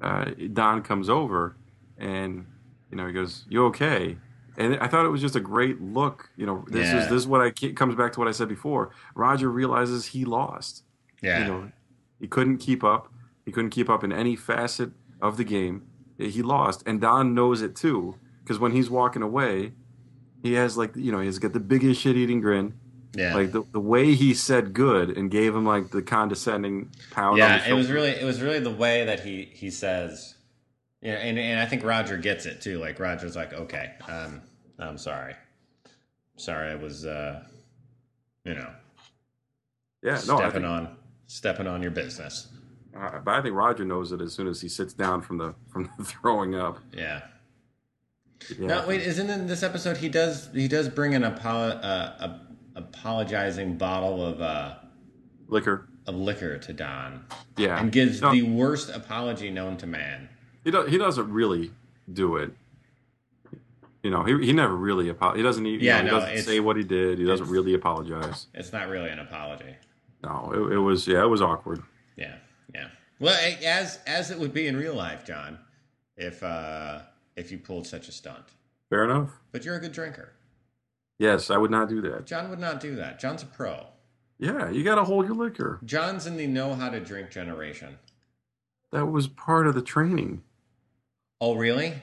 uh, 0.00 0.26
Don 0.52 0.82
comes 0.82 1.08
over, 1.08 1.56
and 1.98 2.46
you 2.90 2.96
know 2.96 3.06
he 3.06 3.12
goes, 3.12 3.44
"You 3.48 3.64
okay?" 3.66 4.16
And 4.56 4.76
I 4.80 4.88
thought 4.88 5.04
it 5.06 5.10
was 5.10 5.20
just 5.20 5.36
a 5.36 5.40
great 5.40 5.80
look. 5.80 6.30
You 6.36 6.46
know, 6.46 6.64
this 6.68 6.88
Yeah. 6.88 6.98
is 7.02 7.04
this 7.08 7.22
is 7.22 7.26
what 7.26 7.40
I 7.40 7.50
comes 7.50 7.94
back 7.94 8.12
to 8.14 8.18
what 8.20 8.28
I 8.28 8.32
said 8.32 8.48
before. 8.48 8.90
Roger 9.14 9.50
realizes 9.50 10.06
he 10.06 10.24
lost. 10.24 10.84
Yeah. 11.22 11.40
You 11.40 11.44
know, 11.46 11.72
he 12.20 12.26
couldn't 12.26 12.58
keep 12.58 12.82
up. 12.82 13.12
He 13.44 13.52
couldn't 13.52 13.70
keep 13.70 13.88
up 13.88 14.02
in 14.04 14.12
any 14.12 14.36
facet 14.36 14.90
of 15.20 15.36
the 15.36 15.44
game. 15.44 15.82
He 16.18 16.42
lost, 16.42 16.82
and 16.86 17.00
Don 17.00 17.34
knows 17.34 17.62
it 17.62 17.76
too. 17.76 18.16
Because 18.42 18.58
when 18.58 18.72
he's 18.72 18.88
walking 18.90 19.22
away, 19.22 19.72
he 20.42 20.54
has 20.54 20.76
like 20.76 20.96
you 20.96 21.12
know 21.12 21.20
he's 21.20 21.38
got 21.38 21.52
the 21.52 21.60
biggest 21.60 22.00
shit-eating 22.00 22.40
grin. 22.40 22.74
Yeah. 23.14 23.34
Like 23.34 23.52
the, 23.52 23.62
the 23.72 23.80
way 23.80 24.14
he 24.14 24.34
said 24.34 24.74
good 24.74 25.16
and 25.16 25.30
gave 25.30 25.54
him 25.54 25.64
like 25.64 25.90
the 25.90 26.02
condescending 26.02 26.90
pound. 27.10 27.32
on 27.32 27.38
yeah, 27.38 27.68
it 27.68 27.72
was 27.72 27.90
really 27.90 28.10
it 28.10 28.24
was 28.24 28.40
really 28.40 28.60
the 28.60 28.70
way 28.70 29.04
that 29.04 29.20
he 29.20 29.50
he 29.52 29.70
says, 29.70 30.34
yeah, 31.00 31.14
and 31.14 31.38
and 31.38 31.58
I 31.60 31.66
think 31.66 31.84
Roger 31.84 32.16
gets 32.16 32.46
it 32.46 32.60
too. 32.60 32.78
Like 32.78 32.98
Roger's 32.98 33.36
like, 33.36 33.52
okay, 33.52 33.92
um, 34.08 34.42
I'm 34.78 34.98
sorry, 34.98 35.34
sorry, 36.36 36.70
I 36.70 36.74
was, 36.74 37.06
uh, 37.06 37.42
you 38.44 38.54
know, 38.54 38.70
yeah. 40.02 40.14
No, 40.26 40.36
stepping 40.36 40.52
think, 40.52 40.64
on 40.64 40.96
stepping 41.26 41.66
on 41.66 41.82
your 41.82 41.90
business. 41.90 42.48
uh, 42.96 43.18
but 43.20 43.34
I 43.34 43.42
think 43.42 43.54
Roger 43.54 43.84
knows 43.84 44.12
it 44.12 44.20
as 44.20 44.34
soon 44.34 44.48
as 44.48 44.60
he 44.60 44.68
sits 44.68 44.92
down 44.92 45.22
from 45.22 45.38
the 45.38 45.54
from 45.72 45.90
the 45.98 46.04
throwing 46.04 46.54
up. 46.54 46.78
Yeah. 46.92 47.22
Yeah. 48.56 48.66
No, 48.68 48.86
wait, 48.86 49.00
isn't 49.00 49.28
in 49.28 49.48
this 49.48 49.64
episode 49.64 49.96
he 49.96 50.08
does 50.08 50.48
he 50.54 50.68
does 50.68 50.88
bring 50.88 51.14
an 51.14 51.22
apolo- 51.22 51.82
uh, 51.82 52.12
a, 52.20 52.40
apologizing 52.78 53.76
bottle 53.76 54.24
of 54.24 54.40
uh, 54.40 54.74
liquor. 55.48 55.88
of 56.06 56.14
liquor 56.14 56.58
to 56.58 56.72
Don 56.72 57.24
Yeah, 57.56 57.78
and 57.80 57.92
gives 57.92 58.22
No, 58.22 58.32
the 58.32 58.42
worst 58.42 58.88
apology 58.90 59.50
known 59.50 59.76
to 59.78 59.86
man. 59.86 60.28
he 60.64 60.70
do, 60.70 60.84
he 60.86 60.96
doesn't 60.98 61.30
really 61.30 61.70
do 62.12 62.36
it. 62.36 62.52
You 64.02 64.10
know, 64.10 64.22
he 64.22 64.46
he 64.46 64.52
never 64.52 64.76
really 64.76 65.10
apo- 65.10 65.34
He 65.34 65.42
doesn't. 65.42 65.66
Even, 65.66 65.84
Yeah, 65.84 65.98
you 65.98 66.04
know, 66.10 66.18
no, 66.20 66.24
he 66.26 66.34
doesn't 66.36 66.44
say 66.50 66.60
what 66.60 66.76
he 66.76 66.84
did. 66.84 67.18
He 67.18 67.24
doesn't 67.24 67.48
really 67.48 67.74
apologize. 67.74 68.46
It's 68.54 68.72
not 68.72 68.88
really 68.88 69.10
an 69.10 69.18
apology. 69.18 69.74
No, 70.22 70.52
it, 70.54 70.74
it 70.74 70.78
was 70.78 71.06
yeah, 71.08 71.22
it 71.24 71.28
was 71.28 71.42
awkward. 71.42 71.82
Yeah, 72.16 72.36
yeah. 72.74 72.88
Well, 73.18 73.36
as 73.64 73.98
as 74.06 74.30
it 74.30 74.38
would 74.38 74.54
be 74.54 74.68
in 74.68 74.76
real 74.76 74.94
life, 74.94 75.24
John, 75.26 75.58
if 76.16 76.42
uh 76.44 77.00
if 77.36 77.50
you 77.50 77.58
pulled 77.58 77.86
such 77.88 78.08
a 78.08 78.12
stunt. 78.12 78.44
Fair 78.88 79.04
enough. 79.04 79.30
But 79.52 79.64
you're 79.64 79.76
a 79.76 79.80
good 79.80 79.92
drinker. 79.92 80.32
Yes, 81.18 81.50
I 81.50 81.56
would 81.56 81.70
not 81.70 81.88
do 81.88 82.00
that. 82.02 82.26
John 82.26 82.48
would 82.50 82.60
not 82.60 82.80
do 82.80 82.96
that. 82.96 83.18
John's 83.18 83.42
a 83.42 83.46
pro. 83.46 83.86
Yeah, 84.38 84.70
you 84.70 84.84
got 84.84 84.94
to 84.96 85.04
hold 85.04 85.26
your 85.26 85.34
liquor. 85.34 85.80
John's 85.84 86.26
in 86.26 86.36
the 86.36 86.46
know 86.46 86.74
how 86.74 86.90
to 86.90 87.00
drink 87.00 87.30
generation. 87.30 87.98
That 88.92 89.06
was 89.06 89.26
part 89.26 89.66
of 89.66 89.74
the 89.74 89.82
training. 89.82 90.42
Oh, 91.40 91.56
really? 91.56 91.94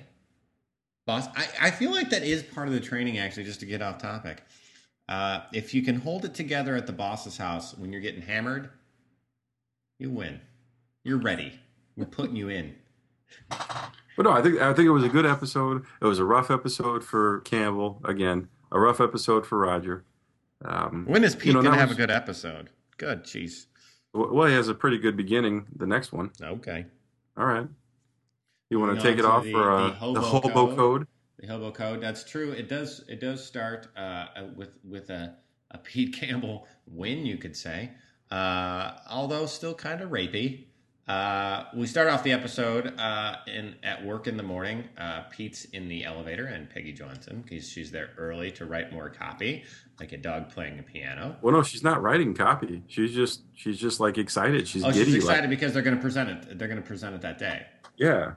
Boss, 1.05 1.27
I, 1.35 1.47
I 1.61 1.71
feel 1.71 1.91
like 1.91 2.09
that 2.09 2.23
is 2.23 2.43
part 2.43 2.67
of 2.67 2.73
the 2.73 2.79
training, 2.79 3.17
actually, 3.17 3.45
just 3.45 3.61
to 3.61 3.65
get 3.65 3.81
off 3.81 3.99
topic. 3.99 4.43
Uh, 5.07 5.41
if 5.53 5.73
you 5.73 5.81
can 5.81 5.99
hold 5.99 6.25
it 6.25 6.33
together 6.33 6.75
at 6.75 6.87
the 6.87 6.93
boss's 6.93 7.37
house 7.37 7.77
when 7.77 7.91
you're 7.91 8.01
getting 8.01 8.21
hammered, 8.21 8.69
you 9.99 10.09
win. 10.09 10.41
You're 11.03 11.19
ready. 11.19 11.53
We're 11.95 12.05
putting 12.05 12.35
you 12.35 12.49
in. 12.49 12.75
But 13.49 14.23
no, 14.23 14.31
I 14.31 14.41
think 14.41 14.59
I 14.59 14.73
think 14.73 14.87
it 14.87 14.91
was 14.91 15.03
a 15.03 15.09
good 15.09 15.25
episode. 15.25 15.85
It 16.01 16.05
was 16.05 16.19
a 16.19 16.25
rough 16.25 16.49
episode 16.49 17.03
for 17.03 17.41
Campbell. 17.41 18.01
Again, 18.05 18.47
a 18.71 18.79
rough 18.79 18.99
episode 19.01 19.45
for 19.45 19.57
Roger. 19.59 20.03
Um, 20.63 21.05
When 21.07 21.23
is 21.23 21.35
Pete 21.35 21.47
You 21.47 21.53
know, 21.53 21.61
going 21.61 21.73
to 21.73 21.79
have 21.79 21.89
was- 21.89 21.97
a 21.97 22.01
good 22.01 22.11
episode? 22.11 22.69
Good, 22.97 23.23
jeez. 23.23 23.65
well, 24.13 24.47
he 24.47 24.53
has 24.55 24.67
a 24.69 24.73
pretty 24.73 24.97
good 24.97 25.17
beginning. 25.17 25.65
The 25.75 25.85
next 25.85 26.11
one. 26.13 26.31
Okay. 26.41 26.85
All 27.37 27.45
right. 27.45 27.67
You 28.69 28.79
want 28.79 28.97
to 28.99 29.03
take 29.05 29.19
it 29.19 29.25
off 29.25 29.43
the- 29.43 29.51
for 29.51 29.71
uh, 29.71 29.87
the 29.89 29.93
hobo 29.93 30.19
the 30.21 30.25
hobo 30.25 30.49
code. 30.67 30.77
code? 30.77 31.07
The 31.39 31.47
hobo 31.47 31.71
code. 31.71 32.01
That's 32.01 32.23
true. 32.23 32.51
It 32.51 32.69
does. 32.69 33.03
It 33.09 33.19
does 33.19 33.45
start 33.45 33.87
uh, 33.97 34.27
with 34.55 34.69
with 34.83 35.09
a, 35.09 35.35
a 35.71 35.77
Pete 35.77 36.13
Campbell 36.15 36.65
win, 36.87 37.25
you 37.25 37.37
could 37.37 37.55
say. 37.57 37.91
Uh, 38.31 38.93
although 39.09 39.45
still 39.45 39.73
kind 39.75 40.01
of 40.01 40.09
rapey. 40.09 40.65
Uh, 41.07 41.65
we 41.75 41.85
start 41.85 42.07
off 42.07 42.23
the 42.23 42.31
episode 42.31 42.99
uh, 42.99 43.35
in 43.45 43.75
at 43.83 44.03
work 44.03 44.25
in 44.27 44.37
the 44.37 44.43
morning. 44.43 44.83
Uh, 44.97 45.21
Pete's 45.29 45.65
in 45.65 45.87
the 45.87 46.03
elevator, 46.03 46.47
and 46.47 46.67
Peggy 46.67 46.93
joins 46.93 47.27
him 47.27 47.43
because 47.47 47.69
she's 47.69 47.91
there 47.91 48.09
early 48.17 48.51
to 48.53 48.65
write 48.65 48.91
more 48.91 49.09
copy, 49.11 49.63
like 49.99 50.13
a 50.13 50.17
dog 50.17 50.49
playing 50.49 50.79
a 50.79 50.83
piano. 50.83 51.35
Well, 51.43 51.53
no, 51.53 51.61
she's 51.61 51.83
not 51.83 52.01
writing 52.01 52.33
copy. 52.33 52.81
She's 52.87 53.13
just 53.13 53.41
she's 53.53 53.77
just 53.77 53.99
like 53.99 54.17
excited. 54.17 54.67
She's 54.67 54.83
Oh, 54.83 54.91
giddy. 54.91 55.11
she's 55.11 55.23
like- 55.25 55.33
excited 55.35 55.49
because 55.51 55.73
they're 55.73 55.83
going 55.83 55.95
to 55.95 56.01
present 56.01 56.29
it. 56.29 56.57
They're 56.57 56.67
going 56.67 56.81
to 56.81 56.87
present 56.87 57.13
it 57.13 57.21
that 57.21 57.37
day. 57.37 57.67
yeah. 57.97 58.33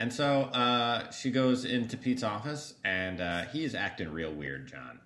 And 0.00 0.12
so 0.12 0.44
uh, 0.46 1.10
she 1.12 1.30
goes 1.30 1.64
into 1.64 1.96
Pete's 1.96 2.24
office, 2.24 2.74
and 2.84 3.20
uh, 3.20 3.44
he 3.44 3.62
is 3.62 3.76
acting 3.76 4.08
real 4.10 4.32
weird, 4.32 4.66
John. 4.66 4.98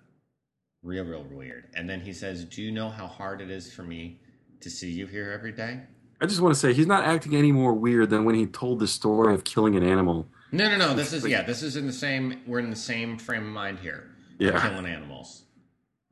Real, 0.81 1.03
real 1.03 1.23
weird. 1.23 1.65
And 1.75 1.87
then 1.87 1.99
he 2.01 2.13
says, 2.13 2.45
Do 2.45 2.63
you 2.63 2.71
know 2.71 2.89
how 2.89 3.05
hard 3.05 3.39
it 3.41 3.51
is 3.51 3.71
for 3.71 3.83
me 3.83 4.19
to 4.61 4.71
see 4.71 4.89
you 4.89 5.05
here 5.05 5.31
every 5.31 5.51
day? 5.51 5.81
I 6.19 6.25
just 6.25 6.41
want 6.41 6.55
to 6.55 6.59
say 6.59 6.73
he's 6.73 6.87
not 6.87 7.03
acting 7.03 7.35
any 7.35 7.51
more 7.51 7.73
weird 7.73 8.09
than 8.09 8.25
when 8.25 8.35
he 8.35 8.45
told 8.45 8.79
the 8.79 8.87
story 8.87 9.33
of 9.33 9.43
killing 9.43 9.75
an 9.75 9.83
animal. 9.83 10.27
No, 10.51 10.69
no, 10.69 10.77
no. 10.77 10.93
This 10.93 11.13
is, 11.13 11.25
yeah, 11.25 11.43
this 11.43 11.61
is 11.61 11.75
in 11.75 11.85
the 11.85 11.93
same, 11.93 12.41
we're 12.47 12.59
in 12.59 12.69
the 12.69 12.75
same 12.75 13.17
frame 13.17 13.43
of 13.43 13.49
mind 13.49 13.79
here. 13.79 14.09
Yeah. 14.39 14.59
Killing 14.61 14.85
animals. 14.85 15.43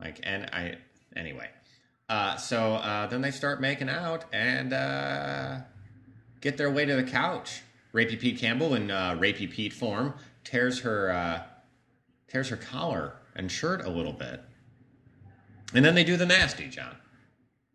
Like, 0.00 0.20
and 0.22 0.44
I, 0.52 0.76
anyway. 1.16 1.48
Uh, 2.08 2.36
so 2.36 2.74
uh, 2.74 3.06
then 3.06 3.20
they 3.20 3.30
start 3.32 3.60
making 3.60 3.88
out 3.88 4.26
and 4.32 4.72
uh, 4.72 5.58
get 6.40 6.56
their 6.56 6.70
way 6.70 6.84
to 6.84 6.94
the 6.94 7.02
couch. 7.02 7.62
Rapey 7.92 8.20
Pete 8.20 8.38
Campbell 8.38 8.74
in 8.74 8.90
uh, 8.90 9.16
Rapey 9.18 9.50
Pete 9.50 9.72
form 9.72 10.14
tears 10.44 10.80
her 10.80 11.10
uh, 11.10 11.42
tears 12.28 12.50
her 12.50 12.56
collar 12.56 13.14
and 13.34 13.50
shirt 13.50 13.84
a 13.84 13.88
little 13.88 14.12
bit, 14.12 14.42
and 15.72 15.82
then 15.82 15.94
they 15.94 16.04
do 16.04 16.16
the 16.16 16.26
nasty, 16.26 16.68
John. 16.68 16.96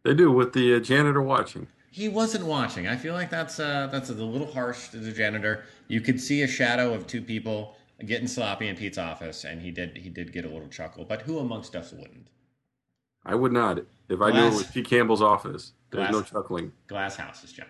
They 0.03 0.13
do 0.13 0.31
with 0.31 0.53
the 0.53 0.75
uh, 0.75 0.79
janitor 0.79 1.21
watching. 1.21 1.67
He 1.93 2.07
wasn't 2.07 2.45
watching. 2.45 2.87
I 2.87 2.95
feel 2.95 3.13
like 3.13 3.29
that's 3.29 3.59
uh, 3.59 3.87
that's 3.91 4.09
a 4.09 4.13
little 4.13 4.51
harsh 4.51 4.89
to 4.89 4.97
the 4.97 5.11
janitor. 5.11 5.65
You 5.89 5.99
could 5.99 6.21
see 6.21 6.41
a 6.41 6.47
shadow 6.47 6.93
of 6.93 7.05
two 7.05 7.21
people 7.21 7.75
getting 8.05 8.27
sloppy 8.27 8.69
in 8.69 8.77
Pete's 8.77 8.97
office, 8.97 9.43
and 9.43 9.61
he 9.61 9.71
did 9.71 9.97
he 9.97 10.09
did 10.09 10.31
get 10.31 10.45
a 10.45 10.49
little 10.49 10.69
chuckle. 10.69 11.03
But 11.03 11.23
who 11.23 11.39
amongst 11.39 11.75
us 11.75 11.91
wouldn't? 11.91 12.29
I 13.25 13.35
would 13.35 13.51
not. 13.51 13.79
If 14.09 14.21
I 14.21 14.31
knew 14.31 14.47
it 14.47 14.53
was 14.53 14.63
Pete 14.63 14.89
Campbell's 14.89 15.21
office, 15.21 15.73
there's 15.91 16.09
Glass- 16.09 16.11
no 16.13 16.21
chuckling. 16.21 16.71
glass 16.87 17.15
houses, 17.17 17.51
John. 17.51 17.67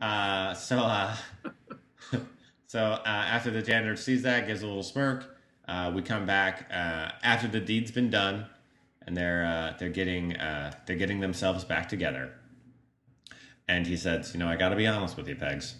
Uh, 0.00 0.54
so, 0.54 0.78
uh, 0.78 1.16
so 2.66 2.80
uh, 2.80 3.00
after 3.04 3.50
the 3.50 3.62
janitor 3.62 3.96
sees 3.96 4.22
that, 4.22 4.46
gives 4.46 4.62
a 4.62 4.66
little 4.66 4.82
smirk. 4.82 5.36
Uh, 5.66 5.90
we 5.94 6.02
come 6.02 6.26
back 6.26 6.68
uh, 6.70 7.10
after 7.22 7.48
the 7.48 7.60
deed's 7.60 7.90
been 7.90 8.10
done, 8.10 8.46
and 9.06 9.16
they're 9.16 9.44
uh, 9.46 9.76
they're 9.78 9.88
getting 9.88 10.36
uh, 10.36 10.72
they're 10.86 10.96
getting 10.96 11.20
themselves 11.20 11.64
back 11.64 11.88
together. 11.88 12.32
And 13.72 13.86
he 13.86 13.96
says, 13.96 14.34
"You 14.34 14.40
know, 14.40 14.48
I 14.48 14.56
got 14.56 14.68
to 14.68 14.76
be 14.76 14.86
honest 14.86 15.16
with 15.16 15.26
you, 15.28 15.34
Pegs. 15.34 15.76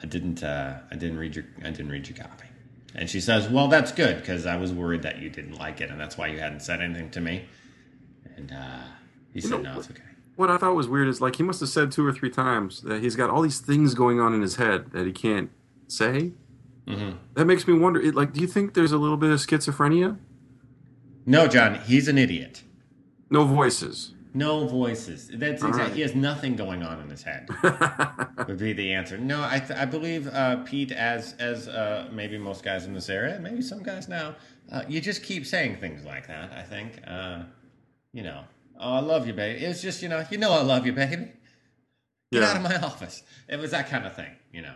I 0.00 0.06
didn't 0.06 0.44
uh, 0.44 0.78
I 0.92 0.94
didn't 0.94 1.18
read 1.18 1.34
your 1.34 1.44
I 1.64 1.70
didn't 1.70 1.90
read 1.90 2.06
your 2.08 2.16
copy." 2.16 2.46
And 2.94 3.10
she 3.10 3.20
says, 3.20 3.48
"Well, 3.48 3.66
that's 3.66 3.90
good 3.90 4.18
because 4.20 4.46
I 4.46 4.56
was 4.56 4.72
worried 4.72 5.02
that 5.02 5.18
you 5.18 5.28
didn't 5.28 5.58
like 5.58 5.80
it, 5.80 5.90
and 5.90 6.00
that's 6.00 6.16
why 6.16 6.28
you 6.28 6.38
hadn't 6.38 6.60
said 6.60 6.80
anything 6.80 7.10
to 7.10 7.20
me." 7.20 7.46
And 8.36 8.52
uh, 8.52 8.84
he 9.34 9.40
said, 9.40 9.62
know, 9.62 9.72
"No, 9.72 9.78
it's 9.80 9.90
okay." 9.90 10.02
What 10.36 10.50
I 10.50 10.56
thought 10.56 10.76
was 10.76 10.86
weird 10.86 11.08
is 11.08 11.20
like 11.20 11.36
he 11.36 11.42
must 11.42 11.58
have 11.60 11.68
said 11.68 11.90
two 11.90 12.06
or 12.06 12.12
three 12.12 12.30
times 12.30 12.82
that 12.82 13.02
he's 13.02 13.16
got 13.16 13.28
all 13.28 13.42
these 13.42 13.58
things 13.58 13.94
going 13.94 14.20
on 14.20 14.32
in 14.32 14.42
his 14.42 14.56
head 14.56 14.92
that 14.92 15.04
he 15.04 15.12
can't 15.12 15.50
say. 15.88 16.32
Mm-hmm. 16.86 17.16
That 17.34 17.46
makes 17.46 17.66
me 17.66 17.74
wonder. 17.74 18.00
It, 18.00 18.14
like, 18.14 18.32
do 18.32 18.40
you 18.40 18.46
think 18.46 18.74
there's 18.74 18.92
a 18.92 18.98
little 18.98 19.16
bit 19.16 19.30
of 19.30 19.40
schizophrenia? 19.40 20.16
No, 21.24 21.48
John, 21.48 21.80
he's 21.86 22.06
an 22.06 22.18
idiot. 22.18 22.62
No 23.30 23.44
voices. 23.44 24.14
No 24.36 24.66
voices. 24.66 25.28
That's 25.32 25.62
exactly. 25.62 25.80
right. 25.82 25.92
He 25.94 26.00
has 26.02 26.14
nothing 26.14 26.56
going 26.56 26.82
on 26.82 27.00
in 27.00 27.08
his 27.08 27.22
head. 27.22 27.48
would 28.46 28.58
be 28.58 28.72
the 28.74 28.92
answer. 28.92 29.16
No, 29.16 29.42
I, 29.42 29.58
th- 29.60 29.78
I 29.78 29.86
believe 29.86 30.28
uh, 30.28 30.56
Pete, 30.64 30.92
as 30.92 31.34
as 31.38 31.68
uh, 31.68 32.08
maybe 32.12 32.36
most 32.36 32.62
guys 32.62 32.84
in 32.84 32.92
this 32.92 33.08
area, 33.08 33.38
maybe 33.40 33.62
some 33.62 33.82
guys 33.82 34.08
now, 34.08 34.34
uh, 34.70 34.82
you 34.88 35.00
just 35.00 35.22
keep 35.22 35.46
saying 35.46 35.76
things 35.76 36.04
like 36.04 36.26
that. 36.26 36.52
I 36.52 36.62
think, 36.62 37.00
uh, 37.06 37.44
you 38.12 38.22
know, 38.22 38.42
oh, 38.78 38.92
I 38.94 39.00
love 39.00 39.26
you, 39.26 39.32
baby. 39.32 39.64
It's 39.64 39.80
just, 39.80 40.02
you 40.02 40.08
know, 40.10 40.24
you 40.30 40.36
know, 40.38 40.52
I 40.52 40.62
love 40.62 40.84
you, 40.84 40.92
baby. 40.92 41.32
Get 42.30 42.42
Yeah. 42.42 42.50
out 42.50 42.56
of 42.56 42.62
my 42.62 42.76
office. 42.76 43.22
It 43.48 43.58
was 43.58 43.70
that 43.70 43.88
kind 43.88 44.04
of 44.06 44.14
thing, 44.14 44.32
you 44.52 44.60
know. 44.62 44.74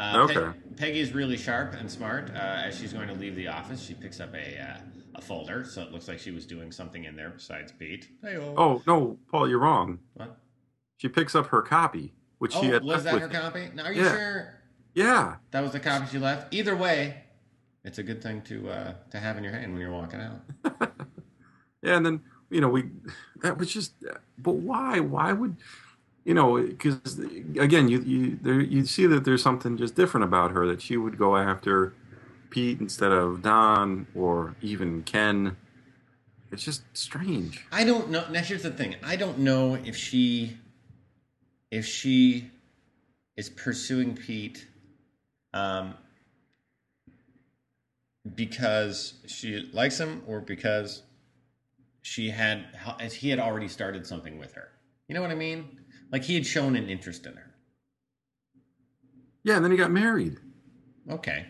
Uh, 0.00 0.26
Pe- 0.26 0.34
Okay. 0.36 0.58
Peggy's 0.76 1.12
really 1.12 1.36
sharp 1.36 1.74
and 1.74 1.90
smart. 1.90 2.30
Uh, 2.34 2.38
as 2.38 2.78
she's 2.78 2.92
going 2.94 3.08
to 3.08 3.14
leave 3.14 3.36
the 3.36 3.48
office, 3.48 3.82
she 3.84 3.92
picks 3.92 4.18
up 4.18 4.34
a 4.34 4.58
uh, 4.58 4.76
a 5.16 5.20
folder, 5.20 5.64
so 5.64 5.82
it 5.82 5.92
looks 5.92 6.08
like 6.08 6.18
she 6.18 6.30
was 6.30 6.46
doing 6.46 6.72
something 6.72 7.04
in 7.04 7.16
there 7.16 7.28
besides 7.30 7.70
Pete. 7.72 8.08
Hey-o. 8.22 8.54
oh 8.56 8.82
no, 8.86 9.18
Paul, 9.30 9.48
you're 9.48 9.58
wrong. 9.58 9.98
What? 10.14 10.38
She 10.96 11.08
picks 11.08 11.34
up 11.34 11.48
her 11.48 11.60
copy, 11.60 12.14
which 12.38 12.56
Oh, 12.56 12.60
she 12.62 12.68
had 12.68 12.82
was 12.82 12.88
left 12.90 13.04
that 13.04 13.14
with 13.14 13.22
her 13.24 13.28
copy? 13.28 13.68
Now, 13.74 13.84
are 13.84 13.92
you 13.92 14.02
Yeah. 14.02 14.16
sure 14.16 14.54
Yeah, 14.94 15.36
that 15.50 15.60
was 15.62 15.72
the 15.72 15.80
copy 15.80 16.06
she 16.10 16.18
left? 16.18 16.54
Either 16.54 16.74
way, 16.74 17.24
it's 17.84 17.98
a 17.98 18.02
good 18.02 18.22
thing 18.22 18.40
to 18.42 18.70
uh, 18.70 18.94
to 19.10 19.18
have 19.18 19.36
in 19.36 19.44
your 19.44 19.52
hand 19.52 19.72
when 19.72 19.80
you're 19.82 19.92
walking 19.92 20.20
out. 20.20 20.40
yeah, 21.82 21.96
and 21.96 22.06
then 22.06 22.22
you 22.50 22.60
know 22.62 22.68
we 22.68 22.84
that 23.42 23.58
was 23.58 23.70
just. 23.70 23.92
But 24.38 24.54
why? 24.54 25.00
Why 25.00 25.32
would 25.34 25.56
you 26.24 26.34
know? 26.34 26.60
Because 26.60 27.18
again, 27.58 27.88
you 27.88 28.00
you 28.02 28.38
there 28.40 28.60
you 28.60 28.84
see 28.86 29.06
that 29.06 29.24
there's 29.24 29.42
something 29.42 29.76
just 29.76 29.94
different 29.94 30.24
about 30.24 30.52
her 30.52 30.66
that 30.66 30.82
she 30.82 30.96
would 30.96 31.18
go 31.18 31.36
after 31.36 31.94
Pete 32.50 32.80
instead 32.80 33.12
of 33.12 33.42
Don 33.42 34.06
or 34.14 34.56
even 34.60 35.02
Ken. 35.02 35.56
It's 36.52 36.64
just 36.64 36.82
strange. 36.94 37.64
I 37.70 37.84
don't 37.84 38.10
know. 38.10 38.24
Now, 38.30 38.40
here's 38.40 38.62
the 38.62 38.70
thing: 38.70 38.96
I 39.02 39.16
don't 39.16 39.38
know 39.38 39.74
if 39.74 39.96
she 39.96 40.56
if 41.70 41.86
she 41.86 42.50
is 43.36 43.48
pursuing 43.48 44.14
Pete 44.14 44.66
um, 45.54 45.94
because 48.34 49.14
she 49.26 49.70
likes 49.72 49.98
him 49.98 50.22
or 50.26 50.40
because 50.40 51.02
she 52.02 52.30
had 52.30 52.66
he 53.12 53.30
had 53.30 53.38
already 53.38 53.68
started 53.68 54.06
something 54.06 54.38
with 54.38 54.54
her. 54.54 54.68
You 55.08 55.14
know 55.14 55.22
what 55.22 55.30
I 55.30 55.36
mean? 55.36 55.79
Like 56.12 56.24
he 56.24 56.34
had 56.34 56.46
shown 56.46 56.76
an 56.76 56.88
interest 56.88 57.26
in 57.26 57.34
her. 57.34 57.54
Yeah, 59.42 59.56
and 59.56 59.64
then 59.64 59.70
he 59.72 59.76
got 59.76 59.90
married. 59.90 60.38
Okay. 61.10 61.46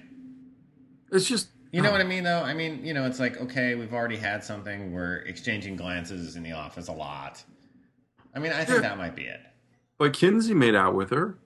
It's 1.13 1.27
just 1.27 1.49
You 1.73 1.83
know 1.83 1.91
what 1.91 2.01
I 2.01 2.05
mean, 2.05 2.25
though? 2.25 2.43
I 2.43 2.53
mean, 2.55 2.85
you 2.85 2.95
know, 2.95 3.07
it's 3.07 3.21
like, 3.21 3.37
okay, 3.41 3.75
we've 3.75 3.93
already 3.93 4.17
had 4.17 4.43
something. 4.45 4.93
We're 4.93 5.19
exchanging 5.19 5.77
glances 5.77 6.37
in 6.37 6.43
the 6.43 6.53
office 6.53 6.89
a 6.89 6.93
lot. 6.93 7.43
I 8.35 8.39
mean, 8.39 8.53
I 8.53 8.65
think 8.65 8.83
Yeah. 8.83 8.89
that 8.91 8.99
might 8.99 9.15
be 9.17 9.25
it. 9.25 9.41
But 9.99 10.13
Kinsey 10.13 10.55
made 10.55 10.75
out 10.75 10.95
with 10.95 11.11
her. 11.11 11.39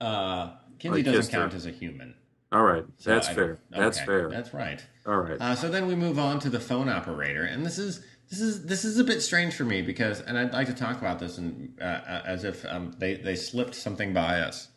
Uh, 0.00 0.52
Kinsey 0.78 1.00
I 1.00 1.02
doesn't 1.02 1.20
kissed 1.20 1.32
her. 1.32 1.38
count 1.40 1.54
as 1.54 1.66
a 1.66 1.70
human. 1.70 2.14
All 2.52 2.62
right, 2.62 2.84
So 2.98 3.10
that's 3.10 3.28
I 3.28 3.34
fair. 3.34 3.46
don't- 3.46 3.60
That's 3.70 3.98
fair. 4.00 4.30
That's 4.30 4.54
right. 4.54 4.84
All 5.06 5.18
right. 5.20 5.40
Uh, 5.40 5.54
so 5.56 5.68
then 5.68 5.86
we 5.86 5.94
move 5.96 6.18
on 6.18 6.38
to 6.40 6.50
the 6.50 6.60
phone 6.60 6.88
operator, 6.88 7.42
and 7.44 7.66
this 7.66 7.78
is 7.78 8.04
this 8.30 8.40
is 8.40 8.64
this 8.66 8.84
is 8.84 8.98
a 8.98 9.04
bit 9.04 9.20
strange 9.20 9.54
for 9.54 9.64
me 9.64 9.82
because, 9.82 10.20
and 10.20 10.36
I'd 10.38 10.52
like 10.52 10.66
to 10.66 10.74
talk 10.74 10.98
about 10.98 11.18
this, 11.18 11.38
and 11.38 11.76
uh, 11.80 11.84
uh, 11.84 12.22
as 12.26 12.44
if 12.44 12.64
um, 12.66 12.92
they 12.98 13.14
they 13.14 13.36
slipped 13.36 13.74
something 13.74 14.12
by 14.12 14.40
us, 14.40 14.68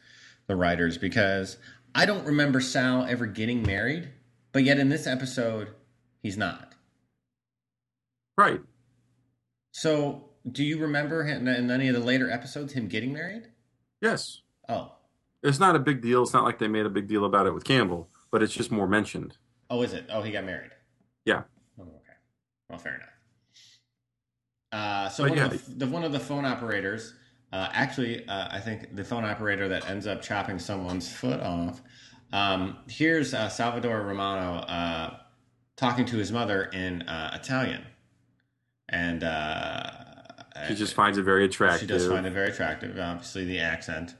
the 0.47 0.55
writers, 0.55 0.97
because 0.97 1.57
I 1.95 2.05
don't 2.05 2.25
remember 2.25 2.59
Sal 2.61 3.05
ever 3.05 3.25
getting 3.25 3.63
married, 3.63 4.09
but 4.51 4.63
yet 4.63 4.77
in 4.79 4.89
this 4.89 5.07
episode 5.07 5.69
he's 6.21 6.37
not. 6.37 6.73
right. 8.37 8.61
So 9.71 10.25
do 10.49 10.63
you 10.63 10.79
remember 10.79 11.23
him, 11.23 11.47
in 11.47 11.69
any 11.71 11.87
of 11.89 11.93
the 11.95 12.01
later 12.01 12.29
episodes 12.29 12.73
him 12.73 12.87
getting 12.87 13.13
married? 13.13 13.43
Yes. 14.01 14.41
Oh, 14.67 14.93
It's 15.43 15.59
not 15.59 15.75
a 15.75 15.79
big 15.79 16.01
deal. 16.01 16.23
It's 16.23 16.33
not 16.33 16.43
like 16.43 16.59
they 16.59 16.67
made 16.67 16.85
a 16.85 16.89
big 16.89 17.07
deal 17.07 17.23
about 17.25 17.45
it 17.47 17.53
with 17.53 17.63
Campbell, 17.63 18.09
but 18.31 18.41
it's 18.43 18.53
just 18.53 18.71
more 18.71 18.87
mentioned. 18.87 19.37
oh, 19.69 19.81
is 19.83 19.93
it? 19.93 20.05
Oh, 20.09 20.21
he 20.21 20.31
got 20.31 20.43
married. 20.45 20.71
Yeah. 21.25 21.43
Oh, 21.79 21.83
okay. 21.83 22.17
Well, 22.69 22.79
fair 22.79 22.95
enough. 22.95 23.09
Uh, 24.71 25.09
so 25.09 25.23
one, 25.23 25.37
yeah. 25.37 25.45
of 25.45 25.65
the, 25.65 25.85
the, 25.85 25.87
one 25.87 26.03
of 26.03 26.11
the 26.11 26.19
phone 26.19 26.45
operators, 26.45 27.13
uh, 27.51 27.69
actually, 27.73 28.27
uh, 28.27 28.47
I 28.51 28.59
think 28.59 28.95
the 28.95 29.03
phone 29.03 29.25
operator 29.25 29.67
that 29.69 29.89
ends 29.89 30.05
up 30.05 30.21
chopping 30.21 30.59
someone's 30.59 31.11
foot 31.11 31.39
off. 31.39 31.81
Um, 32.31 32.77
here's 32.87 33.33
uh, 33.33 33.49
Salvador 33.49 34.01
Romano 34.01 34.59
uh, 34.59 35.17
talking 35.75 36.05
to 36.05 36.17
his 36.17 36.31
mother 36.31 36.65
in 36.65 37.01
uh, 37.03 37.31
Italian, 37.41 37.83
and 38.87 39.23
uh, 39.23 39.89
She 40.67 40.75
just 40.75 40.93
finds 40.93 41.17
it 41.17 41.23
very 41.23 41.45
attractive. 41.45 41.81
she 41.81 41.87
does 41.87 42.07
find 42.07 42.27
it 42.27 42.33
very 42.33 42.49
attractive. 42.49 42.99
Obviously, 42.99 43.45
the 43.45 43.59
accent, 43.59 44.13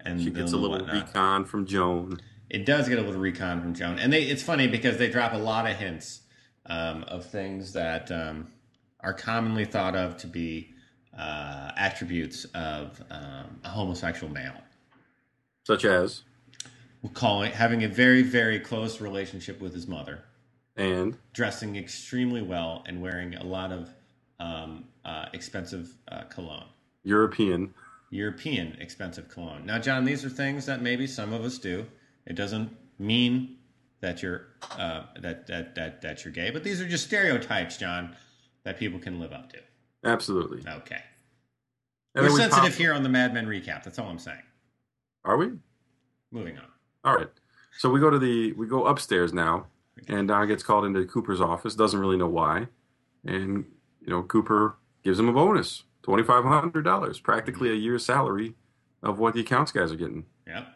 and 0.00 0.20
She 0.20 0.30
gets 0.30 0.52
a 0.52 0.56
little 0.56 0.78
whatnot. 0.78 1.06
recon 1.06 1.44
from 1.44 1.66
Joan. 1.66 2.18
It 2.50 2.66
does 2.66 2.88
get 2.88 2.98
a 2.98 3.02
little 3.02 3.20
recon 3.20 3.60
from 3.60 3.74
Joan, 3.74 4.00
and 4.00 4.12
they, 4.12 4.24
it's 4.24 4.42
funny 4.42 4.66
because 4.66 4.98
they 4.98 5.08
drop 5.08 5.32
a 5.32 5.38
lot 5.38 5.70
of 5.70 5.76
hints 5.76 6.22
um, 6.66 7.04
of 7.04 7.24
things 7.24 7.72
that 7.74 8.10
um, 8.10 8.48
are 9.04 9.12
commonly 9.12 9.64
thought 9.64 9.94
of 9.94 10.16
to 10.18 10.26
be 10.26 10.70
uh, 11.16 11.70
attributes 11.76 12.44
of 12.54 13.00
um, 13.10 13.60
a 13.62 13.68
homosexual 13.68 14.32
male. 14.32 14.60
Such 15.64 15.84
as, 15.84 16.22
We'll 17.04 17.12
call 17.12 17.42
having 17.42 17.84
a 17.84 17.88
very, 17.88 18.22
very 18.22 18.58
close 18.58 18.98
relationship 18.98 19.60
with 19.60 19.74
his 19.74 19.86
mother, 19.86 20.24
and 20.74 21.18
dressing 21.34 21.76
extremely 21.76 22.40
well, 22.40 22.82
and 22.86 23.02
wearing 23.02 23.34
a 23.34 23.44
lot 23.44 23.72
of 23.72 23.90
um, 24.40 24.86
uh, 25.04 25.26
expensive 25.34 25.94
uh, 26.08 26.22
cologne. 26.24 26.64
European. 27.02 27.74
European 28.08 28.78
expensive 28.80 29.28
cologne. 29.28 29.66
Now, 29.66 29.78
John, 29.78 30.06
these 30.06 30.24
are 30.24 30.30
things 30.30 30.64
that 30.64 30.80
maybe 30.80 31.06
some 31.06 31.34
of 31.34 31.44
us 31.44 31.58
do. 31.58 31.84
It 32.26 32.36
doesn't 32.36 32.74
mean 32.98 33.56
that 34.00 34.22
you're 34.22 34.46
uh, 34.78 35.02
that, 35.20 35.46
that 35.46 35.74
that 35.74 36.00
that 36.00 36.24
you're 36.24 36.32
gay, 36.32 36.48
but 36.48 36.64
these 36.64 36.80
are 36.80 36.88
just 36.88 37.04
stereotypes, 37.04 37.76
John, 37.76 38.16
that 38.64 38.78
people 38.78 38.98
can 38.98 39.20
live 39.20 39.32
up 39.32 39.50
to. 39.50 39.58
Absolutely. 40.04 40.58
Okay, 40.70 41.00
And 42.14 42.26
we're 42.26 42.32
we 42.32 42.38
sensitive 42.38 42.70
pop- 42.70 42.78
here 42.78 42.92
on 42.92 43.02
the 43.02 43.08
Mad 43.08 43.32
Men 43.32 43.46
recap. 43.46 43.84
That's 43.84 43.98
all 43.98 44.08
I'm 44.08 44.18
saying. 44.18 44.42
Are 45.24 45.36
we? 45.36 45.52
Moving 46.30 46.58
on. 46.58 46.66
All 47.04 47.14
right. 47.14 47.30
So 47.78 47.88
we 47.88 48.00
go 48.00 48.10
to 48.10 48.18
the 48.18 48.52
we 48.52 48.66
go 48.66 48.86
upstairs 48.86 49.32
now, 49.32 49.66
and 50.08 50.28
Don 50.28 50.46
gets 50.46 50.62
called 50.62 50.84
into 50.84 51.04
Cooper's 51.06 51.40
office. 51.40 51.74
Doesn't 51.74 51.98
really 51.98 52.16
know 52.16 52.28
why, 52.28 52.68
and 53.24 53.64
you 54.00 54.08
know 54.10 54.22
Cooper 54.22 54.76
gives 55.02 55.18
him 55.18 55.28
a 55.28 55.32
bonus, 55.32 55.84
twenty 56.02 56.22
five 56.22 56.44
hundred 56.44 56.82
dollars, 56.84 57.18
practically 57.18 57.70
a 57.70 57.74
year's 57.74 58.04
salary 58.04 58.54
of 59.02 59.18
what 59.18 59.34
the 59.34 59.40
accounts 59.40 59.72
guys 59.72 59.90
are 59.92 59.96
getting. 59.96 60.24
Yep. 60.46 60.66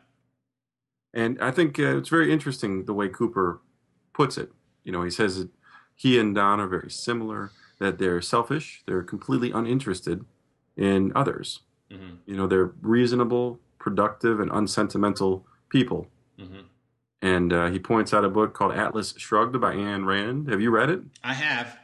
And 1.15 1.41
I 1.41 1.51
think 1.51 1.79
uh, 1.79 1.97
it's 1.99 2.09
very 2.09 2.33
interesting 2.33 2.85
the 2.85 2.95
way 2.95 3.09
Cooper 3.09 3.61
puts 4.13 4.37
it. 4.37 4.51
You 4.85 4.93
know, 4.93 5.03
he 5.03 5.11
says 5.11 5.39
that 5.39 5.49
he 5.95 6.19
and 6.19 6.35
Don 6.35 6.61
are 6.61 6.67
very 6.69 6.91
similar, 6.91 7.51
that 7.79 7.99
they're 7.99 8.21
selfish, 8.21 8.83
they're 8.87 9.03
completely 9.03 9.51
uninterested 9.53 10.25
in 10.77 11.13
others. 11.15 11.61
hmm 11.91 12.17
You 12.27 12.37
know, 12.37 12.47
they're 12.47 12.73
reasonable, 12.83 13.61
productive, 13.79 14.41
and 14.41 14.51
unsentimental 14.53 15.47
people. 15.71 16.09
hmm 16.39 16.61
And 17.23 17.53
uh, 17.53 17.67
he 17.71 17.79
points 17.79 18.13
out 18.15 18.25
a 18.25 18.29
book 18.29 18.55
called 18.55 18.73
Atlas 18.73 19.15
Shrugged 19.17 19.61
by 19.61 19.75
Ayn 19.75 20.05
Rand. 20.07 20.49
Have 20.49 20.61
you 20.61 20.71
read 20.71 20.91
it? 20.91 21.01
I 21.23 21.35
have. 21.35 21.79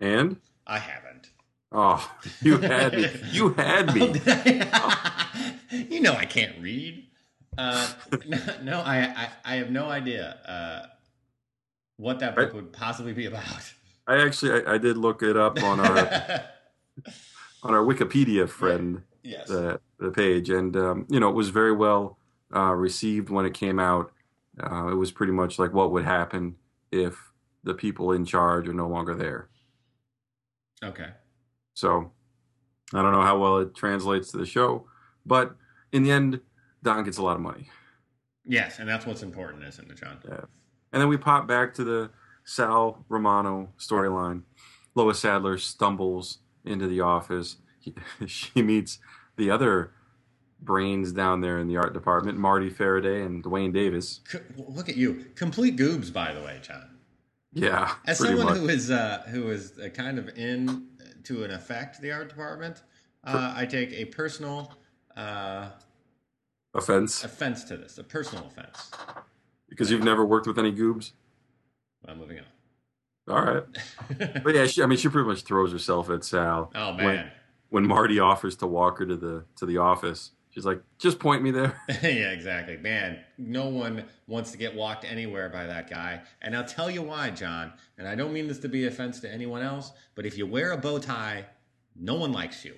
And 0.00 0.36
I 0.66 0.78
haven't. 0.78 1.30
oh, 1.72 2.00
you 2.42 2.58
had 2.58 2.94
me. 2.94 3.06
You 3.32 3.50
had 3.54 3.90
Oh, 3.90 3.94
me. 3.94 4.20
I? 4.26 5.54
you 5.70 6.00
know 6.00 6.14
I 6.14 6.24
can't 6.24 6.60
read. 6.62 7.04
Uh, 7.56 7.88
no, 8.26 8.38
no 8.62 8.78
I, 8.80 8.96
I 9.22 9.28
I 9.44 9.54
have 9.56 9.70
no 9.70 9.88
idea 9.90 10.24
uh, 10.46 10.86
what 11.96 12.20
that 12.20 12.36
book 12.36 12.54
would 12.54 12.72
possibly 12.72 13.12
be 13.12 13.26
about. 13.26 13.72
I 14.08 14.24
actually 14.24 14.64
I, 14.64 14.74
I 14.74 14.78
did 14.78 14.96
look 14.96 15.22
it 15.22 15.36
up 15.36 15.62
on 15.62 15.80
our 15.80 15.96
on 17.62 17.74
our 17.74 17.84
Wikipedia 17.84 18.48
friend 18.48 19.02
yes. 19.22 19.46
the 19.48 19.80
the 19.98 20.10
page, 20.10 20.50
and 20.50 20.74
um, 20.76 21.06
you 21.08 21.20
know 21.20 21.28
it 21.28 21.34
was 21.34 21.50
very 21.50 21.72
well 21.72 22.18
uh, 22.54 22.72
received 22.72 23.30
when 23.30 23.44
it 23.44 23.54
came 23.54 23.78
out. 23.78 24.10
Uh, 24.58 24.88
it 24.88 24.94
was 24.94 25.12
pretty 25.12 25.32
much 25.32 25.58
like 25.58 25.72
what 25.72 25.92
would 25.92 26.04
happen 26.04 26.56
if 26.90 27.32
the 27.62 27.74
people 27.74 28.12
in 28.12 28.24
charge 28.24 28.66
are 28.66 28.72
no 28.72 28.88
longer 28.88 29.14
there. 29.14 29.48
Okay. 30.82 31.08
So 31.74 32.10
I 32.94 33.02
don't 33.02 33.12
know 33.12 33.22
how 33.22 33.38
well 33.38 33.58
it 33.58 33.74
translates 33.74 34.30
to 34.32 34.38
the 34.38 34.46
show, 34.46 34.86
but 35.26 35.54
in 35.92 36.02
the 36.02 36.10
end, 36.10 36.40
Don 36.82 37.04
gets 37.04 37.18
a 37.18 37.22
lot 37.22 37.36
of 37.36 37.42
money. 37.42 37.68
Yes, 38.44 38.78
and 38.78 38.88
that's 38.88 39.04
what's 39.04 39.22
important, 39.22 39.64
isn't 39.64 39.90
it, 39.90 39.96
John? 39.98 40.18
Yeah. 40.26 40.44
And 40.92 41.02
then 41.02 41.08
we 41.08 41.18
pop 41.18 41.46
back 41.46 41.74
to 41.74 41.84
the 41.84 42.10
Sal 42.48 43.04
Romano 43.10 43.68
storyline. 43.78 44.42
Lois 44.94 45.20
Sadler 45.20 45.58
stumbles 45.58 46.38
into 46.64 46.86
the 46.86 47.02
office. 47.02 47.56
He, 47.78 47.94
she 48.26 48.62
meets 48.62 48.98
the 49.36 49.50
other 49.50 49.92
brains 50.58 51.12
down 51.12 51.42
there 51.42 51.58
in 51.58 51.68
the 51.68 51.76
art 51.76 51.92
department, 51.92 52.38
Marty 52.38 52.70
Faraday 52.70 53.22
and 53.22 53.44
Dwayne 53.44 53.72
Davis. 53.72 54.20
Look 54.56 54.88
at 54.88 54.96
you, 54.96 55.26
complete 55.34 55.76
goobs, 55.76 56.10
by 56.10 56.32
the 56.32 56.40
way, 56.40 56.58
John. 56.62 56.96
Yeah, 57.52 57.94
As 58.06 58.18
someone 58.18 58.46
much. 58.46 58.56
who 58.56 58.68
is 58.68 58.90
uh, 58.90 59.24
who 59.28 59.50
is 59.50 59.78
uh, 59.78 59.88
kind 59.90 60.18
of 60.18 60.28
in 60.36 60.86
to 61.24 61.44
an 61.44 61.50
effect 61.50 62.00
the 62.00 62.12
art 62.12 62.30
department, 62.30 62.82
uh, 63.24 63.52
I 63.54 63.66
take 63.66 63.92
a 63.92 64.06
personal 64.06 64.72
uh, 65.16 65.70
offense 66.74 67.24
offense 67.24 67.64
to 67.64 67.76
this, 67.76 67.98
a 67.98 68.04
personal 68.04 68.46
offense. 68.46 68.90
because 69.68 69.90
you've 69.90 70.04
never 70.04 70.24
worked 70.24 70.46
with 70.46 70.58
any 70.58 70.72
goobs. 70.72 71.12
I'm 72.06 72.18
moving 72.18 72.38
on. 72.38 72.44
All 73.28 73.44
right, 73.44 73.64
but 74.42 74.54
yeah, 74.54 74.66
she, 74.66 74.82
I 74.82 74.86
mean, 74.86 74.98
she 74.98 75.08
pretty 75.08 75.28
much 75.28 75.42
throws 75.42 75.70
herself 75.70 76.08
at 76.08 76.24
Sal. 76.24 76.70
oh 76.74 76.96
when, 76.96 77.04
man, 77.04 77.30
when 77.68 77.86
Marty 77.86 78.18
offers 78.18 78.56
to 78.56 78.66
walk 78.66 78.98
her 78.98 79.06
to 79.06 79.16
the 79.16 79.44
to 79.56 79.66
the 79.66 79.76
office, 79.76 80.30
she's 80.48 80.64
like, 80.64 80.80
"Just 80.98 81.18
point 81.18 81.42
me 81.42 81.50
there." 81.50 81.78
yeah, 82.02 82.30
exactly, 82.30 82.78
man. 82.78 83.18
No 83.36 83.66
one 83.66 84.04
wants 84.26 84.50
to 84.52 84.58
get 84.58 84.74
walked 84.74 85.04
anywhere 85.04 85.50
by 85.50 85.66
that 85.66 85.90
guy, 85.90 86.22
and 86.40 86.56
I'll 86.56 86.64
tell 86.64 86.90
you 86.90 87.02
why, 87.02 87.28
John. 87.28 87.74
And 87.98 88.08
I 88.08 88.14
don't 88.14 88.32
mean 88.32 88.48
this 88.48 88.60
to 88.60 88.68
be 88.68 88.86
offense 88.86 89.20
to 89.20 89.30
anyone 89.30 89.60
else, 89.60 89.92
but 90.14 90.24
if 90.24 90.38
you 90.38 90.46
wear 90.46 90.72
a 90.72 90.78
bow 90.78 90.98
tie, 90.98 91.44
no 91.94 92.14
one 92.14 92.32
likes 92.32 92.64
you. 92.64 92.76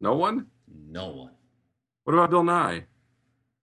No 0.00 0.14
one. 0.14 0.48
No 0.68 1.08
one. 1.08 1.32
What 2.04 2.12
about 2.14 2.30
Bill 2.30 2.44
Nye? 2.44 2.84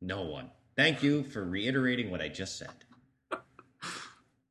No 0.02 0.24
one. 0.24 0.52
Thank 0.76 1.02
you 1.04 1.24
for 1.24 1.44
reiterating 1.44 2.12
what 2.12 2.22
I 2.22 2.28
just 2.28 2.58
said. 2.58 2.85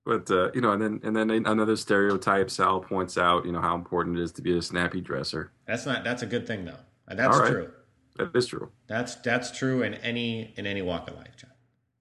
But 0.04 0.30
uh, 0.30 0.50
you 0.54 0.60
know, 0.60 0.72
and 0.72 0.82
then 0.82 1.00
and 1.02 1.16
then 1.16 1.30
another 1.30 1.76
stereotype. 1.76 2.50
Sal 2.50 2.80
points 2.80 3.16
out, 3.16 3.46
you 3.46 3.52
know, 3.52 3.60
how 3.60 3.74
important 3.74 4.18
it 4.18 4.22
is 4.22 4.32
to 4.32 4.42
be 4.42 4.56
a 4.56 4.60
snappy 4.60 5.00
dresser. 5.00 5.50
That's 5.66 5.86
not. 5.86 6.04
That's 6.04 6.22
a 6.22 6.26
good 6.26 6.46
thing 6.46 6.66
though. 6.66 6.76
That's 7.08 7.38
right. 7.38 7.50
true. 7.50 7.70
That 8.16 8.36
is 8.36 8.46
true. 8.46 8.70
That's 8.86 9.14
that's 9.16 9.50
true 9.50 9.82
in 9.82 9.94
any 9.94 10.52
in 10.56 10.66
any 10.66 10.82
walk 10.82 11.08
of 11.08 11.16
life, 11.16 11.36
John. 11.36 11.50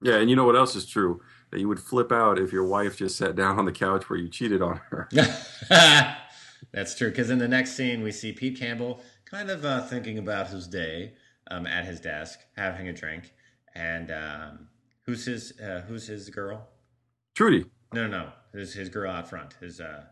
Yeah, 0.02 0.16
and 0.16 0.28
you 0.28 0.36
know 0.36 0.44
what 0.44 0.56
else 0.56 0.76
is 0.76 0.86
true? 0.86 1.22
That 1.50 1.60
you 1.60 1.68
would 1.68 1.80
flip 1.80 2.12
out 2.12 2.38
if 2.38 2.52
your 2.52 2.66
wife 2.66 2.96
just 2.98 3.16
sat 3.16 3.34
down 3.34 3.58
on 3.58 3.64
the 3.64 3.72
couch 3.72 4.10
where 4.10 4.18
you 4.18 4.28
cheated 4.28 4.60
on 4.60 4.80
her. 4.90 5.08
that's 6.72 6.94
true. 6.94 7.08
Because 7.08 7.30
in 7.30 7.38
the 7.38 7.48
next 7.48 7.72
scene, 7.72 8.02
we 8.02 8.12
see 8.12 8.32
Pete 8.32 8.58
Campbell 8.58 9.00
kind 9.24 9.50
of 9.50 9.64
uh, 9.64 9.82
thinking 9.82 10.18
about 10.18 10.48
his 10.48 10.66
day 10.66 11.14
um, 11.50 11.66
at 11.66 11.84
his 11.84 12.00
desk, 12.00 12.40
having 12.56 12.88
a 12.88 12.92
drink, 12.92 13.32
and 13.74 14.10
um, 14.10 14.68
who's 15.06 15.24
his 15.24 15.58
uh, 15.58 15.82
who's 15.88 16.06
his 16.06 16.28
girl? 16.28 16.68
Trudy. 17.34 17.64
No, 17.94 18.06
no, 18.06 18.18
no. 18.18 18.32
His 18.58 18.72
his 18.74 18.88
girl 18.88 19.10
out 19.10 19.28
front. 19.28 19.54
His 19.60 19.80
uh, 19.80 20.04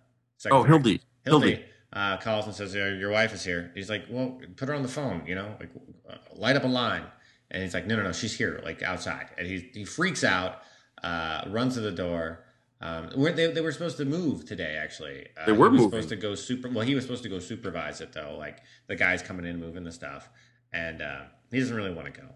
Oh. 0.51 0.63
Hildy. 0.65 1.01
Hildy 1.25 1.51
Hildy. 1.51 1.65
uh, 1.93 2.17
calls 2.17 2.47
and 2.47 2.55
says, 2.55 2.75
"Your 2.75 2.95
your 2.97 3.11
wife 3.11 3.33
is 3.35 3.45
here." 3.45 3.71
He's 3.75 3.89
like, 3.91 4.05
"Well, 4.11 4.41
put 4.57 4.69
her 4.69 4.75
on 4.75 4.83
the 4.83 4.89
phone. 4.89 5.25
You 5.27 5.35
know, 5.37 5.55
like 5.61 5.71
uh, 6.09 6.17
light 6.35 6.57
up 6.57 6.65
a 6.65 6.69
line." 6.69 7.05
And 7.51 7.63
he's 7.63 7.75
like, 7.75 7.87
"No, 7.87 7.97
no, 7.97 8.03
no, 8.05 8.13
she's 8.13 8.37
here, 8.37 8.61
like 8.65 8.83
outside." 8.83 9.29
And 9.39 9.47
he 9.47 9.71
he 9.75 9.85
freaks 9.85 10.25
out, 10.25 10.63
uh, 11.05 11.43
runs 11.49 11.75
to 11.75 11.81
the 11.81 11.93
door. 11.93 12.45
Um, 12.81 13.11
they, 13.37 13.53
they 13.53 13.61
were 13.61 13.71
supposed 13.71 13.97
to 13.99 14.05
move 14.05 14.45
today, 14.45 14.75
actually. 14.77 15.29
Uh, 15.41 15.47
They 15.47 15.53
were 15.53 15.71
moving. 15.71 15.89
supposed 15.89 16.09
to 16.09 16.17
go 16.17 16.35
super. 16.35 16.69
Well, 16.69 16.85
he 16.85 16.97
was 16.97 17.05
supposed 17.05 17.23
to 17.23 17.29
go 17.29 17.39
supervise 17.39 18.01
it 18.01 18.13
though. 18.13 18.35
Like 18.37 18.59
the 18.89 18.97
guys 18.97 19.23
coming 19.23 19.47
in 19.47 19.61
moving 19.61 19.85
the 19.85 19.93
stuff, 19.93 20.29
and 20.73 21.01
uh, 21.01 21.21
he 21.53 21.61
doesn't 21.61 21.77
really 21.77 21.93
want 21.95 22.13
to 22.13 22.21
go. 22.21 22.27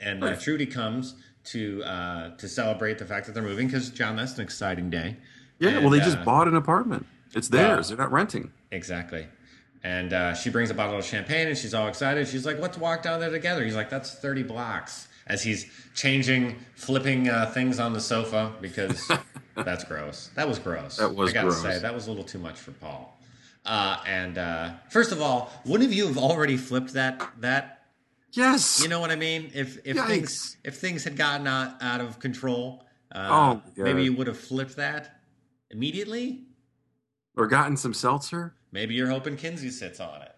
And 0.00 0.24
uh, 0.24 0.36
Trudy 0.36 0.66
comes 0.66 1.14
to 1.44 1.82
uh, 1.84 2.36
to 2.36 2.48
celebrate 2.48 2.98
the 2.98 3.04
fact 3.04 3.26
that 3.26 3.32
they're 3.32 3.42
moving 3.42 3.66
because 3.66 3.90
John, 3.90 4.16
that's 4.16 4.34
an 4.34 4.42
exciting 4.42 4.90
day. 4.90 5.16
Yeah, 5.58 5.78
well, 5.78 5.86
And, 5.86 5.94
they 5.94 5.98
just 6.00 6.18
uh, 6.18 6.24
bought 6.24 6.48
an 6.48 6.56
apartment. 6.56 7.06
It's 7.34 7.48
theirs. 7.48 7.88
They're 7.88 7.98
not 7.98 8.10
renting. 8.12 8.52
Exactly. 8.70 9.26
And 9.82 10.12
uh, 10.12 10.34
she 10.34 10.50
brings 10.50 10.70
a 10.70 10.74
bottle 10.74 10.98
of 10.98 11.04
champagne 11.04 11.48
and 11.48 11.56
she's 11.56 11.72
all 11.74 11.88
excited. 11.88 12.28
She's 12.28 12.44
like, 12.44 12.58
let's 12.58 12.76
walk 12.76 13.02
down 13.02 13.20
there 13.20 13.30
together. 13.30 13.64
He's 13.64 13.76
like, 13.76 13.88
that's 13.88 14.14
30 14.14 14.42
blocks. 14.42 15.08
As 15.26 15.42
he's 15.42 15.70
changing, 15.94 16.56
flipping 16.74 17.28
uh, 17.28 17.46
things 17.46 17.78
on 17.78 17.92
the 17.92 18.00
sofa 18.00 18.52
because 18.60 19.10
that's 19.54 19.84
gross. 19.84 20.30
That 20.34 20.48
was 20.48 20.58
gross. 20.58 20.96
That 20.96 21.14
was 21.14 21.30
I 21.30 21.32
gotta 21.32 21.48
gross. 21.48 21.62
say, 21.62 21.78
that 21.78 21.94
was 21.94 22.06
a 22.08 22.10
little 22.10 22.24
too 22.24 22.38
much 22.38 22.58
for 22.58 22.72
Paul. 22.72 23.16
Uh, 23.64 23.98
and 24.06 24.38
uh, 24.38 24.70
first 24.90 25.12
of 25.12 25.20
all, 25.22 25.52
wouldn't 25.64 25.88
of 25.88 25.94
you 25.94 26.06
have 26.08 26.18
already 26.18 26.56
flipped 26.56 26.94
that 26.94 27.22
that 27.40 27.79
Yes. 28.32 28.80
you 28.82 28.88
know 28.88 29.00
what 29.00 29.10
I 29.10 29.16
mean? 29.16 29.50
If 29.54 29.78
if 29.86 29.96
Yikes. 29.96 30.06
things 30.06 30.56
if 30.64 30.76
things 30.78 31.04
had 31.04 31.16
gotten 31.16 31.46
out, 31.46 31.82
out 31.82 32.00
of 32.00 32.18
control, 32.20 32.84
uh, 33.12 33.28
Oh, 33.30 33.62
God. 33.76 33.84
maybe 33.84 34.04
you 34.04 34.12
would 34.14 34.26
have 34.28 34.38
flipped 34.38 34.76
that 34.76 35.20
immediately. 35.70 36.44
or 37.36 37.46
gotten 37.46 37.76
some 37.76 37.94
seltzer 37.94 38.54
Maybe 38.72 38.94
you're 38.94 39.08
hoping 39.10 39.36
Kinsey 39.36 39.70
sits 39.70 39.98
on 39.98 40.22
it. 40.22 40.32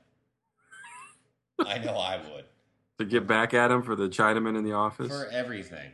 I 1.66 1.78
know 1.78 1.94
I 1.96 2.16
would 2.16 2.44
to 2.98 3.04
get 3.04 3.26
back 3.26 3.52
at 3.54 3.70
him 3.70 3.82
for 3.82 3.94
the 3.94 4.08
Chinaman 4.08 4.56
in 4.56 4.64
the 4.64 4.72
office. 4.72 5.08
for 5.08 5.26
everything. 5.30 5.90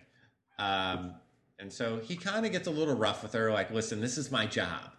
Um, 0.59 1.15
and 1.59 1.73
so 1.73 1.99
he 1.99 2.17
kind 2.17 2.47
of 2.47 2.53
gets 2.53 2.69
a 2.69 2.71
little 2.71 2.95
rough 2.97 3.23
with 3.23 3.33
her, 3.33 3.51
like, 3.53 3.71
"Listen, 3.73 4.01
this 4.01 4.17
is 4.19 4.31
my 4.31 4.47
job." 4.47 4.93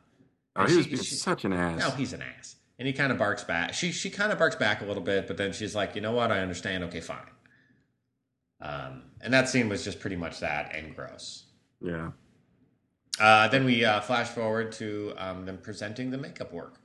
oh, 0.56 0.64
And 0.64 0.70
he 0.72 0.78
was 0.78 0.86
she- 0.88 0.96
she- 0.98 1.16
such 1.16 1.46
an 1.46 1.54
ass. 1.54 1.80
No, 1.80 1.92
he's 1.92 2.12
an 2.14 2.22
ass, 2.22 2.56
and 2.80 2.88
he 2.88 2.94
kind 2.94 3.12
of 3.12 3.18
barks 3.20 3.44
back. 3.44 3.74
She 3.76 3.92
she 3.92 4.10
kind 4.10 4.32
of 4.32 4.40
barks 4.40 4.56
back 4.56 4.82
a 4.82 4.86
little 4.86 5.04
bit, 5.04 5.28
but 5.28 5.38
then 5.38 5.54
she's 5.54 5.76
like, 5.76 5.94
"You 5.96 6.02
know 6.02 6.14
what? 6.14 6.32
I 6.32 6.40
understand. 6.40 6.84
Okay, 6.86 7.02
fine." 7.02 7.20
Um, 8.62 9.04
and 9.22 9.32
that 9.34 9.48
scene 9.48 9.70
was 9.70 9.84
just 9.84 10.00
pretty 10.00 10.16
much 10.16 10.40
that 10.40 10.74
and 10.76 10.96
gross. 10.96 11.46
yeah. 11.82 12.12
Uh, 13.20 13.50
then 13.50 13.66
we 13.66 13.84
uh, 13.84 14.00
flash 14.00 14.30
forward 14.30 14.72
to 14.72 15.14
um, 15.18 15.46
them 15.46 15.58
presenting 15.62 16.10
the 16.10 16.18
makeup 16.18 16.54
work. 16.54 16.80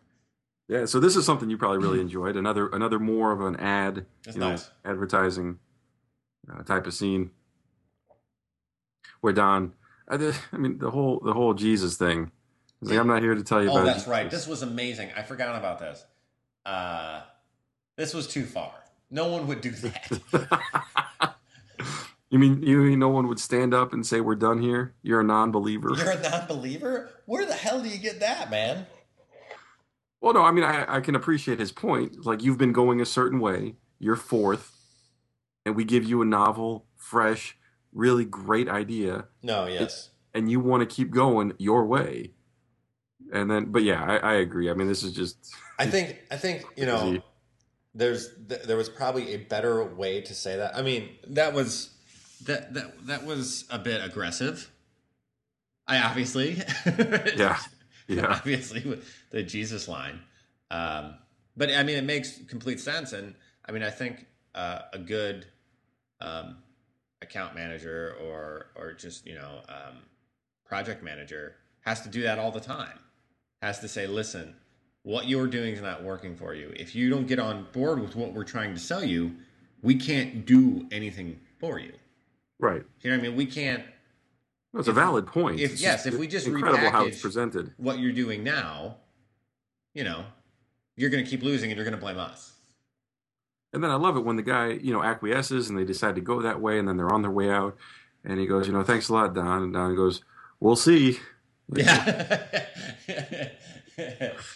Yeah, 0.67 0.85
so 0.87 0.99
this 0.99 1.15
is 1.15 1.25
something 1.25 1.49
you 1.49 1.57
probably 1.57 1.79
really 1.79 2.01
enjoyed. 2.01 2.37
Another 2.37 2.67
another 2.69 2.99
more 2.99 3.31
of 3.31 3.41
an 3.41 3.55
ad, 3.57 4.07
That's 4.25 4.37
you 4.37 4.41
know, 4.41 4.51
nice. 4.51 4.69
advertising 4.85 5.59
uh, 6.53 6.63
type 6.65 6.87
of 6.89 6.95
scene 6.95 7.31
where 9.21 9.33
Don, 9.33 9.75
I, 10.09 10.33
I 10.53 10.57
mean, 10.57 10.79
the 10.79 10.91
whole 10.91 11.21
the 11.25 11.35
whole 11.35 11.55
Jesus 11.55 11.97
thing. 11.97 12.33
Like, 12.91 12.99
I'm 12.99 13.07
not 13.07 13.23
here 13.23 13.35
to 13.35 13.43
tell 13.43 13.63
you 13.63 13.71
Oh, 13.71 13.77
about. 13.77 13.87
that's 13.87 14.07
right. 14.07 14.31
This 14.31 14.47
was 14.47 14.63
amazing. 14.63 15.11
I 15.17 15.23
forgot 15.23 15.57
about 15.57 15.79
this. 15.79 16.05
Uh, 16.67 17.23
this 17.97 18.15
was 18.15 18.27
too 18.27 18.45
far. 18.45 18.73
No 19.11 19.29
one 19.29 19.47
would 19.47 19.61
do 19.61 19.71
that. 19.71 21.35
you 22.31 22.39
mean 22.39 22.63
you 22.63 22.79
mean 22.79 22.99
no 22.99 23.09
one 23.09 23.29
would 23.29 23.39
stand 23.39 23.73
up 23.75 23.93
and 23.93 24.05
say 24.07 24.21
we're 24.21 24.35
done 24.35 24.61
here? 24.61 24.95
You're 25.03 25.21
a 25.21 25.25
non-believer. 25.25 25.91
You're 25.97 26.11
a 26.11 26.21
non-believer. 26.23 27.11
Where 27.27 27.47
the 27.47 27.55
hell 27.55 27.81
do 27.83 27.89
you 27.89 27.99
get 27.99 28.21
that, 28.21 28.51
man? 28.51 28.87
Well, 30.21 30.33
no, 30.35 30.43
I 30.43 30.51
mean 30.53 30.65
I, 30.65 30.97
I 30.97 31.01
can 31.01 31.15
appreciate 31.15 31.61
his 31.61 31.71
point. 31.71 32.25
Like 32.25 32.43
you've 32.43 32.59
been 32.59 32.73
going 32.73 33.01
a 33.01 33.07
certain 33.07 33.41
way. 33.41 33.77
You're 33.99 34.17
fourth, 34.17 34.73
and 35.65 35.77
we 35.77 35.85
give 35.85 36.05
you 36.05 36.21
a 36.23 36.25
novel, 36.25 36.87
fresh, 36.97 37.57
really 37.93 38.25
great 38.25 38.69
idea, 38.69 39.27
No, 39.43 39.67
yes. 39.67 40.11
and 40.35 40.51
you 40.51 40.61
want 40.61 40.81
to 40.81 40.87
keep 40.93 41.11
going 41.11 41.53
your 41.59 41.87
way. 41.87 42.33
And 43.33 43.51
then, 43.51 43.67
but 43.67 43.83
yeah, 43.83 44.03
I, 44.03 44.17
I 44.17 44.35
agree. 44.35 44.71
I 44.71 44.75
mean, 44.75 44.89
this 44.89 45.03
is 45.03 45.13
just 45.13 45.55
I 45.79 45.87
think 45.87 46.19
I 46.31 46.37
think 46.37 46.65
you 46.77 46.87
know 46.87 47.23
there's 47.95 48.31
th- 48.49 48.63
there 48.63 48.77
was 48.77 48.89
probably 48.89 49.35
a 49.35 49.39
better 49.39 49.85
way 49.85 50.21
to 50.21 50.35
say 50.35 50.57
that. 50.57 50.77
I 50.77 50.83
mean, 50.83 51.11
that 51.29 51.53
was 51.55 51.91
that 52.45 52.75
that 52.75 53.07
that 53.07 53.25
was 53.25 53.65
a 53.71 53.79
bit 53.79 54.05
aggressive. 54.05 54.71
I 55.87 55.99
obviously 55.99 56.63
yeah, 57.37 57.59
yeah, 58.09 58.27
obviously 58.27 58.83
with 58.83 59.09
the 59.31 59.43
Jesus 59.43 59.89
line. 59.89 60.21
Um, 60.71 61.15
but 61.57 61.71
I 61.71 61.83
mean, 61.83 61.97
it 61.97 62.05
makes 62.05 62.41
complete 62.47 62.81
sense, 62.81 63.13
and 63.13 63.35
I 63.67 63.73
mean, 63.73 63.83
I 63.83 63.91
think 63.91 64.27
uh, 64.55 64.81
a 64.93 64.99
good 64.99 65.47
um, 66.21 66.59
account 67.23 67.55
manager 67.55 68.17
or 68.23 68.67
or 68.77 68.93
just 68.93 69.27
you 69.27 69.35
know 69.35 69.61
um, 69.69 69.99
project 70.65 71.03
manager 71.03 71.57
has 71.81 72.01
to 72.03 72.09
do 72.09 72.23
that 72.23 72.39
all 72.39 72.51
the 72.51 72.61
time. 72.61 72.99
Has 73.65 73.79
to 73.79 73.89
say, 73.89 74.07
listen, 74.07 74.55
what 75.05 75.27
you're 75.27 75.47
doing 75.47 75.73
is 75.73 75.81
not 75.81 76.05
working 76.05 76.37
for 76.37 76.53
you. 76.53 76.71
If 76.77 76.95
you 76.95 77.09
don't 77.09 77.27
get 77.27 77.39
on 77.39 77.67
board 77.73 77.99
with 77.99 78.15
what 78.15 78.35
we're 78.35 78.45
trying 78.45 78.75
to 78.75 78.79
sell 78.79 79.03
you, 79.03 79.35
we 79.81 79.95
can't 79.95 80.45
do 80.45 80.87
anything 80.93 81.41
for 81.59 81.79
you. 81.79 81.95
right. 82.59 82.83
You 83.01 83.11
know 83.11 83.17
what 83.17 83.25
I 83.25 83.29
mean? 83.29 83.37
We 83.37 83.47
can't 83.47 83.83
No, 84.75 84.81
it's 84.81 84.89
a 84.91 84.93
valid 84.93 85.27
point. 85.27 85.61
if 85.61 85.81
yes, 85.81 86.05
if 86.05 86.19
we 86.19 86.27
just 86.27 86.47
incredible 86.47 86.91
how 86.91 87.07
it's 87.07 87.23
presented. 87.23 87.73
what 87.79 87.99
you're 88.01 88.13
doing 88.13 88.45
now, 88.45 88.97
you 89.95 90.05
know, 90.05 90.27
you're 90.99 91.09
going 91.09 91.25
to 91.25 91.31
keep 91.31 91.43
losing 91.43 91.71
and 91.71 91.79
you're 91.79 91.87
going 91.87 91.99
to 91.99 92.05
blame 92.05 92.19
us. 92.19 92.53
And 93.73 93.83
then 93.83 93.91
I 93.91 93.95
love 93.95 94.19
it 94.19 94.27
when 94.27 94.37
the 94.37 94.43
guy, 94.43 94.73
you 94.73 94.93
know, 94.93 95.03
acquiesces 95.03 95.71
and 95.71 95.79
they 95.79 95.85
decide 95.87 96.17
to 96.17 96.21
go 96.21 96.43
that 96.43 96.61
way, 96.61 96.79
and 96.79 96.87
then 96.87 96.99
they're 96.99 97.15
on 97.15 97.23
their 97.23 97.31
way 97.31 97.49
out, 97.49 97.79
and 98.25 98.39
he 98.39 98.45
goes, 98.45 98.67
you 98.67 98.75
know, 98.75 98.85
thanks 98.85 99.09
a 99.09 99.15
lot, 99.15 99.33
Don. 99.33 99.63
And 99.63 99.73
Don 99.73 99.97
goes, 99.97 100.21
we'll 100.61 100.77
see. 100.77 101.19
Yeah. 101.73 102.39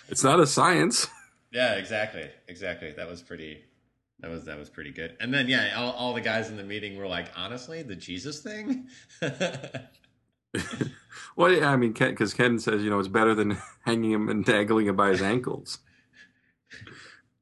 It's 0.09 0.25
not 0.25 0.41
a 0.41 0.47
science. 0.47 1.07
yeah, 1.53 1.75
exactly. 1.75 2.29
Exactly. 2.49 2.93
That 2.97 3.09
was 3.09 3.23
pretty 3.23 3.63
that 4.21 4.31
was 4.31 4.45
that 4.47 4.59
was 4.59 4.69
pretty 4.69 4.91
good. 4.91 5.17
And 5.21 5.33
then 5.33 5.49
yeah, 5.49 5.75
all, 5.77 5.93
all 5.93 6.15
the 6.15 6.21
guys 6.21 6.51
in 6.51 6.57
the 6.57 6.65
meeting 6.65 6.97
were 6.97 7.07
like, 7.07 7.27
honestly, 7.37 7.83
the 7.83 7.95
Jesus 7.95 8.41
thing? 8.41 8.89
well, 11.37 11.53
yeah, 11.53 11.71
I 11.71 11.77
mean, 11.77 11.93
because 11.93 12.35
Ken, 12.35 12.59
says, 12.59 12.83
you 12.83 12.91
know, 12.91 12.99
it's 12.99 13.09
better 13.09 13.35
than 13.35 13.59
hanging 13.85 14.11
him 14.11 14.29
and 14.29 14.45
dangling 14.45 14.87
him 14.89 14.97
by 14.97 15.11
his 15.11 15.23
ankles. 15.23 15.79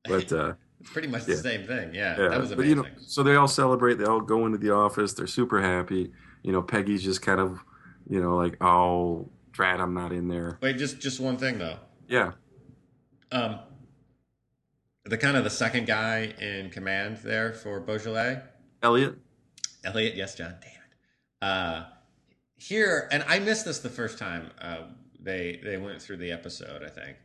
But 0.06 0.30
uh, 0.32 0.54
it's 0.80 0.90
pretty 0.90 1.08
much 1.08 1.22
Yeah. 1.22 1.34
the 1.36 1.40
same 1.40 1.66
thing. 1.66 1.94
Yeah. 1.94 2.20
yeah, 2.20 2.28
That 2.28 2.40
was 2.40 2.50
but, 2.50 2.58
amazing. 2.58 2.76
you 2.76 2.82
know, 2.82 2.88
so 3.06 3.22
they 3.22 3.36
all 3.36 3.48
celebrate. 3.48 3.94
They 3.94 4.04
all 4.04 4.20
go 4.20 4.44
into 4.46 4.58
the 4.58 4.72
office. 4.74 5.14
They're 5.14 5.26
super 5.26 5.62
happy. 5.62 6.12
You 6.42 6.52
know, 6.52 6.62
Peggy's 6.62 7.02
just 7.02 7.22
kind 7.22 7.40
of, 7.40 7.58
you 8.08 8.20
know, 8.20 8.36
like, 8.36 8.56
oh, 8.62 9.30
drat, 9.56 9.80
I'm 9.80 9.94
not 9.94 10.12
in 10.12 10.28
there. 10.28 10.58
Wait, 10.60 10.76
just 10.76 11.00
just 11.00 11.18
one 11.18 11.36
thing 11.36 11.58
though. 11.58 11.78
Yeah, 12.08 12.32
Um 13.32 13.58
the 15.04 15.16
kind 15.16 15.36
of 15.36 15.44
the 15.44 15.50
second 15.50 15.86
guy 15.86 16.34
in 16.40 16.70
command 16.70 17.18
there 17.22 17.52
for 17.52 17.80
Belle 17.80 17.98
Jolie. 17.98 18.38
Elliot. 18.82 19.14
Elliot, 19.84 20.16
yes, 20.16 20.34
John. 20.34 20.54
Damn 20.60 20.70
it. 20.70 21.42
Uh, 21.42 21.84
here, 22.56 23.08
and 23.12 23.24
I 23.28 23.38
missed 23.38 23.64
this 23.64 23.78
the 23.78 23.88
first 23.88 24.18
time 24.18 24.50
uh, 24.60 24.78
they 25.20 25.60
they 25.62 25.76
went 25.76 26.02
through 26.02 26.18
the 26.18 26.32
episode. 26.32 26.82
I 26.82 26.88
think. 26.88 27.16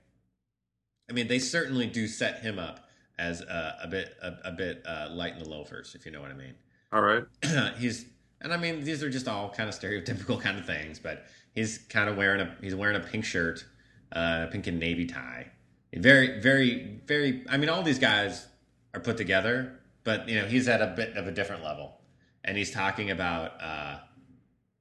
I 1.09 1.13
mean, 1.13 1.27
they 1.27 1.39
certainly 1.39 1.87
do 1.87 2.07
set 2.07 2.41
him 2.41 2.57
up 2.57 2.87
as 3.17 3.41
uh, 3.41 3.77
a 3.81 3.87
bit 3.87 4.15
a, 4.21 4.49
a 4.49 4.51
bit 4.51 4.83
uh, 4.85 5.09
light 5.11 5.33
in 5.33 5.39
the 5.39 5.49
loafers, 5.49 5.95
if 5.95 6.05
you 6.05 6.11
know 6.11 6.21
what 6.21 6.31
I 6.31 6.35
mean. 6.35 6.53
All 6.93 7.01
right. 7.01 7.23
he's, 7.77 8.05
and 8.41 8.53
I 8.53 8.57
mean, 8.57 8.83
these 8.83 9.01
are 9.03 9.09
just 9.09 9.27
all 9.27 9.49
kind 9.49 9.69
of 9.69 9.75
stereotypical 9.75 10.39
kind 10.39 10.57
of 10.57 10.65
things, 10.65 10.99
but 10.99 11.25
he's 11.55 11.77
kind 11.77 12.09
of 12.09 12.17
wearing 12.17 12.41
a 12.41 12.55
he's 12.61 12.75
wearing 12.75 12.95
a 12.95 12.99
pink 12.99 13.25
shirt, 13.25 13.65
uh, 14.11 14.45
a 14.47 14.51
pink 14.51 14.67
and 14.67 14.79
navy 14.79 15.05
tie. 15.05 15.51
Very, 15.93 16.39
very, 16.39 17.01
very. 17.05 17.43
I 17.49 17.57
mean, 17.57 17.69
all 17.69 17.83
these 17.83 17.99
guys 17.99 18.47
are 18.93 18.99
put 18.99 19.17
together, 19.17 19.79
but 20.03 20.27
you 20.29 20.39
know, 20.39 20.45
he's 20.45 20.67
at 20.67 20.81
a 20.81 20.87
bit 20.87 21.17
of 21.17 21.27
a 21.27 21.31
different 21.31 21.63
level, 21.63 21.99
and 22.43 22.57
he's 22.57 22.71
talking 22.71 23.11
about 23.11 23.61
uh, 23.61 23.97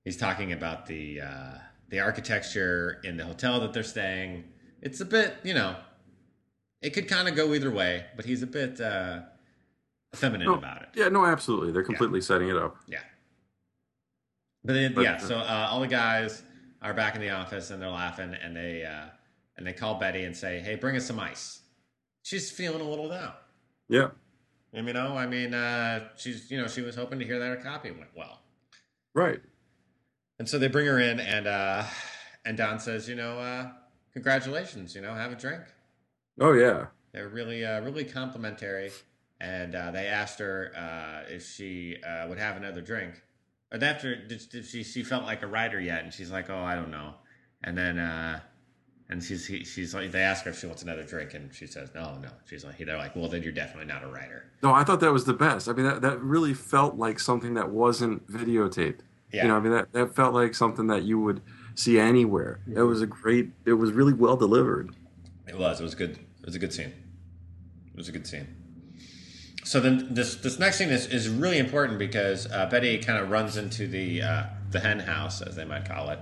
he's 0.04 0.16
talking 0.16 0.52
about 0.52 0.86
the 0.86 1.20
uh, 1.20 1.58
the 1.88 2.00
architecture 2.00 3.00
in 3.04 3.16
the 3.16 3.24
hotel 3.24 3.60
that 3.60 3.72
they're 3.72 3.82
staying. 3.82 4.44
It's 4.80 5.00
a 5.00 5.04
bit, 5.04 5.36
you 5.42 5.52
know, 5.52 5.76
it 6.80 6.90
could 6.90 7.08
kind 7.08 7.28
of 7.28 7.34
go 7.34 7.52
either 7.52 7.70
way, 7.70 8.06
but 8.16 8.24
he's 8.24 8.42
a 8.42 8.46
bit 8.46 8.80
uh, 8.80 9.20
feminine 10.14 10.46
No, 10.46 10.54
about 10.54 10.82
it. 10.82 10.88
Yeah, 10.94 11.08
no, 11.08 11.26
absolutely. 11.26 11.72
They're 11.72 11.82
completely 11.82 12.20
setting 12.20 12.48
it 12.48 12.56
up. 12.56 12.76
Yeah. 12.86 13.00
But, 14.64 14.74
then, 14.74 14.94
But, 14.94 15.02
yeah, 15.02 15.16
so 15.18 15.36
uh, 15.36 15.68
all 15.70 15.80
the 15.80 15.86
guys 15.86 16.42
are 16.82 16.94
back 16.94 17.14
in 17.14 17.20
the 17.20 17.30
office 17.30 17.70
and 17.70 17.80
they're 17.82 17.88
laughing 17.90 18.34
and 18.42 18.56
they 18.56 18.84
uh, 18.84 19.06
and 19.56 19.66
they 19.66 19.72
call 19.72 19.98
Betty 19.98 20.24
and 20.24 20.36
say, 20.36 20.60
"Hey, 20.60 20.74
bring 20.76 20.96
us 20.96 21.06
some 21.06 21.20
ice." 21.20 21.60
She's 22.22 22.50
feeling 22.50 22.80
a 22.80 22.88
little 22.88 23.08
down. 23.08 23.32
Yeah. 23.88 24.08
And, 24.72 24.86
you 24.86 24.92
know, 24.92 25.16
I 25.16 25.26
mean, 25.26 25.52
uh, 25.52 26.08
she's 26.16 26.50
you 26.50 26.60
know 26.60 26.68
she 26.68 26.80
was 26.82 26.94
hoping 26.94 27.18
to 27.18 27.24
hear 27.24 27.38
that 27.38 27.48
her 27.48 27.56
copy 27.56 27.90
went 27.90 28.10
well, 28.16 28.40
Right. 29.14 29.40
and 30.38 30.48
so 30.48 30.58
they 30.58 30.68
bring 30.68 30.86
her 30.86 30.98
in 31.00 31.18
and 31.20 31.46
uh, 31.46 31.84
and 32.44 32.56
Don 32.56 32.78
says, 32.78 33.08
you 33.08 33.16
know, 33.16 33.38
uh, 33.38 33.70
congratulations, 34.12 34.94
you 34.94 35.00
know, 35.00 35.12
have 35.14 35.32
a 35.32 35.36
drink. 35.36 35.62
Oh 36.40 36.52
yeah. 36.52 36.86
They're 37.12 37.28
really, 37.28 37.64
uh, 37.64 37.80
really 37.80 38.04
complimentary, 38.04 38.92
and 39.40 39.74
uh, 39.74 39.90
they 39.90 40.06
asked 40.06 40.38
her 40.38 40.70
uh, 40.76 41.28
if 41.28 41.44
she 41.44 41.96
uh, 42.06 42.28
would 42.28 42.38
have 42.38 42.56
another 42.56 42.80
drink. 42.80 43.20
Or 43.72 43.82
after, 43.82 44.16
she 44.38 44.82
she 44.82 45.02
felt 45.04 45.24
like 45.24 45.42
a 45.42 45.46
writer 45.46 45.80
yet? 45.80 46.02
And 46.02 46.12
she's 46.12 46.30
like, 46.30 46.50
"Oh, 46.50 46.58
I 46.58 46.74
don't 46.74 46.90
know." 46.90 47.14
And 47.62 47.76
then, 47.78 47.98
uh, 47.98 48.40
and 49.08 49.22
she's 49.22 49.46
he, 49.46 49.64
she's 49.64 49.94
like, 49.94 50.10
they 50.10 50.22
ask 50.22 50.44
her 50.44 50.50
if 50.50 50.58
she 50.58 50.66
wants 50.66 50.82
another 50.82 51.04
drink, 51.04 51.34
and 51.34 51.54
she 51.54 51.66
says, 51.66 51.90
"No, 51.94 52.18
no." 52.18 52.30
She's 52.46 52.64
like, 52.64 52.78
they're 52.78 52.96
like, 52.96 53.14
"Well, 53.14 53.28
then 53.28 53.42
you're 53.42 53.52
definitely 53.52 53.86
not 53.86 54.02
a 54.02 54.08
writer." 54.08 54.50
No, 54.62 54.72
I 54.72 54.82
thought 54.82 55.00
that 55.00 55.12
was 55.12 55.24
the 55.24 55.34
best. 55.34 55.68
I 55.68 55.72
mean, 55.72 55.86
that, 55.86 56.02
that 56.02 56.20
really 56.20 56.54
felt 56.54 56.96
like 56.96 57.20
something 57.20 57.54
that 57.54 57.70
wasn't 57.70 58.26
videotaped. 58.28 59.00
Yeah. 59.32 59.42
You 59.42 59.48
know, 59.48 59.56
I 59.56 59.60
mean, 59.60 59.72
that, 59.72 59.92
that 59.92 60.14
felt 60.16 60.34
like 60.34 60.54
something 60.54 60.88
that 60.88 61.04
you 61.04 61.20
would 61.20 61.40
see 61.76 61.98
anywhere. 61.98 62.60
It 62.74 62.82
was 62.82 63.00
a 63.00 63.06
great, 63.06 63.50
it 63.64 63.74
was 63.74 63.92
really 63.92 64.12
well 64.12 64.36
delivered. 64.36 64.94
It 65.46 65.56
was. 65.56 65.80
It 65.80 65.84
was 65.84 65.94
good. 65.94 66.10
It 66.10 66.46
was 66.46 66.56
a 66.56 66.58
good 66.58 66.72
scene. 66.72 66.92
It 67.92 67.96
was 67.96 68.08
a 68.08 68.12
good 68.12 68.26
scene. 68.26 68.48
So 69.70 69.78
then 69.78 70.08
this 70.10 70.34
this 70.34 70.58
next 70.58 70.78
scene 70.78 70.88
is, 70.88 71.06
is 71.06 71.28
really 71.28 71.58
important 71.58 71.96
because 72.00 72.50
uh, 72.50 72.66
Betty 72.66 72.98
kind 72.98 73.22
of 73.22 73.30
runs 73.30 73.56
into 73.56 73.86
the 73.86 74.20
uh, 74.20 74.42
the 74.72 74.80
hen 74.80 74.98
house, 74.98 75.42
as 75.42 75.54
they 75.54 75.64
might 75.64 75.84
call 75.84 76.10
it, 76.10 76.18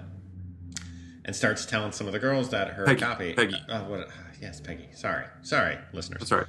and 1.24 1.34
starts 1.34 1.64
telling 1.64 1.92
some 1.92 2.07
of 2.07 2.12
the 2.12 2.18
girls 2.18 2.51
that 2.51 2.68
her 2.74 2.84
Peggy, 2.84 3.01
copy. 3.01 3.32
Peggy. 3.32 3.57
Uh, 3.66 3.84
what, 3.84 4.09
yes, 4.42 4.61
Peggy. 4.61 4.90
Sorry, 4.92 5.24
sorry, 5.40 5.78
listeners. 5.94 6.30
Right. 6.30 6.44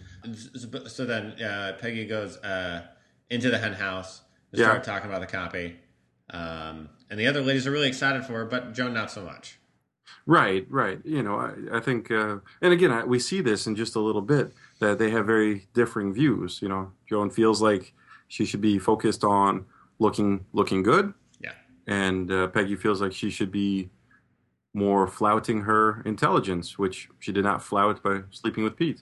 So, 0.87 1.05
then 1.05 1.41
uh, 1.41 1.77
Peggy 1.79 2.05
goes 2.05 2.35
uh, 2.39 2.85
into 3.29 3.49
the 3.49 3.59
hen 3.59 3.71
house 3.71 4.19
to 4.51 4.59
Yeah. 4.59 4.65
start 4.65 4.83
talking 4.83 5.09
about 5.09 5.21
the 5.21 5.27
copy, 5.27 5.77
um, 6.31 6.89
and 7.09 7.17
the 7.17 7.27
other 7.27 7.41
ladies 7.41 7.65
are 7.65 7.71
really 7.71 7.87
excited 7.87 8.25
for 8.25 8.33
her, 8.33 8.45
but 8.45 8.73
Joan 8.73 8.93
not 8.93 9.09
so 9.09 9.21
much. 9.23 9.57
Right, 10.25 10.67
right. 10.69 10.99
You 11.05 11.23
know, 11.23 11.39
I, 11.39 11.77
I 11.77 11.79
think, 11.79 12.11
uh, 12.11 12.39
and 12.61 12.73
again, 12.73 12.91
I, 12.91 13.05
we 13.05 13.19
see 13.19 13.41
this 13.41 13.65
in 13.67 13.75
just 13.75 13.95
a 13.95 13.99
little 13.99 14.21
bit 14.21 14.51
that 14.79 14.97
they 14.97 15.09
have 15.11 15.25
very 15.25 15.67
differing 15.73 16.13
views. 16.13 16.59
You 16.61 16.69
know, 16.69 16.91
Joan 17.07 17.29
feels 17.29 17.61
like 17.61 17.93
she 18.27 18.45
should 18.45 18.61
be 18.61 18.79
focused 18.79 19.23
on 19.23 19.65
looking 19.99 20.45
looking 20.53 20.81
good, 20.83 21.13
Yeah. 21.41 21.53
and 21.87 22.31
uh, 22.31 22.47
Peggy 22.47 22.75
feels 22.75 23.01
like 23.01 23.13
she 23.13 23.29
should 23.29 23.51
be 23.51 23.89
more 24.73 25.07
flouting 25.07 25.61
her 25.61 26.01
intelligence, 26.05 26.77
which 26.77 27.09
she 27.19 27.31
did 27.31 27.43
not 27.43 27.61
flout 27.63 28.01
by 28.03 28.21
sleeping 28.31 28.63
with 28.63 28.75
Pete. 28.75 29.01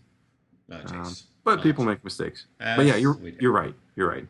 Oh, 0.72 0.76
Um, 0.96 1.14
but 1.44 1.60
Oh, 1.60 1.62
people 1.62 1.86
make 1.86 2.04
mistakes. 2.04 2.48
As 2.60 2.78
but 2.78 2.86
yeah, 2.86 2.96
you're 2.96 3.18
you're 3.40 3.52
right. 3.54 3.76
You're 3.96 4.10
right. 4.10 4.28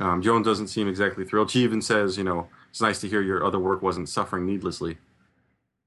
Um, 0.00 0.22
Joan 0.22 0.42
doesn't 0.42 0.68
seem 0.68 0.88
exactly 0.88 1.24
thrilled. 1.24 1.50
She 1.50 1.60
even 1.62 1.82
says, 1.82 2.16
you 2.16 2.24
know, 2.24 2.48
it's 2.70 2.80
nice 2.80 3.00
to 3.02 3.08
hear 3.08 3.20
your 3.20 3.44
other 3.44 3.58
work 3.58 3.82
wasn't 3.82 4.08
suffering 4.08 4.46
needlessly. 4.46 4.96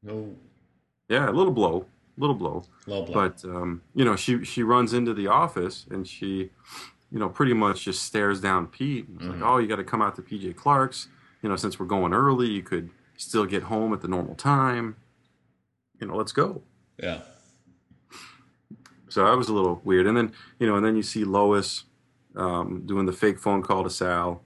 No 0.04 0.36
Yeah, 1.10 1.28
a 1.30 1.32
little 1.32 1.52
blow, 1.52 1.88
little 2.18 2.36
blow. 2.36 2.64
low 2.88 3.04
blow. 3.04 3.14
But 3.14 3.44
um, 3.46 3.82
you 3.94 4.06
know, 4.06 4.16
she 4.16 4.44
she 4.46 4.64
runs 4.64 4.94
into 4.94 5.14
the 5.14 5.28
office 5.28 5.86
and 5.90 6.08
she, 6.08 6.50
you 7.12 7.20
know, 7.20 7.30
pretty 7.30 7.54
much 7.54 7.84
just 7.86 8.04
stares 8.04 8.40
down 8.42 8.68
Pete. 8.68 9.06
It's 9.16 9.24
Mhm. 9.24 9.30
like, 9.34 9.42
oh, 9.42 9.58
you 9.58 9.68
got 9.68 9.76
to 9.78 9.84
come 9.84 10.02
out 10.02 10.16
to 10.16 10.22
PJ 10.22 10.56
Clarke's. 10.56 11.08
You 11.42 11.50
know, 11.50 11.56
since 11.56 11.80
we're 11.80 11.86
going 11.86 12.14
early, 12.14 12.48
you 12.48 12.64
could 12.64 12.90
still 13.18 13.46
get 13.46 13.64
home 13.64 13.94
at 13.94 14.02
the 14.02 14.08
normal 14.08 14.36
time. 14.36 14.96
You 16.00 16.08
know, 16.08 16.16
let's 16.16 16.32
go. 16.32 16.62
yeah. 16.98 17.22
So 19.10 19.24
that 19.24 19.38
was 19.38 19.48
a 19.48 19.54
little 19.54 19.80
weird. 19.86 20.08
And 20.08 20.18
then 20.18 20.34
you 20.60 20.68
know, 20.68 20.76
and 20.76 20.86
then 20.86 20.96
you 20.96 21.04
see 21.04 21.24
Lois 21.24 21.84
um, 22.36 22.84
doing 22.86 23.06
the 23.06 23.14
fake 23.14 23.40
phone 23.40 23.62
call 23.62 23.84
to 23.84 23.90
Sal 23.90 24.42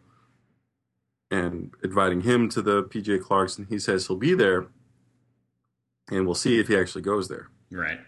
and 1.31 1.71
inviting 1.83 2.21
him 2.21 2.49
to 2.49 2.61
the 2.61 2.83
PJ 2.83 3.21
Clarke's, 3.23 3.57
and 3.57 3.67
he 3.67 3.79
says 3.79 4.07
he'll 4.07 4.15
be 4.17 4.33
there, 4.35 4.67
and 6.11 6.25
we'll 6.25 6.35
see 6.35 6.59
if 6.59 6.67
he 6.67 6.77
actually 6.77 7.01
goes 7.01 7.27
there. 7.29 7.49
Right. 7.71 7.99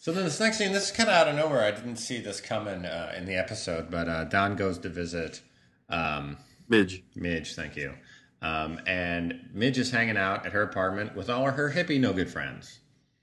So 0.00 0.12
then 0.12 0.24
this 0.24 0.40
next 0.40 0.58
scene, 0.58 0.72
this 0.72 0.86
is 0.86 0.92
kind 0.92 1.08
of 1.08 1.14
out 1.14 1.28
of 1.28 1.36
nowhere. 1.36 1.62
I 1.62 1.70
didn't 1.70 1.96
see 1.96 2.20
this 2.20 2.40
coming 2.40 2.84
uh, 2.84 3.12
in 3.16 3.24
the 3.24 3.36
episode, 3.36 3.90
but 3.90 4.08
uh, 4.08 4.24
Don 4.24 4.56
goes 4.56 4.78
to 4.78 4.88
visit 4.88 5.40
um, 5.88 6.38
Midge. 6.68 7.04
Midge. 7.14 7.54
Thank 7.54 7.76
you. 7.76 7.94
Um, 8.40 8.80
and 8.86 9.48
Midge 9.52 9.78
is 9.78 9.92
hanging 9.92 10.16
out 10.16 10.44
at 10.44 10.52
her 10.52 10.62
apartment 10.62 11.14
with 11.14 11.30
all 11.30 11.48
of 11.48 11.54
her 11.54 11.70
hippie 11.70 12.00
no 12.00 12.12
good 12.12 12.28
friends. 12.28 12.80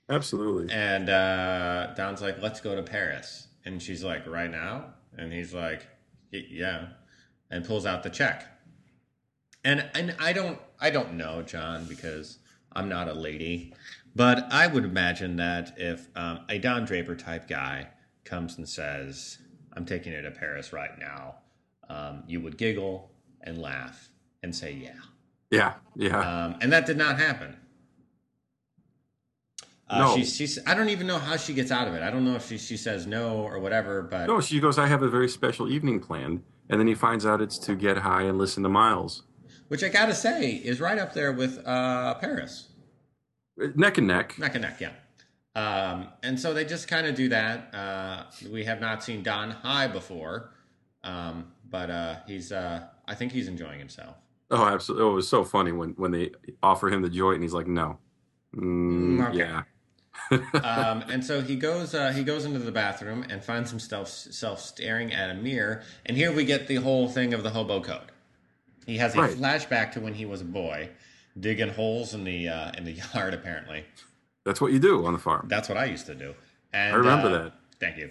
Absolutely. 0.08 0.72
And 0.72 1.10
uh, 1.10 1.94
Don's 1.94 2.22
like, 2.22 2.40
"Let's 2.42 2.60
go 2.60 2.74
to 2.74 2.82
Paris," 2.82 3.48
and 3.64 3.80
she's 3.80 4.02
like, 4.02 4.26
"Right 4.26 4.50
now?" 4.50 4.94
And 5.16 5.32
he's 5.32 5.52
like, 5.54 5.86
"Yeah," 6.32 6.88
and 7.50 7.64
pulls 7.64 7.86
out 7.86 8.02
the 8.02 8.10
check. 8.10 8.46
And 9.64 9.88
and 9.94 10.16
I 10.18 10.32
don't 10.32 10.58
I 10.80 10.90
don't 10.90 11.14
know, 11.14 11.42
John, 11.42 11.84
because 11.84 12.38
I'm 12.72 12.88
not 12.88 13.08
a 13.08 13.12
lady, 13.12 13.74
but 14.14 14.46
I 14.52 14.66
would 14.66 14.84
imagine 14.84 15.36
that 15.36 15.74
if 15.76 16.08
um, 16.16 16.40
a 16.48 16.58
Don 16.58 16.84
Draper 16.84 17.14
type 17.16 17.48
guy 17.48 17.88
comes 18.24 18.56
and 18.58 18.68
says, 18.68 19.38
"I'm 19.74 19.84
taking 19.84 20.12
you 20.12 20.22
to 20.22 20.30
Paris 20.30 20.72
right 20.72 20.98
now," 20.98 21.36
um, 21.88 22.24
you 22.26 22.40
would 22.40 22.56
giggle 22.58 23.10
and 23.42 23.58
laugh 23.58 24.08
and 24.42 24.54
say, 24.54 24.72
"Yeah." 24.72 24.98
Yeah, 25.50 25.74
yeah. 25.96 26.18
Um, 26.44 26.56
and 26.60 26.72
that 26.72 26.86
did 26.86 26.96
not 26.96 27.18
happen. 27.18 27.56
Uh, 29.88 29.98
No. 29.98 30.16
she, 30.16 30.24
she's, 30.24 30.58
I 30.66 30.74
don't 30.74 30.88
even 30.90 31.08
know 31.08 31.18
how 31.18 31.36
she 31.36 31.52
gets 31.52 31.72
out 31.72 31.88
of 31.88 31.94
it. 31.94 32.02
I 32.02 32.10
don't 32.10 32.24
know 32.24 32.36
if 32.36 32.46
she, 32.46 32.58
she 32.58 32.76
says 32.76 33.06
no 33.06 33.38
or 33.40 33.58
whatever, 33.58 34.02
but 34.02 34.26
no, 34.28 34.40
she 34.40 34.60
goes, 34.60 34.78
I 34.78 34.86
have 34.86 35.02
a 35.02 35.08
very 35.08 35.28
special 35.28 35.68
evening 35.68 35.98
planned. 35.98 36.42
And 36.68 36.78
then 36.78 36.86
he 36.86 36.94
finds 36.94 37.26
out 37.26 37.40
it's 37.40 37.58
to 37.58 37.74
get 37.74 37.98
high 37.98 38.22
and 38.22 38.38
listen 38.38 38.62
to 38.62 38.68
Miles. 38.68 39.24
which 39.66 39.82
I 39.82 39.88
gotta 39.88 40.14
say 40.14 40.52
is 40.52 40.80
right 40.80 40.98
up 40.98 41.14
there 41.14 41.32
with 41.32 41.58
uh, 41.66 42.14
Paris. 42.14 42.68
Neck 43.74 43.98
and 43.98 44.06
neck. 44.06 44.38
Neck 44.38 44.54
and 44.54 44.62
neck, 44.62 44.80
yeah. 44.80 44.90
Um, 45.54 46.08
and 46.22 46.38
so 46.38 46.54
they 46.54 46.64
just 46.64 46.88
kind 46.88 47.06
of 47.06 47.14
do 47.14 47.28
that. 47.30 47.74
Uh, 47.74 48.24
we 48.50 48.64
have 48.64 48.80
not 48.80 49.02
seen 49.02 49.22
Don 49.22 49.50
High 49.50 49.88
before, 49.88 50.50
um, 51.02 51.52
but 51.68 51.90
uh, 51.90 52.16
he's. 52.26 52.52
Uh, 52.52 52.86
I 53.08 53.14
think 53.14 53.32
he's 53.32 53.48
enjoying 53.48 53.78
himself. 53.78 54.16
Oh, 54.50 54.64
absolutely! 54.66 55.06
Oh, 55.06 55.12
it 55.12 55.14
was 55.14 55.28
so 55.28 55.44
funny 55.44 55.72
when 55.72 55.90
when 55.90 56.12
they 56.12 56.30
offer 56.62 56.88
him 56.88 57.02
the 57.02 57.10
joint 57.10 57.34
and 57.36 57.42
he's 57.42 57.52
like, 57.52 57.66
"No." 57.66 57.98
Mm, 58.56 59.28
Okay. 59.28 59.38
Yeah. 59.38 59.62
um, 60.62 61.02
and 61.10 61.24
so 61.24 61.40
he 61.40 61.56
goes 61.56 61.94
uh, 61.94 62.12
he 62.12 62.22
goes 62.24 62.44
into 62.44 62.58
the 62.58 62.72
bathroom 62.72 63.24
and 63.28 63.42
finds 63.42 63.70
himself 63.70 64.08
self 64.08 64.60
staring 64.60 65.12
at 65.12 65.30
a 65.30 65.34
mirror. 65.34 65.82
And 66.06 66.16
here 66.16 66.32
we 66.32 66.44
get 66.44 66.66
the 66.68 66.76
whole 66.76 67.08
thing 67.08 67.32
of 67.34 67.42
the 67.42 67.50
hobo 67.50 67.80
code. 67.80 68.10
He 68.86 68.98
has 68.98 69.14
a 69.14 69.20
Right. 69.20 69.36
flashback 69.36 69.92
to 69.92 70.00
when 70.00 70.14
he 70.14 70.26
was 70.26 70.40
a 70.40 70.44
boy, 70.44 70.90
digging 71.38 71.70
holes 71.70 72.14
in 72.14 72.24
the 72.24 72.48
uh, 72.48 72.72
in 72.76 72.84
the 72.84 72.92
yard. 73.14 73.34
Apparently, 73.34 73.84
That's 74.44 74.60
what 74.60 74.72
you 74.72 74.78
do 74.78 75.04
on 75.06 75.12
the 75.12 75.18
farm. 75.18 75.46
that's 75.48 75.68
what 75.68 75.78
I 75.78 75.84
used 75.86 76.06
to 76.06 76.14
do. 76.14 76.34
And, 76.72 76.94
I 76.94 76.96
remember 76.96 77.28
uh, 77.28 77.30
that. 77.44 77.52
Thank 77.80 77.96
you. 77.98 78.10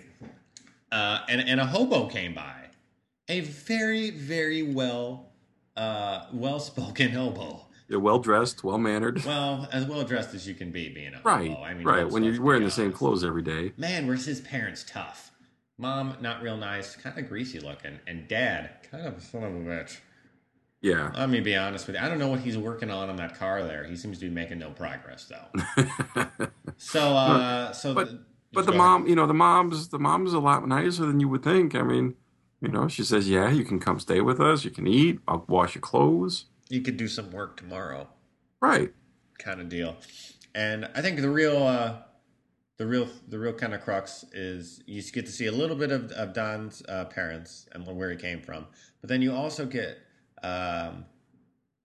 Uh, 0.92 1.20
and 1.30 1.42
and 1.48 1.60
a 1.60 1.66
hobo 1.66 2.08
came 2.08 2.34
by, 2.34 2.54
a 3.28 3.42
very 3.42 4.10
very 4.12 4.64
well 4.64 5.32
uh, 5.78 6.26
well 6.34 6.60
spoken 6.60 7.12
hobo. 7.20 7.66
You're 7.88 8.00
well 8.00 8.20
dressed, 8.20 8.64
well 8.64 8.78
mannered. 8.78 9.26
Well, 9.26 9.68
as 9.72 9.86
well 9.86 10.04
dressed 10.04 10.36
as 10.36 10.48
you 10.48 10.54
can 10.54 10.70
be, 10.72 10.90
being 10.90 11.16
a 11.16 11.22
Right. 11.24 11.50
hobo. 11.50 11.64
I 11.64 11.74
mean, 11.74 11.88
right. 11.88 12.08
When 12.08 12.24
you're 12.24 12.40
wearing 12.42 12.64
the 12.64 12.70
same 12.70 12.92
clothes 12.92 13.24
every 13.24 13.42
day. 13.42 13.74
Man, 13.78 14.06
where's 14.06 14.26
his 14.26 14.42
parents 14.42 14.86
tough? 14.88 15.32
Mom, 15.80 16.16
not 16.22 16.44
real 16.44 16.58
nice, 16.58 16.96
kind 16.96 17.18
of 17.18 17.28
greasy 17.30 17.60
looking, 17.60 18.00
and 18.06 18.28
dad, 18.28 18.70
kind 18.92 19.08
of 19.08 19.18
a 19.18 19.22
son 19.22 19.44
of 19.44 19.56
a 19.56 19.60
bitch. 19.60 19.98
Yeah. 20.82 21.12
Let 21.16 21.30
me 21.30 21.42
be 21.42 21.56
honest 21.58 21.88
with 21.88 21.96
you. 21.98 22.02
I 22.02 22.08
don't 22.08 22.20
know 22.20 22.30
what 22.30 22.40
he's 22.40 22.58
working 22.58 22.90
on 22.90 23.10
on 23.10 23.18
that 23.18 23.38
car 23.38 23.64
there. 23.64 23.84
He 23.84 23.96
seems 23.98 24.18
to 24.20 24.26
be 24.26 24.32
making 24.32 24.60
no 24.60 24.72
progress 24.72 25.26
though. 25.26 25.86
So, 26.78 27.02
uh, 27.16 27.74
so, 27.74 27.94
But- 27.94 28.10
the, 28.10 28.20
But 28.54 28.66
the 28.66 28.72
mom, 28.72 29.02
ahead. 29.02 29.10
you 29.10 29.16
know, 29.16 29.28
the 29.28 29.34
mom's 29.34 29.90
the 29.90 30.00
mom's 30.00 30.34
a 30.34 30.40
lot 30.40 30.66
nicer 30.68 31.06
than 31.06 31.20
you 31.20 31.28
would 31.28 31.44
think. 31.44 31.76
I 31.76 31.82
mean, 31.84 32.16
you 32.62 32.70
know, 32.70 32.88
she 32.88 33.04
says, 33.04 33.30
"Yeah, 33.30 33.50
you 33.52 33.66
can 33.66 33.80
come 33.80 34.00
stay 34.00 34.22
with 34.22 34.40
us. 34.40 34.64
You 34.64 34.72
can 34.72 34.88
eat. 34.88 35.20
I'll 35.28 35.46
wash 35.50 35.76
your 35.76 35.82
clothes." 35.82 36.46
you 36.70 36.82
could 36.82 36.98
do 36.98 37.08
some 37.08 37.32
work 37.32 37.58
tomorrow, 37.58 38.08
Right. 38.62 38.94
kind 39.40 39.60
of 39.60 39.70
deal. 39.70 39.98
And 40.54 40.88
I 40.94 41.02
think 41.02 41.20
the 41.20 41.30
real, 41.32 41.64
uh, 41.64 41.96
the 42.78 42.86
real, 42.86 43.08
the 43.28 43.40
real 43.40 43.54
kind 43.54 43.74
of 43.74 43.82
crux 43.82 44.24
is 44.34 44.82
you 44.86 45.02
get 45.12 45.26
to 45.26 45.32
see 45.32 45.48
a 45.48 45.52
little 45.52 45.76
bit 45.76 45.92
of, 45.92 46.12
of 46.12 46.34
Don's 46.34 46.84
uh, 46.88 47.06
parents 47.06 47.68
and 47.72 47.86
where 47.88 48.12
he 48.12 48.18
came 48.18 48.40
from, 48.42 48.68
but 49.02 49.10
then 49.10 49.22
you 49.24 49.34
also 49.34 49.66
get 49.66 49.98
um, 50.44 51.06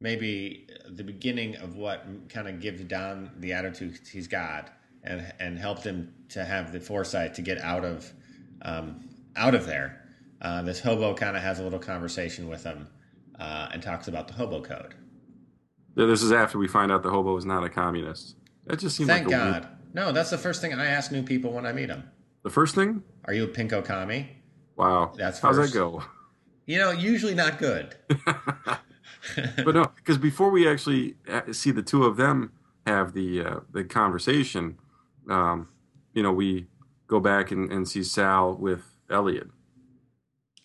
maybe 0.01 0.69
the 0.89 1.05
beginning 1.05 1.57
of 1.57 1.77
what 1.77 2.05
kind 2.29 2.49
of 2.49 2.61
gives 2.61 2.83
Don 2.85 3.31
the 3.39 3.53
attitude 3.53 3.99
he's 4.11 4.29
got, 4.29 4.71
and 5.03 5.33
and 5.41 5.59
helped 5.59 5.85
him 5.85 6.13
to 6.31 6.45
have 6.45 6.73
the 6.73 6.81
foresight 6.81 7.35
to 7.35 7.43
get 7.43 7.61
out 7.61 7.85
of 7.85 8.13
um, 8.63 9.09
out 9.37 9.55
of 9.55 9.67
there. 9.67 10.01
Uh, 10.43 10.63
this 10.63 10.81
hobo 10.81 11.15
kind 11.15 11.37
of 11.37 11.43
has 11.43 11.59
a 11.59 11.63
little 11.63 11.79
conversation 11.79 12.49
with 12.49 12.65
him 12.65 12.87
uh, 13.41 13.69
and 13.73 13.83
talks 13.83 14.09
about 14.09 14.29
the 14.29 14.35
hobo 14.35 14.61
code. 14.61 14.95
Yeah, 15.97 16.07
This 16.07 16.23
is 16.23 16.33
after 16.33 16.59
we 16.59 16.69
find 16.69 16.93
out 16.93 17.03
the 17.03 17.11
hobo 17.11 17.37
is 17.37 17.47
not 17.47 17.65
a 17.65 17.69
communist. 17.71 18.37
That 18.67 18.79
just 18.79 18.97
seems 18.97 19.09
Thank 19.09 19.27
like 19.29 19.35
a 19.41 19.43
weird- 19.45 19.63
God. 19.63 19.69
No, 19.95 20.11
that's 20.13 20.31
the 20.31 20.39
first 20.39 20.61
thing 20.61 20.75
I 20.75 20.87
ask 20.87 21.13
new 21.13 21.23
people 21.23 21.53
when 21.53 21.65
I 21.65 21.73
meet 21.73 21.87
them. 21.87 22.03
the 22.43 22.51
first 22.51 22.75
thing. 22.75 23.03
Are 23.27 23.33
you 23.33 23.45
a 23.45 23.49
pinko 23.49 23.83
commie? 23.85 24.29
Wow. 24.77 25.13
That's 25.17 25.39
how's 25.39 25.57
first. 25.57 25.73
that 25.73 25.79
go? 25.79 26.03
You 26.67 26.79
know, 26.79 26.91
usually 26.91 27.35
not 27.35 27.59
good. 27.59 27.95
but 29.65 29.75
no, 29.75 29.91
because 29.97 30.19
before 30.19 30.51
we 30.51 30.69
actually 30.69 31.17
uh, 31.29 31.53
see 31.53 31.71
the 31.71 31.83
two 31.83 32.05
of 32.05 32.17
them 32.17 32.53
have 32.87 33.13
the 33.15 33.41
uh, 33.43 33.61
the 33.73 33.85
conversation, 33.85 34.79
um, 35.31 35.69
you 36.13 36.23
know, 36.23 36.33
we 36.33 36.67
go 37.07 37.21
back 37.21 37.51
and, 37.51 37.71
and 37.73 37.89
see 37.89 38.03
Sal 38.03 38.55
with 38.55 38.83
Elliot. 39.11 39.49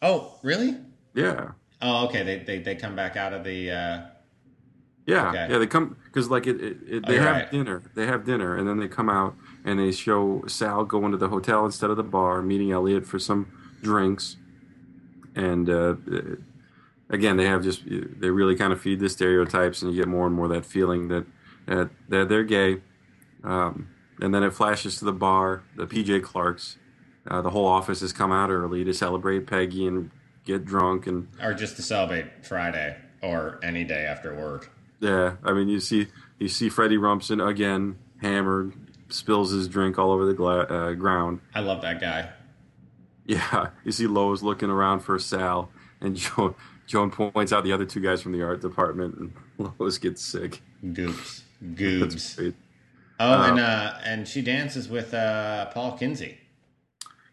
oh, 0.02 0.38
really? 0.44 0.78
Yeah, 1.14 1.52
Oh, 1.82 2.06
okay. 2.08 2.24
They 2.24 2.40
they, 2.40 2.60
they 2.60 2.76
come 2.76 2.96
back 2.96 3.16
out 3.16 3.34
of 3.34 3.44
the. 3.44 3.72
Uh, 3.72 4.02
yeah, 5.06 5.30
Okay. 5.30 5.48
yeah. 5.50 5.58
They 5.58 5.66
come 5.68 5.98
because 6.06 6.30
like 6.30 6.46
it, 6.46 6.62
it, 6.62 6.78
it 6.88 7.04
Oh, 7.06 7.08
they 7.08 7.16
you're 7.16 7.24
have 7.24 7.36
right. 7.36 7.52
dinner. 7.52 7.82
They 7.96 8.06
have 8.06 8.26
dinner, 8.26 8.56
and 8.58 8.68
then 8.68 8.78
they 8.80 8.88
come 8.88 9.10
out 9.10 9.36
and 9.66 9.80
they 9.80 9.92
show 9.92 10.44
Sal 10.48 10.84
going 10.86 11.12
to 11.12 11.18
the 11.18 11.30
hotel 11.30 11.66
instead 11.66 11.90
of 11.90 11.98
the 11.98 12.04
bar, 12.04 12.42
meeting 12.42 12.72
Elliot 12.72 13.06
for 13.08 13.18
some 13.20 13.48
drinks, 13.82 14.36
and 15.36 15.70
uh, 15.70 15.96
again, 17.10 17.38
they 17.38 17.46
have 17.46 17.64
just 17.64 17.84
they 17.86 18.30
really 18.30 18.56
kind 18.56 18.74
of 18.74 18.82
feed 18.82 19.00
the 19.00 19.10
stereotypes, 19.10 19.82
and 19.82 19.92
you 19.94 20.02
get 20.02 20.08
more 20.08 20.26
and 20.28 20.36
more 20.36 20.48
that 20.50 20.66
feeling 20.66 21.08
that 21.10 21.26
that, 21.66 21.90
that 22.10 22.30
they're 22.30 22.44
gay. 22.44 22.82
Um, 23.44 23.90
and 24.22 24.34
then 24.34 24.44
it 24.44 24.54
flashes 24.54 24.98
to 25.00 25.06
the 25.06 25.14
bar, 25.14 25.64
the 25.76 25.88
PJ 25.88 26.24
Clarkes. 26.24 26.78
Uh, 27.28 27.42
the 27.42 27.52
whole 27.52 27.68
office 27.68 28.02
has 28.02 28.12
come 28.12 28.32
out 28.32 28.50
early 28.50 28.84
to 28.84 28.94
celebrate 28.94 29.46
Peggy 29.48 29.86
and 29.86 30.10
get 30.46 30.66
drunk, 30.66 31.08
and 31.08 31.28
or 31.42 31.54
just 31.54 31.76
to 31.76 31.82
celebrate 31.82 32.46
Friday 32.46 32.98
or 33.22 33.60
any 33.62 33.84
day 33.84 34.06
after 34.06 34.36
work. 34.36 34.72
yeah, 35.00 35.36
I 35.44 35.54
mean 35.54 35.68
you 35.70 35.80
see 35.80 36.08
you 36.40 36.48
see 36.48 36.70
Freddie 36.70 36.98
Rumsen 36.98 37.46
again 37.46 37.98
hammered, 38.22 38.74
spills 39.10 39.52
his 39.52 39.68
drink 39.68 40.00
all 40.00 40.12
over 40.12 40.26
the 40.26 40.34
gla- 40.34 40.64
uh, 40.64 40.94
ground. 40.94 41.42
I 41.54 41.60
love 41.62 41.82
that 41.84 42.02
guy. 42.02 42.30
Yeah, 43.30 43.70
you 43.86 43.92
see 43.92 44.08
Lois 44.08 44.42
looking 44.42 44.70
around 44.72 45.02
for 45.02 45.20
Sal, 45.20 45.70
and 46.02 46.16
Joan, 46.24 46.56
Joan 46.88 47.12
points 47.12 47.54
out 47.54 47.64
the 47.64 47.72
other 47.72 47.86
two 47.86 48.00
guys 48.00 48.22
from 48.24 48.32
the 48.32 48.42
art 48.42 48.60
department, 48.62 49.16
and 49.18 49.34
Lois 49.80 49.98
gets 50.00 50.22
sick. 50.22 50.62
Goops. 50.94 51.44
That's 51.62 51.80
Goobs. 51.82 52.54
Oh, 53.20 53.26
Uh, 53.32 53.48
and 53.50 53.60
uh, 53.60 53.94
and 54.04 54.28
she 54.28 54.42
dances 54.42 54.88
with 54.90 55.14
uh, 55.14 55.68
Paul 55.68 55.98
Kinsey. 55.98 56.40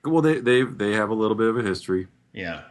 Well, 0.05 0.21
they 0.21 0.41
they 0.41 0.63
they 0.63 0.93
have 0.93 1.09
a 1.11 1.15
little 1.15 1.37
bit 1.37 1.49
of 1.49 1.57
a 1.57 1.63
history, 1.63 2.09
Yeah. 2.33 2.63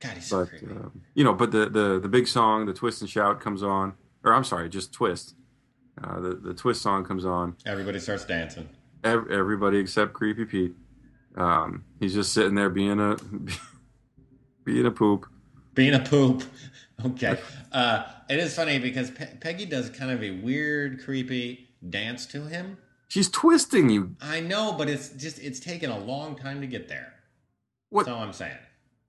God, 0.00 0.12
he's 0.12 0.26
so 0.26 0.40
but 0.44 0.48
creepy. 0.50 0.66
uh, 0.74 0.88
you 1.14 1.24
know, 1.24 1.34
but 1.34 1.50
the, 1.50 1.68
the 1.68 1.98
the 2.00 2.08
big 2.08 2.26
song, 2.28 2.66
the 2.66 2.72
twist 2.72 3.00
and 3.02 3.10
shout 3.10 3.40
comes 3.40 3.62
on, 3.62 3.94
or 4.24 4.32
I'm 4.32 4.44
sorry, 4.44 4.68
just 4.68 4.92
twist. 4.92 5.34
Uh, 6.02 6.20
the 6.20 6.34
the 6.36 6.54
twist 6.54 6.80
song 6.82 7.04
comes 7.04 7.24
on. 7.24 7.56
Everybody 7.66 7.98
starts 7.98 8.24
dancing. 8.24 8.68
Ev- 9.04 9.30
everybody 9.30 9.78
except 9.78 10.12
Creepy 10.12 10.44
Pete. 10.44 10.74
Um, 11.36 11.84
he's 11.98 12.14
just 12.14 12.32
sitting 12.32 12.54
there 12.54 12.70
being 12.70 13.00
a 13.00 13.16
being 14.64 14.86
a 14.86 14.90
poop. 14.90 15.26
Being 15.74 15.94
a 15.94 16.00
poop. 16.00 16.42
Okay. 17.02 17.38
Uh, 17.72 18.04
it 18.28 18.38
is 18.38 18.54
funny 18.54 18.78
because 18.78 19.10
Pe- 19.10 19.34
Peggy 19.38 19.64
does 19.64 19.88
kind 19.88 20.10
of 20.10 20.22
a 20.22 20.32
weird, 20.32 21.02
creepy 21.02 21.70
dance 21.88 22.26
to 22.26 22.44
him. 22.44 22.76
She's 23.08 23.30
twisting 23.30 23.88
you. 23.88 24.16
I 24.20 24.40
know, 24.40 24.72
but 24.72 24.90
it's 24.90 25.08
just 25.10 25.38
it's 25.38 25.60
taken 25.60 25.90
a 25.90 25.98
long 25.98 26.36
time 26.36 26.60
to 26.60 26.66
get 26.66 26.88
there. 26.88 27.14
What? 27.88 28.04
That's 28.04 28.14
all 28.14 28.22
I'm 28.22 28.32
saying. 28.34 28.58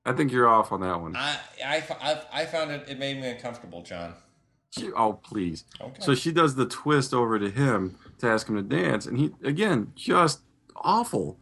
I 0.05 0.13
think 0.13 0.31
you're 0.31 0.47
off 0.47 0.71
on 0.71 0.81
that 0.81 0.99
one. 0.99 1.15
I 1.15 1.37
I, 1.63 1.83
I, 2.01 2.21
I 2.31 2.45
found 2.45 2.71
it. 2.71 2.87
It 2.87 2.97
made 2.97 3.19
me 3.19 3.29
uncomfortable, 3.29 3.83
John. 3.83 4.13
She, 4.71 4.89
oh 4.93 5.13
please. 5.13 5.65
Okay. 5.79 6.01
So 6.01 6.15
she 6.15 6.31
does 6.31 6.55
the 6.55 6.65
twist 6.65 7.13
over 7.13 7.37
to 7.37 7.49
him 7.49 7.97
to 8.19 8.27
ask 8.27 8.47
him 8.47 8.55
to 8.55 8.63
dance, 8.63 9.05
and 9.05 9.17
he 9.17 9.31
again 9.43 9.91
just 9.95 10.39
awful. 10.77 11.37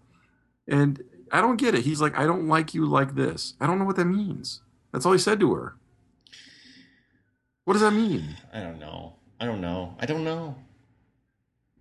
And 0.70 1.04
I 1.32 1.42
don't 1.42 1.58
get 1.58 1.76
it. 1.76 1.82
He's 1.84 2.00
like, 2.02 2.18
I 2.18 2.26
don't 2.26 2.48
like 2.48 2.74
you 2.74 2.86
like 2.86 3.16
this. 3.16 3.56
I 3.60 3.68
don't 3.68 3.80
know 3.80 3.86
what 3.86 3.96
that 3.98 4.06
means. 4.06 4.62
That's 4.92 5.06
all 5.06 5.12
he 5.12 5.20
said 5.20 5.40
to 5.42 5.54
her. 5.54 5.76
What 7.66 7.74
does 7.74 7.82
that 7.82 7.92
mean? 7.92 8.36
I 8.54 8.62
don't 8.62 8.80
know. 8.80 9.16
I 9.40 9.46
don't 9.46 9.62
know. 9.62 9.96
I 10.00 10.06
don't 10.06 10.24
know. 10.24 10.56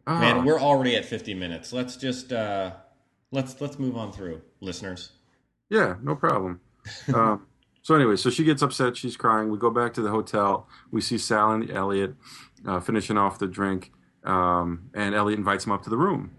Ah, 0.06 0.20
Man, 0.20 0.44
we're 0.44 0.60
already 0.60 0.96
at 0.96 1.04
50 1.04 1.34
minutes. 1.34 1.72
Let's 1.72 1.96
just 1.96 2.32
uh 2.32 2.72
let's 3.30 3.60
let's 3.60 3.78
move 3.78 3.96
on 3.96 4.10
through, 4.12 4.40
listeners. 4.60 5.10
yeah, 5.68 5.96
no 6.02 6.14
problem. 6.14 6.60
um, 7.14 7.46
so 7.82 7.94
anyway, 7.94 8.16
so 8.16 8.30
she 8.30 8.44
gets 8.44 8.62
upset. 8.62 8.96
She's 8.96 9.16
crying. 9.16 9.50
We 9.50 9.58
go 9.58 9.70
back 9.70 9.92
to 9.94 10.00
the 10.00 10.08
hotel. 10.10 10.66
We 10.90 11.00
see 11.02 11.18
Sal 11.18 11.52
and 11.52 11.70
Elliot 11.70 12.14
uh, 12.66 12.80
finishing 12.80 13.18
off 13.18 13.38
the 13.38 13.46
drink, 13.46 13.92
um, 14.24 14.90
and 14.94 15.14
Elliot 15.14 15.38
invites 15.38 15.66
him 15.66 15.72
up 15.72 15.82
to 15.82 15.90
the 15.90 15.98
room. 15.98 16.30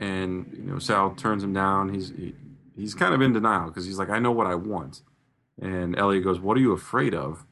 And 0.00 0.50
you 0.56 0.64
know, 0.64 0.78
Sal 0.80 1.10
turns 1.12 1.44
him 1.44 1.52
down. 1.52 1.94
He's 1.94 2.10
he, 2.10 2.34
he's 2.74 2.94
kind 2.94 3.14
of 3.14 3.20
in 3.20 3.32
denial 3.32 3.68
because 3.68 3.84
he's 3.84 3.98
like, 3.98 4.10
"I 4.10 4.18
know 4.18 4.32
what 4.32 4.48
I 4.48 4.56
want." 4.56 5.02
And 5.60 5.96
Elliot 5.96 6.24
goes, 6.24 6.40
"What 6.40 6.56
are 6.56 6.60
you 6.60 6.72
afraid 6.72 7.14
of?" 7.14 7.44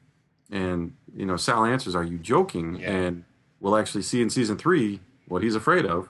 And 0.51 0.95
you 1.15 1.25
know, 1.25 1.37
Sal 1.37 1.63
answers, 1.63 1.95
"Are 1.95 2.03
you 2.03 2.17
joking?" 2.17 2.75
Yeah. 2.75 2.91
And 2.91 3.23
we'll 3.59 3.77
actually 3.77 4.01
see 4.01 4.21
in 4.21 4.29
season 4.29 4.57
three 4.57 4.99
what 5.27 5.43
he's 5.43 5.55
afraid 5.55 5.85
of 5.85 6.09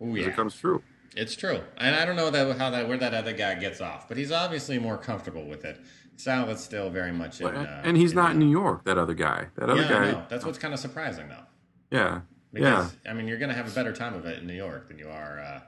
Oh 0.00 0.14
yeah. 0.14 0.26
it 0.26 0.36
comes 0.36 0.54
true. 0.54 0.82
It's 1.16 1.34
true. 1.34 1.60
And 1.76 1.96
I 1.96 2.04
don't 2.04 2.16
know 2.16 2.30
that 2.30 2.58
how 2.58 2.70
that 2.70 2.88
where 2.88 2.98
that 2.98 3.14
other 3.14 3.32
guy 3.32 3.54
gets 3.54 3.80
off, 3.80 4.08
but 4.08 4.16
he's 4.16 4.30
obviously 4.30 4.78
more 4.78 4.96
comfortable 4.96 5.44
with 5.46 5.64
it. 5.64 5.80
Sal 6.16 6.48
is 6.50 6.60
still 6.60 6.90
very 6.90 7.12
much 7.12 7.40
in 7.40 7.46
uh, 7.46 7.82
and 7.84 7.96
he's 7.96 8.14
not 8.14 8.32
in 8.32 8.38
New 8.38 8.50
York. 8.50 8.84
That 8.84 8.98
other 8.98 9.14
guy. 9.14 9.46
That 9.56 9.70
other 9.70 9.82
yeah, 9.82 10.12
guy. 10.12 10.24
That's 10.28 10.44
what's 10.44 10.58
kind 10.58 10.74
of 10.74 10.80
surprising 10.80 11.28
though. 11.28 11.46
Yeah. 11.90 12.20
Because 12.52 12.94
yeah. 13.04 13.10
I 13.10 13.14
mean 13.14 13.28
you're 13.28 13.38
gonna 13.38 13.54
have 13.54 13.70
a 13.70 13.74
better 13.74 13.92
time 13.92 14.14
of 14.14 14.24
it 14.26 14.38
in 14.40 14.46
New 14.46 14.54
York 14.54 14.88
than 14.88 14.98
you 14.98 15.08
are 15.08 15.40
uh 15.40 15.60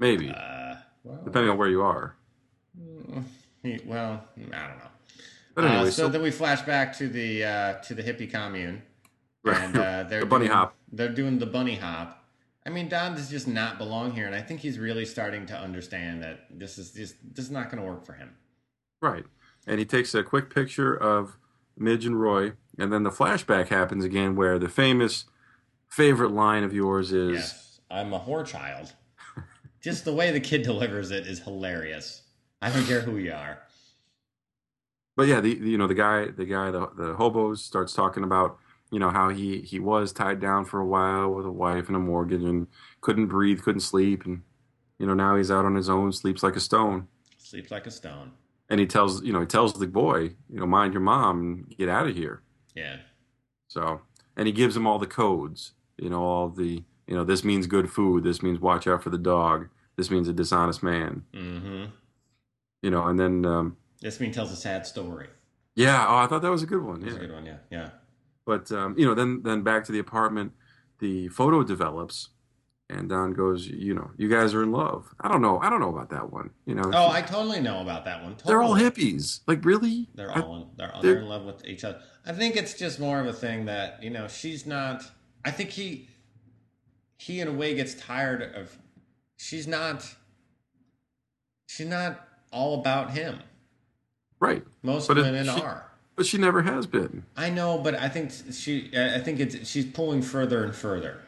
Maybe. 0.00 0.30
uh 0.30 0.76
well, 1.04 1.20
depending 1.24 1.50
on 1.50 1.58
where 1.58 1.68
you 1.68 1.82
are. 1.82 2.16
well, 3.84 4.24
I 4.36 4.40
don't 4.40 4.50
know. 4.50 4.88
But 5.54 5.64
Uh, 5.64 5.84
so, 5.84 5.90
so, 5.90 6.08
then 6.08 6.22
we 6.22 6.30
flash 6.30 6.62
back 6.62 6.96
to 6.98 7.08
the 7.08 7.44
uh, 7.44 7.72
to 7.82 7.94
the 7.94 8.02
hippie 8.02 8.30
commune, 8.30 8.82
Right. 9.44 9.56
and 9.62 9.76
uh, 9.76 10.02
they're 10.04 10.20
The 10.20 10.26
bunny 10.26 10.46
doing- 10.46 10.56
hop. 10.56 10.74
They're 10.90 11.08
doing 11.12 11.38
the 11.38 11.46
bunny 11.46 11.76
hop. 11.76 12.20
I 12.66 12.70
mean, 12.70 12.88
Don 12.88 13.14
does 13.14 13.28
just 13.28 13.46
not 13.46 13.76
belong 13.78 14.12
here, 14.12 14.26
and 14.26 14.34
I 14.34 14.40
think 14.40 14.60
he's 14.60 14.78
really 14.78 15.04
starting 15.04 15.44
to 15.46 15.54
understand 15.58 16.22
that 16.22 16.46
this 16.50 16.78
is 16.78 16.92
just 16.92 17.14
this 17.34 17.44
is 17.44 17.50
not 17.50 17.70
going 17.70 17.82
to 17.82 17.88
work 17.88 18.04
for 18.06 18.14
him. 18.14 18.34
right, 19.02 19.24
and 19.66 19.78
he 19.78 19.84
takes 19.84 20.14
a 20.14 20.22
quick 20.22 20.52
picture 20.52 20.94
of 20.94 21.36
Midge 21.76 22.06
and 22.06 22.18
Roy, 22.20 22.52
and 22.78 22.92
then 22.92 23.02
the 23.02 23.10
flashback 23.10 23.68
happens 23.68 24.04
again, 24.04 24.34
where 24.34 24.58
the 24.58 24.68
famous 24.68 25.26
favorite 25.96 26.30
line 26.32 26.64
of 26.64 26.72
yours 26.74 27.12
is, 27.12 27.34
Yes, 27.34 27.80
I'm 27.90 28.12
a 28.12 28.18
whore 28.20 28.44
child. 28.46 28.92
just 29.80 30.04
the 30.04 30.12
way 30.12 30.30
the 30.32 30.40
kid 30.40 30.62
delivers 30.62 31.10
it 31.10 31.26
is 31.26 31.38
hilarious. 31.40 32.22
I 32.60 32.70
don't 32.70 32.84
care 32.86 33.00
who 33.00 33.16
you 33.16 33.32
are. 33.32 33.58
but 35.16 35.26
yeah, 35.28 35.40
the 35.40 35.54
the- 35.54 35.70
you 35.70 35.78
know 35.78 35.86
the 35.86 35.94
guy, 35.94 36.26
the 36.28 36.44
guy, 36.46 36.70
the 36.70 36.88
the 36.96 37.14
hobos 37.14 37.62
starts 37.64 37.92
talking 37.92 38.24
about 38.24 38.58
you 38.90 38.98
know 38.98 39.10
how 39.10 39.28
he 39.28 39.60
he 39.60 39.78
was 39.78 40.12
tied 40.12 40.40
down 40.40 40.64
for 40.64 40.80
a 40.80 40.86
while 40.86 41.30
with 41.32 41.46
a 41.46 41.50
wife 41.52 41.86
and 41.88 41.96
a 41.96 42.00
mortgage 42.00 42.42
and 42.42 42.66
couldn't 43.00 43.26
breathe, 43.28 43.62
couldn't 43.62 43.80
sleep, 43.80 44.24
and 44.24 44.42
you 44.98 45.06
know 45.06 45.14
now 45.14 45.36
he's 45.36 45.50
out 45.50 45.64
on 45.64 45.74
his 45.76 45.88
own, 45.88 46.12
sleeps 46.12 46.42
like 46.42 46.56
a 46.56 46.60
stone. 46.60 47.06
Sleeps 47.38 47.70
like 47.70 47.86
a 47.86 47.90
stone. 47.90 48.32
And 48.70 48.80
he 48.80 48.86
tells 48.86 49.22
you 49.22 49.32
know 49.32 49.40
he 49.40 49.46
tells 49.46 49.74
the 49.74 49.86
boy, 49.86 50.34
you 50.50 50.58
know, 50.60 50.66
mind 50.66 50.92
your 50.94 51.02
mom 51.02 51.40
and 51.40 51.76
get 51.76 51.88
out 51.88 52.08
of 52.08 52.16
here. 52.16 52.42
Yeah. 52.74 52.96
So, 53.68 54.00
and 54.36 54.46
he 54.46 54.52
gives 54.52 54.76
him 54.76 54.86
all 54.86 54.98
the 54.98 55.06
codes, 55.06 55.72
you 55.98 56.10
know, 56.10 56.22
all 56.22 56.48
the, 56.48 56.82
you 57.06 57.14
know, 57.14 57.24
this 57.24 57.44
means 57.44 57.66
good 57.66 57.90
food, 57.90 58.24
this 58.24 58.42
means 58.42 58.58
watch 58.60 58.86
out 58.86 59.02
for 59.02 59.10
the 59.10 59.18
dog, 59.18 59.68
this 59.96 60.10
means 60.10 60.28
a 60.28 60.32
dishonest 60.32 60.82
man, 60.82 61.24
Mm-hmm. 61.34 61.84
you 62.82 62.90
know, 62.90 63.06
and 63.06 63.18
then, 63.18 63.44
um, 63.44 63.76
This 64.00 64.20
mean 64.20 64.32
tells 64.32 64.52
a 64.52 64.56
sad 64.56 64.86
story. 64.86 65.28
yeah, 65.74 66.06
oh, 66.08 66.16
I 66.16 66.26
thought 66.26 66.42
that 66.42 66.50
was 66.50 66.62
a 66.62 66.66
good 66.66 66.82
one. 66.82 67.00
That's 67.00 67.12
a 67.12 67.16
Yeah. 67.16 67.20
good 67.26 67.32
one. 67.32 67.46
Yeah. 67.46 67.56
Yeah. 67.70 67.90
But, 68.46 68.70
um, 68.72 68.94
you 68.98 69.06
know, 69.06 69.14
then, 69.14 69.42
then 69.42 69.62
back 69.62 69.84
to 69.84 69.92
the 69.92 69.98
apartment, 69.98 70.52
the 70.98 71.28
photo 71.28 71.62
develops 71.62 72.28
and 72.90 73.08
Don 73.08 73.32
goes, 73.32 73.66
you 73.66 73.94
know, 73.94 74.10
you 74.18 74.28
guys 74.28 74.52
are 74.52 74.62
in 74.62 74.70
love. 74.70 75.14
I 75.18 75.28
don't 75.28 75.40
know. 75.40 75.58
I 75.60 75.70
don't 75.70 75.80
know 75.80 75.88
about 75.88 76.10
that 76.10 76.30
one. 76.30 76.50
You 76.66 76.74
know, 76.74 76.90
Oh, 76.92 77.08
I 77.10 77.22
totally 77.22 77.60
know 77.60 77.80
about 77.80 78.04
that 78.04 78.22
one. 78.22 78.32
Totally. 78.36 78.52
they're 78.52 78.62
all 78.62 78.74
hippies. 78.74 79.40
Like, 79.46 79.64
really? 79.64 80.10
They're 80.14 80.30
all 80.30 80.56
in, 80.56 80.66
they're, 80.76 80.94
all, 80.94 81.00
they're- 81.00 81.14
they're 81.14 81.22
in 81.22 81.28
love 81.28 81.44
with 81.44 81.64
each 81.66 81.82
other. 81.84 82.00
I 82.26 82.32
think 82.32 82.56
it's 82.56 82.74
just 82.74 83.00
more 83.00 83.20
of 83.20 83.26
a 83.26 83.32
thing 83.32 83.64
that 83.64 84.02
you 84.02 84.10
know 84.10 84.28
she's 84.28 84.66
not. 84.66 85.02
I 85.44 85.50
think 85.50 85.70
he 85.70 86.08
he 87.18 87.40
in 87.40 87.48
a 87.48 87.52
way 87.52 87.74
gets 87.74 87.94
tired 87.94 88.42
of. 88.54 88.76
She's 89.36 89.66
not. 89.66 90.14
She's 91.66 91.86
not 91.88 92.26
all 92.52 92.80
about 92.80 93.10
him. 93.10 93.40
right. 94.40 94.62
Most 94.82 95.08
But 95.08 95.18
it- 95.18 95.22
women 95.22 95.44
she- 95.46 95.60
are. 95.62 95.90
But 96.16 96.26
she 96.26 96.38
never 96.38 96.62
has 96.62 96.86
been. 96.86 97.24
I 97.36 97.50
know, 97.50 97.76
but 97.78 97.96
I 97.96 98.08
think 98.08 98.30
she. 98.52 98.90
I 98.96 99.18
think 99.18 99.40
it's 99.40 99.66
she's 99.68 99.84
pulling 99.84 100.22
further 100.22 100.62
and 100.62 100.72
further, 100.72 101.20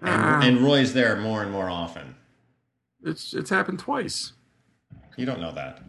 and, 0.00 0.08
Ah. 0.10 0.40
and 0.42 0.58
Roy's 0.60 0.92
there 0.94 1.16
more 1.16 1.42
and 1.42 1.50
more 1.50 1.68
often. 1.68 2.14
It's, 3.02 3.34
it's 3.34 3.50
happened 3.50 3.80
twice. 3.80 4.32
You 5.16 5.26
don't 5.26 5.40
know 5.40 5.50
that. 5.54 5.82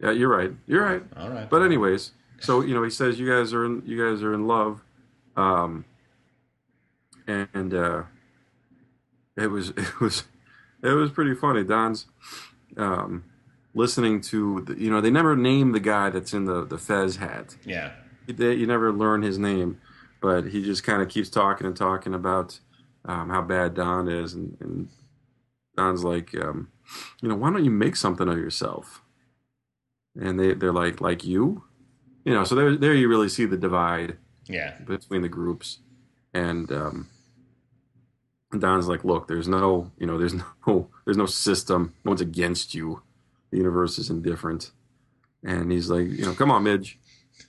Yeah, 0.00 0.10
you're 0.10 0.28
right. 0.28 0.50
You're 0.66 0.82
right. 0.82 1.04
All 1.16 1.30
right. 1.30 1.48
But 1.48 1.62
anyways, 1.62 2.10
so 2.40 2.60
you 2.62 2.74
know, 2.74 2.82
he 2.82 2.90
says 2.90 3.20
you 3.20 3.28
guys 3.30 3.54
are 3.54 3.64
in 3.64 3.84
you 3.86 3.96
guys 4.10 4.20
are 4.24 4.34
in 4.34 4.48
love, 4.48 4.82
um, 5.36 5.84
and 7.26 7.74
uh, 7.74 8.02
it 9.36 9.48
was 9.48 9.70
it 9.76 10.00
was 10.00 10.24
it 10.82 10.90
was 10.92 11.10
pretty 11.10 11.34
funny. 11.34 11.64
Don's 11.64 12.06
um, 12.76 13.24
listening 13.74 14.20
to 14.22 14.62
the, 14.62 14.78
you 14.80 14.90
know 14.90 15.00
they 15.00 15.10
never 15.10 15.36
name 15.36 15.72
the 15.72 15.80
guy 15.80 16.10
that's 16.10 16.32
in 16.34 16.44
the 16.44 16.64
the 16.64 16.78
Fez 16.78 17.16
hat. 17.16 17.56
yeah. 17.64 17.92
They, 18.26 18.54
you 18.54 18.66
never 18.66 18.90
learn 18.90 19.20
his 19.20 19.38
name, 19.38 19.80
but 20.22 20.46
he 20.46 20.62
just 20.64 20.82
kind 20.82 21.02
of 21.02 21.10
keeps 21.10 21.28
talking 21.28 21.66
and 21.66 21.76
talking 21.76 22.14
about 22.14 22.58
um, 23.04 23.28
how 23.28 23.42
bad 23.42 23.74
Don 23.74 24.08
is, 24.08 24.32
and, 24.32 24.56
and 24.60 24.88
Don's 25.76 26.04
like, 26.04 26.34
um, 26.34 26.68
you 27.20 27.28
know, 27.28 27.34
why 27.34 27.50
don't 27.50 27.62
you 27.66 27.70
make 27.70 27.96
something 27.96 28.26
of 28.26 28.38
yourself? 28.38 29.02
And 30.18 30.40
they 30.40 30.54
they're 30.54 30.72
like, 30.72 31.02
like 31.02 31.22
you, 31.24 31.64
you 32.24 32.32
know. 32.32 32.44
So 32.44 32.54
there 32.54 32.74
there 32.76 32.94
you 32.94 33.08
really 33.10 33.28
see 33.28 33.44
the 33.44 33.58
divide 33.58 34.16
Yeah. 34.46 34.78
between 34.86 35.20
the 35.20 35.28
groups, 35.28 35.80
and 36.32 36.72
um, 36.72 37.10
Don's 38.60 38.88
like, 38.88 39.04
look, 39.04 39.28
there's 39.28 39.48
no, 39.48 39.90
you 39.98 40.06
know, 40.06 40.18
there's 40.18 40.34
no 40.66 40.88
there's 41.04 41.16
no 41.16 41.26
system. 41.26 41.94
No 42.04 42.10
one's 42.10 42.20
against 42.20 42.74
you. 42.74 43.02
The 43.50 43.58
universe 43.58 43.98
is 43.98 44.10
indifferent. 44.10 44.70
And 45.42 45.70
he's 45.70 45.90
like, 45.90 46.08
you 46.08 46.24
know, 46.24 46.34
come 46.34 46.50
on, 46.50 46.62
Midge, 46.64 46.98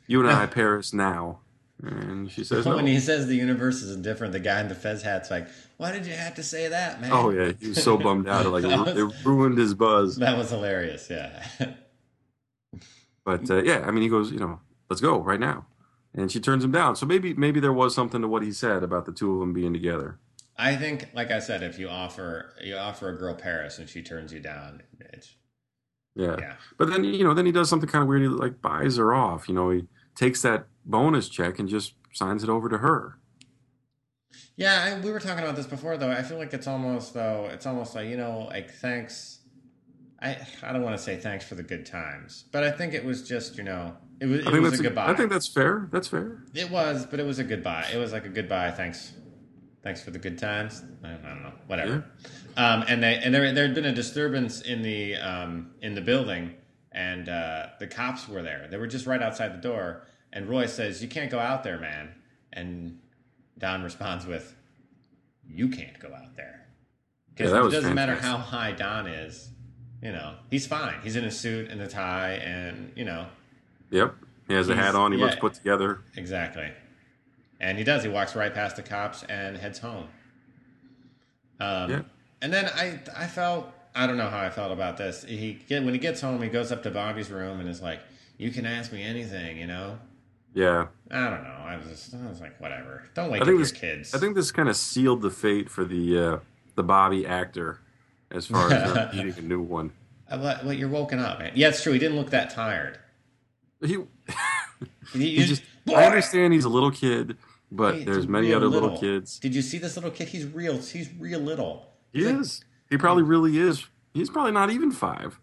you 0.08 0.20
and 0.22 0.30
I, 0.30 0.45
Paris 0.47 0.93
now. 0.93 1.39
And 1.82 2.32
she 2.32 2.43
says, 2.43 2.66
no. 2.66 2.76
When 2.78 2.88
he 2.88 2.99
says 2.99 3.28
the 3.28 3.36
universe 3.36 3.82
is 3.82 3.95
indifferent, 3.95 4.34
the 4.34 4.39
guy 4.39 4.62
in 4.62 4.70
the 4.70 4.76
Fez 4.76 5.01
hat's 5.03 5.30
like, 5.30 5.47
"Why 5.78 5.91
did 5.91 6.06
you 6.06 6.14
have 6.14 6.36
to 6.36 6.43
say 6.43 6.70
that, 6.70 7.01
man?" 7.01 7.12
Oh 7.12 7.30
yeah, 7.32 7.51
he 7.60 7.70
was 7.70 7.84
so 7.84 7.97
bummed 7.97 8.30
out. 8.30 8.45
Like 8.45 8.64
was- 8.64 8.97
it 8.97 9.26
ruined 9.26 9.58
his 9.58 9.74
buzz. 9.74 10.16
That 10.18 10.38
was 10.38 10.49
hilarious. 10.51 11.10
Yeah. 11.10 11.45
But 13.26 13.49
uh, 13.49 13.64
yeah, 13.64 13.84
I 13.86 13.91
mean, 13.91 14.03
he 14.03 14.10
goes, 14.10 14.32
you 14.32 14.39
know, 14.39 14.60
let's 14.89 15.01
go 15.01 15.20
right 15.20 15.39
now. 15.39 15.66
And 16.14 16.32
she 16.32 16.39
turns 16.39 16.64
him 16.64 16.72
down. 16.72 16.95
So 16.95 17.06
maybe 17.06 17.34
maybe 17.34 17.60
there 17.60 17.74
was 17.74 17.93
something 17.93 18.22
to 18.22 18.28
what 18.28 18.43
he 18.43 18.51
said 18.53 18.84
about 18.84 19.06
the 19.06 19.12
two 19.12 19.34
of 19.34 19.39
them 19.39 19.51
being 19.51 19.74
together. 19.74 20.18
I 20.58 20.76
think, 20.76 21.10
like 21.14 21.32
I 21.32 21.39
said, 21.39 21.64
if 21.64 21.78
you 21.80 21.89
offer 21.89 22.53
you 22.64 22.76
offer 22.78 23.10
a 23.10 23.18
girl 23.18 23.36
Paris 23.36 23.78
and 23.78 23.89
she 23.89 24.01
turns 24.01 24.32
you 24.34 24.39
down, 24.39 24.84
it's 24.99 25.36
Yeah. 26.16 26.38
yeah, 26.39 26.53
But 26.78 26.89
then 26.89 27.03
you 27.03 27.24
know, 27.24 27.34
then 27.34 27.45
he 27.45 27.51
does 27.51 27.70
something 27.70 27.89
kind 27.89 28.01
of 28.03 28.08
weird. 28.08 28.22
He 28.22 28.28
like 28.28 28.62
buys 28.62 28.97
her 28.97 29.14
off. 29.14 29.49
You 29.49 29.56
know, 29.56 29.70
he 29.70 29.88
takes 30.16 30.41
that 30.43 30.68
bonus 30.86 31.28
check 31.30 31.60
and 31.60 31.68
just 31.68 31.95
signs 32.14 32.43
it 32.43 32.49
over 32.49 32.70
to 32.70 32.78
her. 32.78 33.18
yeah. 34.56 34.95
I, 34.97 34.99
we 35.03 35.12
were 35.12 35.20
talking 35.20 35.43
about 35.43 35.56
this 35.56 35.68
before, 35.68 35.97
though. 35.97 36.12
I 36.12 36.24
feel 36.24 36.38
like 36.38 36.53
it's 36.53 36.68
almost 36.68 37.14
though. 37.14 37.49
It's 37.51 37.66
almost 37.66 37.95
like 37.95 38.08
you 38.08 38.18
know, 38.18 38.47
like 38.49 38.72
thanks. 38.72 39.39
I 40.22 40.38
I 40.64 40.72
don't 40.72 40.82
want 40.84 40.95
to 40.97 41.03
say 41.03 41.18
thanks 41.18 41.45
for 41.45 41.56
the 41.56 41.64
good 41.64 41.86
times, 41.86 42.45
but 42.53 42.64
I 42.64 42.72
think 42.72 42.93
it 42.93 43.03
was 43.03 43.28
just 43.28 43.58
you 43.58 43.64
know, 43.64 43.95
it 44.22 44.26
was 44.28 44.39
it 44.45 44.62
was 44.62 44.80
a 44.80 44.84
goodbye. 44.84 45.10
I 45.12 45.14
think 45.16 45.30
that's 45.30 45.49
fair. 45.49 45.89
That's 45.91 46.08
fair. 46.08 46.43
It 46.53 46.70
was, 46.72 47.06
but 47.06 47.20
it 47.20 47.26
was 47.26 47.39
a 47.39 47.43
goodbye. 47.43 47.88
It 47.93 47.97
was 47.97 48.14
like 48.14 48.26
a 48.26 48.30
goodbye. 48.30 48.72
Thanks, 48.72 49.12
thanks 49.86 50.01
for 50.01 50.11
the 50.11 50.19
good 50.19 50.38
times. 50.38 50.81
I, 51.03 51.13
I 51.13 51.29
don't 51.29 51.43
know, 51.43 51.53
whatever. 51.67 52.03
Um, 52.57 52.83
and 52.89 53.01
they 53.01 53.15
and 53.23 53.33
there 53.33 53.53
there 53.53 53.65
had 53.65 53.75
been 53.75 53.86
a 53.86 53.93
disturbance 53.93 54.59
in 54.61 54.81
the 54.81 55.15
um, 55.15 55.71
in 55.81 55.95
the 55.95 56.01
building, 56.01 56.55
and 56.91 57.29
uh, 57.29 57.67
the 57.79 57.88
cops 57.88 58.27
were 58.27 58.41
there. 58.41 58.67
They 58.69 58.77
were 58.77 58.88
just 58.88 59.05
right 59.05 59.21
outside 59.21 59.53
the 59.53 59.61
door. 59.61 60.07
And 60.33 60.49
Roy 60.49 60.65
says, 60.65 61.01
"You 61.01 61.07
can't 61.07 61.31
go 61.31 61.39
out 61.39 61.63
there, 61.63 61.79
man." 61.79 62.09
And 62.51 62.99
Don 63.57 63.83
responds 63.83 64.25
with, 64.25 64.55
"You 65.47 65.69
can't 65.69 65.97
go 65.99 66.09
out 66.09 66.36
there." 66.36 66.65
Because 67.29 67.51
Yeah, 67.51 67.67
it 67.67 67.71
doesn't 67.71 67.95
matter 67.95 68.15
how 68.15 68.38
high 68.38 68.71
Don 68.71 69.07
is. 69.07 69.49
You 70.01 70.11
know, 70.11 70.36
he's 70.49 70.67
fine. 70.67 70.95
He's 71.03 71.15
in 71.15 71.25
a 71.25 71.31
suit 71.31 71.69
and 71.69 71.79
a 71.81 71.88
tie, 71.88 72.33
and 72.33 72.91
you 72.95 73.05
know, 73.05 73.27
Yep. 73.91 74.15
He 74.47 74.53
has 74.53 74.69
a 74.69 74.75
hat 74.75 74.95
on. 74.95 75.11
He 75.11 75.17
looks 75.17 75.36
put 75.36 75.53
together. 75.53 76.01
Exactly. 76.15 76.71
And 77.60 77.78
he 77.78 77.84
does. 77.84 78.03
He 78.03 78.10
walks 78.10 78.36
right 78.36 78.53
past 78.53 78.76
the 78.76 78.84
cops 78.84 79.24
and 79.24 79.58
heads 79.58 79.80
home. 79.80 80.08
Um, 81.60 81.89
Yeah. 81.89 82.01
And 82.41 82.53
then 82.53 82.66
I, 82.76 82.99
I 83.16 83.28
felt, 83.28 83.72
I 83.95 84.06
don't 84.06 84.18
know 84.18 84.30
how 84.30 84.39
I 84.39 84.49
felt 84.49 84.72
about 84.72 84.97
this. 84.97 85.24
He 85.24 85.53
get 85.68 85.84
when 85.84 85.93
he 85.93 85.99
gets 85.99 86.22
home, 86.22 86.41
he 86.41 86.49
goes 86.49 86.72
up 86.72 86.84
to 86.84 86.91
Bobby's 86.91 87.32
room 87.32 87.60
and 87.60 87.68
is 87.70 87.82
like, 87.82 88.01
"You 88.38 88.51
can 88.51 88.66
ask 88.66 88.91
me 88.91 89.01
anything, 89.01 89.58
you 89.58 89.66
know." 89.66 89.97
Yeah. 90.53 90.88
I 91.10 91.30
don't 91.30 91.43
know. 91.43 91.49
I 91.49 91.78
was 91.78 91.88
just, 91.88 92.14
I 92.14 92.28
was 92.30 92.39
like, 92.41 92.60
whatever. 92.60 93.03
Don't 93.14 93.32
wake 93.32 93.41
I 93.41 93.43
up 93.43 93.47
think 93.47 93.60
your 93.60 93.68
kids. 93.70 94.14
I 94.14 94.20
think 94.20 94.36
this 94.36 94.51
kind 94.51 94.70
of 94.70 94.76
sealed 94.76 95.22
the 95.22 95.30
fate 95.32 95.70
for 95.70 95.86
the 95.86 96.20
uh, 96.20 96.38
the 96.76 96.84
Bobby 96.84 97.26
actor, 97.26 97.80
as 98.30 98.45
far 98.47 98.72
as 98.72 99.14
needing 99.16 99.38
a 99.38 99.41
new 99.41 99.62
one. 99.62 99.91
Uh, 100.30 100.38
what, 100.39 100.66
what, 100.66 100.78
you're 100.78 100.89
woken 100.89 101.20
up, 101.20 101.39
man. 101.39 101.53
Yeah, 101.56 101.70
it's 101.70 101.82
true. 101.82 101.93
He 101.93 101.99
didn't 101.99 102.18
look 102.18 102.32
that 102.32 102.49
tired. 102.49 102.99
He, 103.82 103.97
he 105.14 105.30
you- 105.30 105.45
just. 105.45 105.64
Boy! 105.86 105.93
I 105.95 106.06
understand 106.06 106.51
he's 106.53 106.66
a 106.66 106.70
little 106.70 106.91
kid, 106.91 107.38
but 107.76 107.95
He's 107.95 108.05
there's 108.05 108.28
many 108.28 108.53
other 108.53 108.67
little 108.67 108.89
little. 108.89 108.99
kids. 109.01 109.39
Did 109.39 109.53
you 109.55 109.61
see 109.61 109.78
this 109.78 109.95
little 109.95 110.11
kid? 110.11 110.30
He's 110.30 110.45
real. 110.45 110.78
He's 110.78 111.09
real 111.19 111.39
little. 111.39 111.86
He 112.13 112.26
like- 112.26 112.41
is. 112.41 112.63
He 112.89 112.97
probably 112.97 113.23
really 113.23 113.57
is. 113.57 113.86
He's 114.13 114.30
probably 114.30 114.51
not 114.51 114.69
even 114.69 114.91
five. 114.91 115.39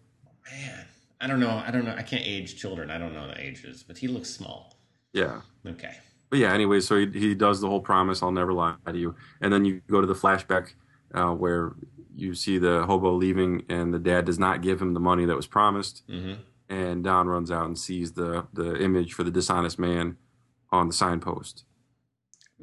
Man, 0.49 0.85
I 1.21 1.27
don't 1.27 1.39
know. 1.39 1.61
I 1.65 1.71
don't 1.71 1.85
know. 1.85 1.93
I 1.95 2.01
can't 2.03 2.23
age 2.25 2.55
children. 2.59 2.89
I 2.89 2.97
don't 2.97 3.13
know 3.13 3.27
the 3.27 3.39
ages, 3.39 3.83
but 3.87 3.97
he 3.97 4.07
looks 4.07 4.29
small. 4.29 4.77
Yeah. 5.13 5.41
Okay. 5.65 5.93
But 6.29 6.39
yeah, 6.39 6.51
anyway, 6.53 6.79
so 6.79 6.97
he, 6.97 7.05
he 7.11 7.35
does 7.35 7.61
the 7.61 7.67
whole 7.67 7.81
promise, 7.81 8.23
I'll 8.23 8.31
never 8.31 8.53
lie 8.53 8.75
to 8.87 8.97
you. 8.97 9.15
And 9.39 9.53
then 9.53 9.65
you 9.65 9.81
go 9.87 10.01
to 10.01 10.07
the 10.07 10.15
flashback 10.15 10.69
uh, 11.13 11.31
where 11.31 11.73
you 12.15 12.33
see 12.33 12.57
the 12.57 12.85
hobo 12.85 13.13
leaving 13.13 13.63
and 13.69 13.93
the 13.93 13.99
dad 13.99 14.25
does 14.25 14.39
not 14.39 14.61
give 14.61 14.81
him 14.81 14.93
the 14.95 14.99
money 14.99 15.25
that 15.25 15.35
was 15.35 15.45
promised. 15.45 16.01
Mm-hmm. 16.09 16.41
And 16.69 17.03
Don 17.03 17.27
runs 17.27 17.51
out 17.51 17.67
and 17.67 17.77
sees 17.77 18.13
the, 18.13 18.47
the 18.53 18.81
image 18.81 19.13
for 19.13 19.23
the 19.23 19.29
dishonest 19.29 19.77
man 19.77 20.17
on 20.71 20.87
the 20.87 20.93
signpost. 20.93 21.65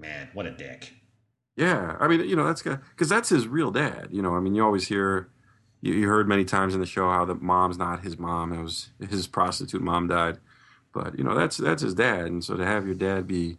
Man, 0.01 0.29
what 0.33 0.47
a 0.47 0.51
dick. 0.51 0.95
Yeah, 1.57 1.97
I 2.01 2.09
mean, 2.09 2.21
you 2.21 2.37
know, 2.37 2.47
that's 2.47 2.63
because 2.63 3.09
that's 3.09 3.29
his 3.29 3.47
real 3.47 3.71
dad. 3.71 4.09
You 4.11 4.23
know, 4.23 4.35
I 4.35 4.41
mean, 4.41 4.55
you 4.55 4.65
always 4.65 4.89
hear, 4.89 5.29
you, 5.83 5.93
you 5.93 6.09
heard 6.09 6.27
many 6.27 6.45
times 6.45 6.75
in 6.75 6.81
the 6.81 6.87
show 6.87 7.11
how 7.11 7.27
the 7.27 7.35
mom's 7.35 7.77
not 7.77 8.03
his 8.03 8.19
mom. 8.19 8.53
It 8.53 8.63
was 8.63 8.91
his 9.11 9.27
prostitute 9.27 9.83
mom 9.83 10.09
died. 10.09 10.39
But 10.93 11.19
you 11.19 11.25
know, 11.25 11.35
that's 11.35 11.57
that's 11.59 11.83
his 11.83 11.95
dad, 11.95 12.27
and 12.27 12.43
so 12.43 12.57
to 12.57 12.65
have 12.65 12.87
your 12.87 12.95
dad 12.95 13.27
be, 13.27 13.59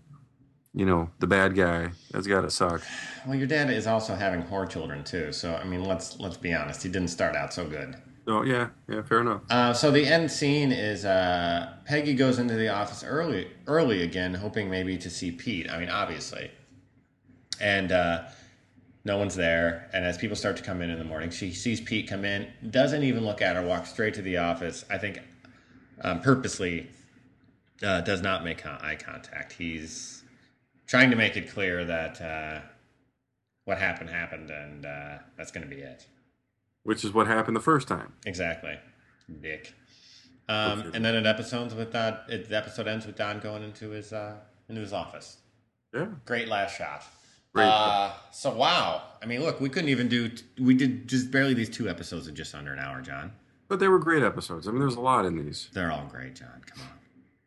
you 0.73 0.85
know, 0.85 1.11
the 1.19 1.27
bad 1.27 1.55
guy, 1.55 1.91
that's 2.11 2.27
got 2.27 2.41
to 2.41 2.49
suck. 2.49 2.81
Well, 3.25 3.37
your 3.37 3.47
dad 3.47 3.69
is 3.69 3.87
also 3.87 4.15
having 4.15 4.43
whore 4.43 4.67
children 4.69 5.03
too. 5.03 5.31
So 5.31 5.55
I 5.55 5.63
mean, 5.63 5.85
let's 5.85 6.19
let's 6.19 6.37
be 6.37 6.53
honest. 6.53 6.83
He 6.83 6.89
didn't 6.89 7.09
start 7.09 7.35
out 7.35 7.53
so 7.53 7.65
good. 7.65 7.95
Oh 8.31 8.43
yeah, 8.43 8.69
yeah, 8.87 9.01
fair 9.01 9.19
enough. 9.19 9.41
Uh, 9.49 9.73
so 9.73 9.91
the 9.91 10.05
end 10.05 10.31
scene 10.31 10.71
is 10.71 11.03
uh, 11.03 11.73
Peggy 11.85 12.13
goes 12.13 12.39
into 12.39 12.53
the 12.53 12.69
office 12.69 13.03
early, 13.03 13.51
early 13.67 14.03
again, 14.03 14.33
hoping 14.33 14.69
maybe 14.69 14.97
to 14.99 15.09
see 15.09 15.33
Pete. 15.33 15.69
I 15.69 15.79
mean, 15.79 15.89
obviously, 15.89 16.49
and 17.59 17.91
uh, 17.91 18.23
no 19.03 19.17
one's 19.17 19.35
there. 19.35 19.89
And 19.91 20.05
as 20.05 20.17
people 20.17 20.37
start 20.37 20.55
to 20.57 20.63
come 20.63 20.81
in 20.81 20.89
in 20.89 20.97
the 20.97 21.03
morning, 21.03 21.29
she 21.29 21.51
sees 21.51 21.81
Pete 21.81 22.07
come 22.07 22.23
in, 22.23 22.47
doesn't 22.69 23.03
even 23.03 23.25
look 23.25 23.41
at 23.41 23.57
her, 23.57 23.65
walks 23.65 23.91
straight 23.91 24.13
to 24.13 24.21
the 24.21 24.37
office. 24.37 24.85
I 24.89 24.97
think 24.97 25.19
um, 25.99 26.21
purposely 26.21 26.87
uh, 27.83 27.99
does 27.99 28.21
not 28.21 28.45
make 28.45 28.65
eye 28.65 28.97
contact. 28.97 29.51
He's 29.51 30.23
trying 30.87 31.09
to 31.09 31.17
make 31.17 31.35
it 31.35 31.49
clear 31.49 31.83
that 31.83 32.21
uh, 32.21 32.61
what 33.65 33.77
happened 33.77 34.09
happened, 34.09 34.49
and 34.49 34.85
uh, 34.85 35.17
that's 35.35 35.51
going 35.51 35.67
to 35.67 35.75
be 35.75 35.81
it. 35.81 36.05
Which 36.83 37.03
is 37.03 37.13
what 37.13 37.27
happened 37.27 37.55
the 37.55 37.61
first 37.61 37.87
time. 37.87 38.13
Exactly, 38.25 38.77
Dick. 39.41 39.73
Um, 40.49 40.91
and 40.93 41.05
then 41.05 41.15
it 41.15 41.25
episodes 41.25 41.73
with 41.75 41.91
that. 41.93 42.23
It, 42.27 42.49
the 42.49 42.57
episode 42.57 42.87
ends 42.87 43.05
with 43.05 43.15
Don 43.15 43.39
going 43.39 43.63
into 43.63 43.91
his 43.91 44.11
uh, 44.11 44.35
into 44.67 44.81
his 44.81 44.91
office. 44.93 45.37
Yeah. 45.93 46.07
Great 46.25 46.47
last 46.47 46.77
shot. 46.77 47.03
Great. 47.53 47.65
Uh, 47.65 48.13
so 48.31 48.53
wow. 48.55 49.03
I 49.21 49.25
mean, 49.25 49.41
look, 49.41 49.61
we 49.61 49.69
couldn't 49.69 49.89
even 49.89 50.07
do. 50.07 50.31
We 50.59 50.73
did 50.73 51.07
just 51.07 51.31
barely 51.31 51.53
these 51.53 51.69
two 51.69 51.87
episodes 51.87 52.27
in 52.27 52.35
just 52.35 52.55
under 52.55 52.73
an 52.73 52.79
hour, 52.79 53.01
John. 53.01 53.33
But 53.67 53.79
they 53.79 53.87
were 53.87 53.99
great 53.99 54.23
episodes. 54.23 54.67
I 54.67 54.71
mean, 54.71 54.79
there's 54.79 54.95
a 54.95 55.01
lot 55.01 55.25
in 55.25 55.37
these. 55.37 55.69
They're 55.73 55.91
all 55.91 56.07
great, 56.11 56.35
John. 56.35 56.61
Come 56.65 56.83
on. 56.83 56.89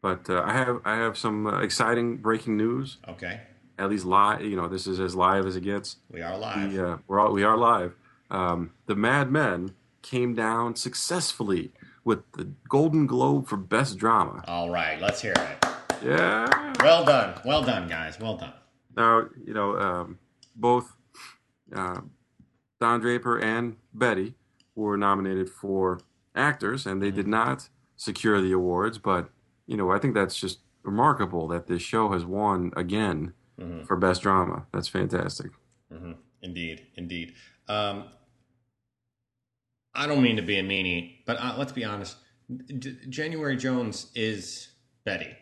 But 0.00 0.30
uh, 0.32 0.42
I 0.46 0.52
have 0.52 0.80
I 0.84 0.96
have 0.96 1.18
some 1.18 1.46
uh, 1.46 1.60
exciting 1.60 2.18
breaking 2.18 2.56
news. 2.56 2.98
Okay, 3.08 3.40
At 3.78 3.90
least 3.90 4.04
live, 4.04 4.42
you 4.42 4.56
know, 4.56 4.68
this 4.68 4.86
is 4.86 5.00
as 5.00 5.14
live 5.14 5.44
as 5.46 5.56
it 5.56 5.62
gets. 5.62 5.96
we 6.10 6.22
are 6.22 6.38
live. 6.38 6.72
We, 6.72 6.78
uh, 6.78 6.96
we're 7.06 7.20
all, 7.20 7.32
we 7.32 7.42
are 7.42 7.56
live. 7.56 7.94
Um, 8.34 8.72
the 8.86 8.96
Mad 8.96 9.30
Men 9.30 9.74
came 10.02 10.34
down 10.34 10.74
successfully 10.74 11.70
with 12.04 12.20
the 12.32 12.50
Golden 12.68 13.06
Globe 13.06 13.46
for 13.46 13.56
Best 13.56 13.96
Drama. 13.96 14.42
All 14.48 14.70
right, 14.70 15.00
let's 15.00 15.22
hear 15.22 15.32
it. 15.32 15.64
Yeah. 16.04 16.72
Well 16.80 17.04
done. 17.04 17.40
Well 17.44 17.62
done, 17.62 17.88
guys. 17.88 18.18
Well 18.18 18.36
done. 18.36 18.52
Now, 18.96 19.28
you 19.46 19.54
know, 19.54 19.78
um, 19.78 20.18
both 20.56 20.96
uh, 21.74 22.00
Don 22.80 23.00
Draper 23.00 23.38
and 23.38 23.76
Betty 23.92 24.34
were 24.74 24.96
nominated 24.96 25.48
for 25.48 26.00
actors, 26.34 26.86
and 26.86 27.00
they 27.00 27.10
did 27.12 27.28
not 27.28 27.68
secure 27.96 28.40
the 28.40 28.52
awards. 28.52 28.98
But, 28.98 29.30
you 29.66 29.76
know, 29.76 29.90
I 29.92 29.98
think 29.98 30.14
that's 30.14 30.36
just 30.36 30.58
remarkable 30.82 31.46
that 31.48 31.68
this 31.68 31.82
show 31.82 32.10
has 32.10 32.24
won 32.24 32.72
again 32.76 33.32
for 33.86 33.96
Best 33.96 34.22
Drama. 34.22 34.66
That's 34.72 34.88
fantastic. 34.88 35.52
hmm 35.90 36.12
Indeed, 36.42 36.88
indeed. 36.96 37.32
Um, 37.68 38.04
I 39.94 40.06
don't 40.06 40.22
mean 40.22 40.36
to 40.36 40.42
be 40.42 40.58
a 40.58 40.62
meanie, 40.62 41.16
but 41.26 41.36
uh, 41.40 41.54
let's 41.56 41.72
be 41.72 41.84
honest. 41.84 42.16
D- 42.78 42.96
January 43.08 43.56
Jones 43.56 44.10
is 44.14 44.68
Betty. 45.04 45.34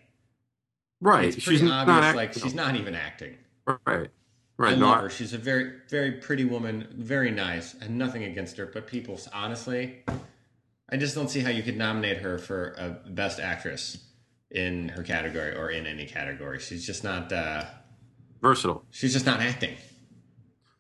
Right. 1.01 1.27
It's 1.35 1.43
she's 1.43 1.61
obvious. 1.63 1.69
not 1.71 2.05
act- 2.05 2.17
like 2.17 2.33
she's 2.35 2.55
not 2.55 2.77
even 2.77 2.95
acting. 2.95 3.37
Right. 3.67 3.79
I 3.87 4.07
Right. 4.59 4.79
No, 4.79 4.87
love 4.91 5.01
her. 5.01 5.11
She's 5.11 5.33
a 5.33 5.39
very, 5.39 5.73
very 5.91 6.13
pretty 6.13 6.45
woman. 6.45 6.87
Very 6.97 7.31
nice, 7.33 7.75
and 7.75 7.99
nothing 7.99 8.23
against 8.25 8.57
her. 8.59 8.67
But 8.67 8.87
people, 8.87 9.19
honestly, 9.33 10.05
I 10.91 10.97
just 10.99 11.17
don't 11.17 11.29
see 11.29 11.41
how 11.41 11.51
you 11.51 11.63
could 11.65 11.77
nominate 11.77 12.19
her 12.19 12.39
for 12.39 12.75
a 12.79 13.11
best 13.11 13.41
actress 13.41 13.99
in 14.53 14.91
her 14.91 15.03
category 15.03 15.57
or 15.57 15.71
in 15.71 15.87
any 15.87 16.07
category. 16.07 16.61
She's 16.61 16.87
just 16.87 17.03
not. 17.03 17.33
Uh, 17.33 17.65
versatile. 18.41 18.85
she's 18.91 19.13
just 19.13 19.27
not 19.27 19.41
acting. 19.41 19.75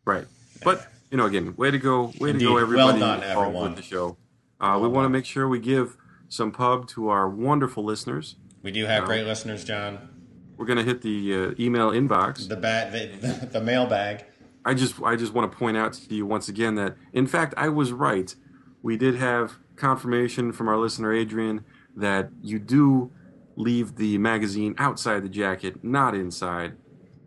Right. 0.04 0.26
But 0.62 0.86
you 1.12 1.18
know, 1.18 1.26
again, 1.26 1.54
way 1.56 1.70
to 1.70 1.78
go, 1.78 2.12
way 2.18 2.30
Indeed. 2.30 2.46
to 2.46 2.50
go, 2.52 2.56
everybody 2.56 2.98
Well 3.00 3.18
done, 3.18 3.22
everyone. 3.22 3.62
with 3.64 3.76
the 3.76 3.82
show. 3.82 4.16
Uh, 4.58 4.78
we 4.80 4.88
want 4.88 5.04
to 5.04 5.10
make 5.10 5.26
sure 5.26 5.46
we 5.46 5.58
give 5.60 5.96
some 6.28 6.50
pub 6.50 6.88
to 6.88 7.08
our 7.10 7.28
wonderful 7.28 7.84
listeners. 7.84 8.36
We 8.62 8.70
do 8.72 8.86
have 8.86 9.02
No. 9.02 9.06
great 9.08 9.26
listeners, 9.26 9.62
John. 9.62 10.08
We're 10.56 10.64
going 10.64 10.78
to 10.78 10.84
hit 10.84 11.02
the 11.02 11.34
uh, 11.34 11.54
email 11.62 11.90
inbox. 11.90 12.48
The 12.48 12.56
bag, 12.56 12.92
the, 12.92 13.26
the, 13.28 13.46
the 13.46 13.60
mailbag. 13.60 14.24
I 14.64 14.72
just, 14.74 15.02
I 15.02 15.16
just 15.16 15.34
want 15.34 15.50
to 15.52 15.58
point 15.58 15.76
out 15.76 15.92
to 15.92 16.14
you 16.14 16.24
once 16.24 16.48
again 16.48 16.76
that, 16.76 16.96
in 17.12 17.26
fact, 17.26 17.52
I 17.58 17.68
was 17.68 17.92
right. 17.92 18.34
We 18.80 18.96
did 18.96 19.16
have 19.16 19.56
confirmation 19.76 20.52
from 20.52 20.68
our 20.68 20.78
listener 20.78 21.12
Adrian 21.12 21.64
that 21.94 22.30
you 22.42 22.58
do 22.58 23.10
leave 23.56 23.96
the 23.96 24.16
magazine 24.16 24.74
outside 24.78 25.22
the 25.24 25.28
jacket, 25.28 25.84
not 25.84 26.14
inside. 26.14 26.72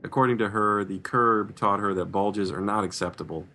According 0.04 0.38
to 0.40 0.50
her, 0.50 0.84
the 0.84 0.98
curb 1.00 1.56
taught 1.56 1.80
her 1.80 1.94
that 1.94 2.06
bulges 2.06 2.52
are 2.52 2.62
not 2.62 2.84
acceptable, 2.84 3.48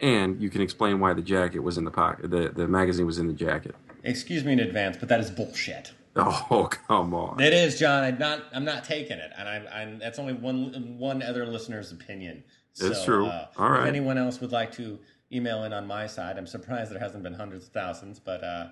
and 0.00 0.40
you 0.40 0.50
can 0.50 0.60
explain 0.60 1.00
why 1.00 1.12
the 1.12 1.22
jacket 1.22 1.60
was 1.60 1.78
in 1.78 1.84
the 1.84 1.90
pocket. 1.90 2.30
The 2.30 2.50
the 2.54 2.68
magazine 2.68 3.06
was 3.06 3.18
in 3.18 3.26
the 3.26 3.32
jacket. 3.32 3.74
Excuse 4.04 4.44
me 4.44 4.52
in 4.52 4.60
advance, 4.60 4.96
but 4.96 5.08
that 5.08 5.20
is 5.20 5.30
bullshit. 5.30 5.92
Oh 6.14 6.68
come 6.88 7.14
on! 7.14 7.40
It 7.40 7.52
is, 7.52 7.78
John. 7.78 8.02
I'm 8.04 8.18
not. 8.18 8.44
I'm 8.54 8.64
not 8.64 8.84
taking 8.84 9.18
it, 9.18 9.30
and 9.36 9.48
I'm. 9.48 9.66
I'm 9.72 9.98
that's 9.98 10.18
only 10.18 10.32
one 10.32 10.98
one 10.98 11.22
other 11.22 11.46
listener's 11.46 11.92
opinion. 11.92 12.44
It's 12.78 13.04
true. 13.04 13.26
Uh, 13.26 13.48
All 13.56 13.70
right. 13.70 13.82
If 13.82 13.88
anyone 13.88 14.18
else 14.18 14.40
would 14.40 14.52
like 14.52 14.72
to 14.72 14.98
email 15.32 15.64
in 15.64 15.72
on 15.72 15.86
my 15.86 16.06
side, 16.06 16.36
I'm 16.36 16.46
surprised 16.46 16.90
there 16.90 16.98
hasn't 16.98 17.22
been 17.22 17.34
hundreds 17.34 17.66
of 17.66 17.72
thousands, 17.72 18.18
but 18.18 18.44
uh, 18.44 18.66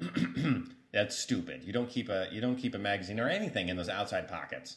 that's 0.92 1.16
stupid. 1.16 1.62
You 1.64 1.72
don't 1.72 1.88
keep 1.88 2.08
a 2.08 2.26
you 2.32 2.40
don't 2.40 2.56
keep 2.56 2.74
a 2.74 2.78
magazine 2.78 3.20
or 3.20 3.28
anything 3.28 3.68
in 3.68 3.76
those 3.76 3.88
outside 3.88 4.28
pockets. 4.28 4.76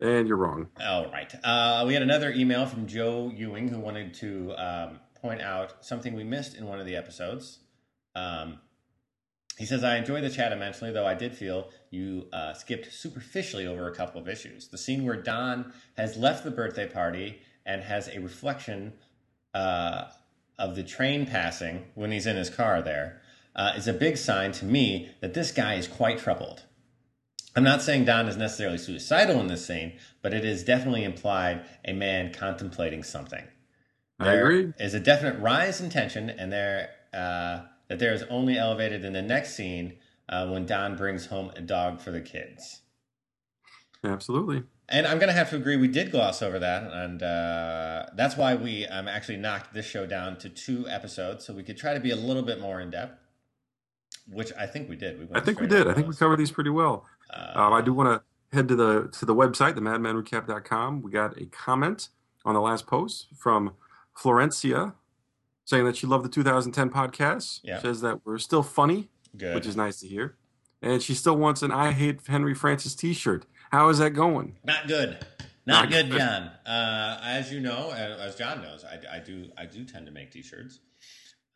And 0.00 0.28
you're 0.28 0.36
wrong. 0.36 0.68
All 0.84 1.10
right. 1.10 1.32
Uh, 1.42 1.84
we 1.86 1.94
had 1.94 2.02
another 2.02 2.30
email 2.30 2.66
from 2.66 2.86
Joe 2.86 3.32
Ewing 3.34 3.68
who 3.68 3.78
wanted 3.78 4.12
to 4.14 4.52
um, 4.58 5.00
point 5.26 5.42
out 5.42 5.84
something 5.84 6.14
we 6.14 6.22
missed 6.22 6.56
in 6.56 6.66
one 6.66 6.78
of 6.78 6.86
the 6.86 6.94
episodes. 6.94 7.58
Um, 8.14 8.60
he 9.58 9.66
says, 9.66 9.82
I 9.82 9.96
enjoy 9.96 10.20
the 10.20 10.30
chat 10.30 10.52
immensely, 10.52 10.92
though 10.92 11.06
I 11.06 11.14
did 11.14 11.34
feel 11.34 11.70
you 11.90 12.28
uh, 12.32 12.52
skipped 12.52 12.92
superficially 12.92 13.66
over 13.66 13.88
a 13.88 13.94
couple 13.94 14.20
of 14.20 14.28
issues. 14.28 14.68
The 14.68 14.78
scene 14.78 15.04
where 15.04 15.20
Don 15.20 15.72
has 15.96 16.16
left 16.16 16.44
the 16.44 16.50
birthday 16.52 16.86
party 16.86 17.40
and 17.64 17.82
has 17.82 18.06
a 18.08 18.20
reflection 18.20 18.92
uh, 19.52 20.04
of 20.58 20.76
the 20.76 20.84
train 20.84 21.26
passing 21.26 21.86
when 21.94 22.12
he's 22.12 22.26
in 22.26 22.36
his 22.36 22.50
car 22.50 22.80
there 22.82 23.20
uh, 23.56 23.72
is 23.76 23.88
a 23.88 23.92
big 23.92 24.16
sign 24.16 24.52
to 24.52 24.64
me 24.64 25.10
that 25.20 25.34
this 25.34 25.50
guy 25.50 25.74
is 25.74 25.88
quite 25.88 26.18
troubled. 26.18 26.62
I'm 27.56 27.64
not 27.64 27.82
saying 27.82 28.04
Don 28.04 28.28
is 28.28 28.36
necessarily 28.36 28.78
suicidal 28.78 29.40
in 29.40 29.48
this 29.48 29.66
scene, 29.66 29.94
but 30.22 30.34
it 30.34 30.44
is 30.44 30.62
definitely 30.62 31.02
implied 31.02 31.64
a 31.84 31.94
man 31.94 32.32
contemplating 32.32 33.02
something. 33.02 33.42
I 34.18 34.32
agree. 34.34 34.72
Is 34.78 34.94
a 34.94 35.00
definite 35.00 35.40
rise 35.40 35.80
in 35.80 35.90
tension, 35.90 36.30
and 36.30 36.52
there 36.52 36.90
uh, 37.12 37.62
that 37.88 37.98
there 37.98 38.14
is 38.14 38.22
only 38.30 38.56
elevated 38.58 39.04
in 39.04 39.12
the 39.12 39.22
next 39.22 39.54
scene 39.54 39.98
uh, 40.28 40.48
when 40.48 40.66
Don 40.66 40.96
brings 40.96 41.26
home 41.26 41.52
a 41.56 41.60
dog 41.60 42.00
for 42.00 42.10
the 42.10 42.20
kids. 42.20 42.80
Absolutely. 44.04 44.64
And 44.88 45.06
I'm 45.06 45.18
going 45.18 45.28
to 45.28 45.34
have 45.34 45.50
to 45.50 45.56
agree, 45.56 45.76
we 45.76 45.88
did 45.88 46.12
gloss 46.12 46.42
over 46.42 46.60
that, 46.60 46.84
and 46.92 47.20
uh, 47.22 48.06
that's 48.14 48.36
why 48.36 48.54
we 48.54 48.86
um, 48.86 49.08
actually 49.08 49.36
knocked 49.36 49.74
this 49.74 49.84
show 49.84 50.06
down 50.06 50.36
to 50.38 50.48
two 50.48 50.88
episodes, 50.88 51.44
so 51.44 51.52
we 51.52 51.64
could 51.64 51.76
try 51.76 51.92
to 51.92 51.98
be 51.98 52.12
a 52.12 52.16
little 52.16 52.42
bit 52.42 52.60
more 52.60 52.80
in 52.80 52.90
depth. 52.90 53.20
Which 54.28 54.52
I 54.58 54.66
think 54.66 54.88
we 54.88 54.96
did. 54.96 55.20
We 55.20 55.26
I 55.36 55.40
think 55.40 55.60
we 55.60 55.68
did. 55.68 55.86
I 55.86 55.94
think 55.94 56.08
we 56.08 56.14
covered 56.14 56.38
these 56.38 56.50
pretty 56.50 56.70
well. 56.70 57.04
Uh, 57.30 57.52
Um, 57.54 57.72
I 57.72 57.80
do 57.80 57.92
want 57.92 58.08
to 58.08 58.56
head 58.56 58.66
to 58.68 58.74
the 58.74 59.08
to 59.12 59.24
the 59.24 59.34
website, 59.34 59.76
the 59.76 59.80
madmanrecap.com. 59.80 61.02
We 61.02 61.12
got 61.12 61.40
a 61.40 61.46
comment 61.46 62.08
on 62.44 62.54
the 62.54 62.60
last 62.60 62.86
post 62.88 63.26
from 63.36 63.72
Florencia 64.16 64.94
saying 65.64 65.84
that 65.84 65.96
she 65.96 66.06
loved 66.06 66.24
the 66.24 66.28
2010 66.28 66.90
podcast. 66.90 67.60
Yeah. 67.62 67.80
Says 67.80 68.00
that 68.00 68.24
we're 68.24 68.38
still 68.38 68.62
funny, 68.62 69.10
good. 69.36 69.54
which 69.54 69.66
is 69.66 69.76
nice 69.76 70.00
to 70.00 70.08
hear. 70.08 70.36
And 70.82 71.02
she 71.02 71.14
still 71.14 71.36
wants 71.36 71.62
an 71.62 71.72
I 71.72 71.92
Hate 71.92 72.20
Henry 72.26 72.54
Francis 72.54 72.94
t 72.94 73.12
shirt. 73.12 73.46
How 73.72 73.88
is 73.88 73.98
that 73.98 74.10
going? 74.10 74.56
Not 74.64 74.86
good. 74.86 75.18
Not, 75.66 75.82
Not 75.82 75.90
good, 75.90 76.10
good. 76.10 76.18
John. 76.18 76.50
Uh, 76.64 77.18
as 77.24 77.52
you 77.52 77.58
know, 77.58 77.90
as 77.90 78.36
John 78.36 78.62
knows, 78.62 78.84
I, 78.84 79.16
I 79.16 79.18
do. 79.18 79.50
I 79.58 79.66
do 79.66 79.84
tend 79.84 80.06
to 80.06 80.12
make 80.12 80.30
T-shirts. 80.30 80.78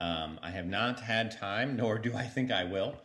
Um, 0.00 0.40
I 0.42 0.50
have 0.50 0.66
not 0.66 0.98
had 0.98 1.30
time, 1.30 1.76
nor 1.76 1.96
do 1.96 2.16
I 2.16 2.24
think 2.24 2.50
I 2.50 2.64
will, 2.64 2.96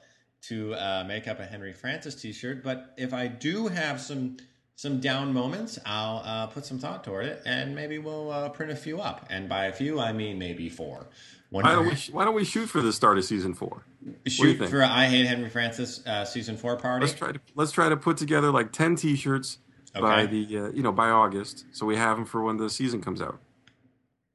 to 0.43 0.73
uh, 0.73 1.03
make 1.07 1.27
up 1.27 1.39
a 1.39 1.45
Henry 1.45 1.73
Francis 1.73 2.15
T-shirt. 2.15 2.63
But 2.63 2.95
if 2.97 3.13
I 3.13 3.27
do 3.27 3.67
have 3.67 4.01
some 4.01 4.37
some 4.75 4.99
down 4.99 5.33
moments, 5.33 5.79
I'll 5.85 6.21
uh, 6.25 6.47
put 6.47 6.65
some 6.65 6.79
thought 6.79 7.03
toward 7.03 7.25
it, 7.25 7.41
and 7.45 7.73
maybe 7.73 7.97
we'll 7.97 8.31
uh, 8.31 8.49
print 8.49 8.71
a 8.71 8.75
few 8.75 8.99
up. 8.99 9.25
And 9.29 9.47
by 9.47 9.65
a 9.65 9.73
few, 9.73 9.99
I 9.99 10.11
mean 10.11 10.37
maybe 10.37 10.69
four. 10.69 11.07
One 11.49 11.63
Why 11.63 11.71
don't 11.71 11.85
we 11.85 11.95
Why 12.11 12.25
don't 12.25 12.35
we 12.35 12.43
shoot 12.43 12.67
for 12.67 12.81
the 12.81 12.91
start 12.91 13.17
of 13.17 13.25
season 13.25 13.53
four? 13.53 13.83
shoot 14.27 14.57
for 14.69 14.83
I 14.83 15.05
Hate 15.05 15.25
Henry 15.25 15.49
Francis 15.49 16.05
uh, 16.05 16.25
season 16.25 16.57
four 16.57 16.75
party? 16.75 17.05
Let's 17.05 17.17
try 17.17 17.31
to 17.31 17.39
let's 17.55 17.71
try 17.71 17.89
to 17.89 17.97
put 17.97 18.17
together 18.17 18.51
like 18.51 18.71
10 18.71 18.97
t-shirts 18.97 19.59
by 19.93 20.25
the 20.25 20.57
uh, 20.57 20.67
you 20.69 20.83
know 20.83 20.91
by 20.91 21.09
August, 21.09 21.65
so 21.71 21.85
we 21.85 21.95
have 21.95 22.17
them 22.17 22.25
for 22.25 22.43
when 22.43 22.57
the 22.57 22.69
season 22.69 23.01
comes 23.01 23.21
out. 23.21 23.39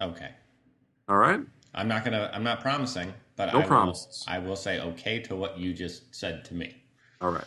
Okay. 0.01 0.31
All 1.09 1.19
right. 1.19 1.41
I'm 1.75 1.89
not 1.89 2.05
gonna. 2.05 2.31
I'm 2.33 2.43
not 2.43 2.61
promising, 2.61 3.13
but 3.37 3.53
No 3.53 3.61
I 3.61 3.67
promises. 3.67 4.25
Will, 4.27 4.35
I 4.35 4.39
will 4.39 4.57
say 4.57 4.81
okay 4.81 5.21
to 5.21 5.37
what 5.37 5.59
you 5.59 5.75
just 5.75 6.15
said 6.15 6.45
to 6.47 6.55
me. 6.55 6.77
All 7.21 7.31
right. 7.31 7.45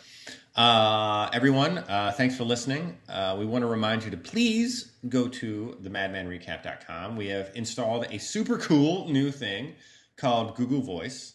Uh, 0.54 1.28
everyone, 1.32 1.78
uh, 1.78 2.12
thanks 2.16 2.36
for 2.36 2.44
listening. 2.44 2.96
Uh, 3.08 3.34
we 3.36 3.44
want 3.44 3.62
to 3.62 3.66
remind 3.66 4.04
you 4.04 4.10
to 4.10 4.16
please 4.16 4.92
go 5.08 5.26
to 5.26 5.76
themadmanrecap.com. 5.82 7.16
We 7.16 7.26
have 7.26 7.50
installed 7.56 8.06
a 8.10 8.18
super 8.18 8.56
cool 8.58 9.08
new 9.08 9.32
thing 9.32 9.74
called 10.16 10.54
Google 10.54 10.80
Voice. 10.80 11.34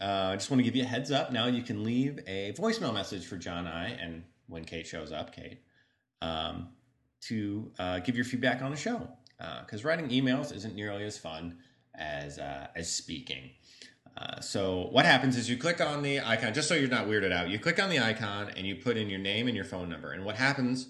Uh, 0.00 0.30
I 0.32 0.36
just 0.36 0.50
want 0.50 0.60
to 0.60 0.64
give 0.64 0.74
you 0.74 0.82
a 0.82 0.86
heads 0.86 1.10
up. 1.10 1.30
Now 1.30 1.46
you 1.46 1.62
can 1.62 1.84
leave 1.84 2.20
a 2.26 2.54
voicemail 2.54 2.94
message 2.94 3.26
for 3.26 3.36
John 3.36 3.66
I, 3.66 3.90
and 3.90 4.24
when 4.46 4.64
Kate 4.64 4.86
shows 4.86 5.12
up, 5.12 5.34
Kate, 5.36 5.58
um, 6.22 6.68
to 7.22 7.70
uh, 7.78 7.98
give 7.98 8.16
your 8.16 8.24
feedback 8.24 8.62
on 8.62 8.70
the 8.70 8.76
show. 8.78 9.08
Because 9.60 9.84
writing 9.84 10.08
emails 10.08 10.54
isn't 10.54 10.74
nearly 10.74 11.04
as 11.04 11.18
fun 11.18 11.58
as 11.94 12.38
uh, 12.38 12.68
as 12.74 12.90
speaking. 12.90 13.50
Uh, 14.16 14.40
so 14.40 14.88
what 14.92 15.04
happens 15.04 15.36
is 15.36 15.50
you 15.50 15.56
click 15.56 15.80
on 15.80 16.02
the 16.02 16.20
icon, 16.20 16.54
just 16.54 16.68
so 16.68 16.74
you're 16.74 16.88
not 16.88 17.06
weirded 17.06 17.32
out. 17.32 17.48
You 17.48 17.58
click 17.58 17.82
on 17.82 17.90
the 17.90 17.98
icon 17.98 18.50
and 18.56 18.66
you 18.66 18.76
put 18.76 18.96
in 18.96 19.10
your 19.10 19.18
name 19.18 19.48
and 19.48 19.56
your 19.56 19.64
phone 19.64 19.88
number. 19.88 20.12
And 20.12 20.24
what 20.24 20.36
happens 20.36 20.86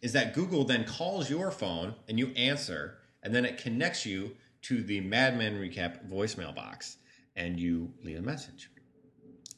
is 0.00 0.12
that 0.14 0.34
Google 0.34 0.64
then 0.64 0.84
calls 0.84 1.28
your 1.28 1.50
phone 1.50 1.94
and 2.08 2.18
you 2.18 2.28
answer, 2.34 2.98
and 3.22 3.34
then 3.34 3.44
it 3.44 3.58
connects 3.58 4.06
you 4.06 4.36
to 4.62 4.82
the 4.82 5.00
Madman 5.00 5.60
Recap 5.60 6.08
voicemail 6.08 6.54
box, 6.54 6.96
and 7.36 7.60
you 7.60 7.92
leave 8.02 8.18
a 8.18 8.22
message. 8.22 8.70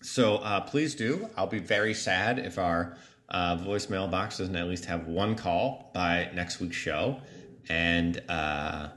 So 0.02 0.36
uh, 0.36 0.60
please 0.60 0.94
do. 0.94 1.30
I'll 1.36 1.46
be 1.46 1.60
very 1.60 1.94
sad 1.94 2.38
if 2.38 2.58
our 2.58 2.96
uh, 3.28 3.56
voicemail 3.56 4.10
box 4.10 4.38
doesn't 4.38 4.56
at 4.56 4.66
least 4.66 4.84
have 4.86 5.06
one 5.06 5.34
call 5.34 5.90
by 5.94 6.30
next 6.34 6.60
week's 6.60 6.76
show. 6.76 7.20
And 7.68 8.22
uh, 8.28 8.88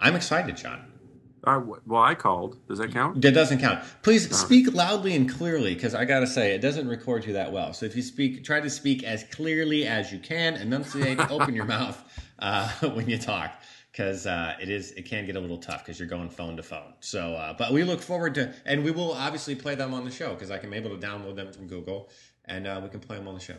I'm 0.00 0.16
excited, 0.16 0.56
John. 0.56 0.95
Uh, 1.46 1.60
well, 1.86 2.02
I 2.02 2.16
called. 2.16 2.66
Does 2.66 2.78
that 2.78 2.92
count? 2.92 3.22
That 3.22 3.32
doesn't 3.32 3.60
count. 3.60 3.84
Please 4.02 4.36
speak 4.36 4.74
loudly 4.74 5.14
and 5.14 5.32
clearly, 5.32 5.74
because 5.74 5.94
I 5.94 6.04
gotta 6.04 6.26
say 6.26 6.52
it 6.56 6.60
doesn't 6.60 6.88
record 6.88 7.24
you 7.24 7.34
that 7.34 7.52
well. 7.52 7.72
So 7.72 7.86
if 7.86 7.94
you 7.94 8.02
speak, 8.02 8.44
try 8.44 8.60
to 8.60 8.68
speak 8.68 9.04
as 9.04 9.22
clearly 9.24 9.86
as 9.86 10.12
you 10.12 10.18
can, 10.18 10.54
enunciate, 10.54 11.20
open 11.30 11.54
your 11.54 11.64
mouth 11.64 12.02
uh, 12.40 12.68
when 12.94 13.08
you 13.08 13.16
talk, 13.16 13.62
because 13.92 14.26
uh, 14.26 14.56
it 14.60 14.68
is 14.68 14.90
it 14.92 15.02
can 15.02 15.24
get 15.24 15.36
a 15.36 15.40
little 15.40 15.58
tough 15.58 15.84
because 15.84 16.00
you're 16.00 16.08
going 16.08 16.28
phone 16.28 16.56
to 16.56 16.64
phone. 16.64 16.94
So, 16.98 17.34
uh, 17.34 17.54
but 17.56 17.72
we 17.72 17.84
look 17.84 18.02
forward 18.02 18.34
to, 18.34 18.52
and 18.64 18.82
we 18.82 18.90
will 18.90 19.12
obviously 19.12 19.54
play 19.54 19.76
them 19.76 19.94
on 19.94 20.04
the 20.04 20.10
show 20.10 20.34
because 20.34 20.50
I 20.50 20.58
can 20.58 20.70
be 20.70 20.76
able 20.76 20.98
to 20.98 21.06
download 21.06 21.36
them 21.36 21.52
from 21.52 21.68
Google, 21.68 22.10
and 22.46 22.66
uh, 22.66 22.80
we 22.82 22.88
can 22.88 22.98
play 22.98 23.18
them 23.18 23.28
on 23.28 23.34
the 23.34 23.40
show. 23.40 23.56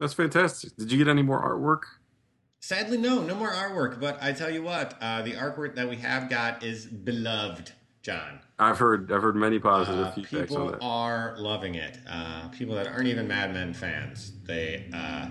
That's 0.00 0.14
fantastic. 0.14 0.74
Did 0.76 0.90
you 0.90 0.96
get 0.96 1.08
any 1.08 1.22
more 1.22 1.42
artwork? 1.42 1.82
Sadly, 2.66 2.96
no, 2.98 3.22
no 3.22 3.36
more 3.36 3.52
artwork. 3.52 4.00
But 4.00 4.20
I 4.20 4.32
tell 4.32 4.50
you 4.50 4.60
what, 4.60 4.94
uh, 5.00 5.22
the 5.22 5.34
artwork 5.34 5.76
that 5.76 5.88
we 5.88 5.94
have 5.98 6.28
got 6.28 6.64
is 6.64 6.84
beloved, 6.84 7.70
John. 8.02 8.40
I've 8.58 8.78
heard 8.78 9.12
I've 9.12 9.22
heard 9.22 9.36
many 9.36 9.60
positive 9.60 10.06
Uh, 10.06 10.10
feedbacks 10.10 10.32
on 10.32 10.40
it. 10.40 10.48
people 10.48 10.66
that. 10.72 10.78
are 10.82 11.36
loving 11.38 11.76
it. 11.76 11.96
Uh, 12.10 12.48
people 12.48 12.74
that 12.74 12.88
aren't 12.88 13.06
even 13.06 13.28
Mad 13.28 13.54
Men 13.54 13.72
fans, 13.72 14.32
they 14.46 14.90
uh, 14.92 15.28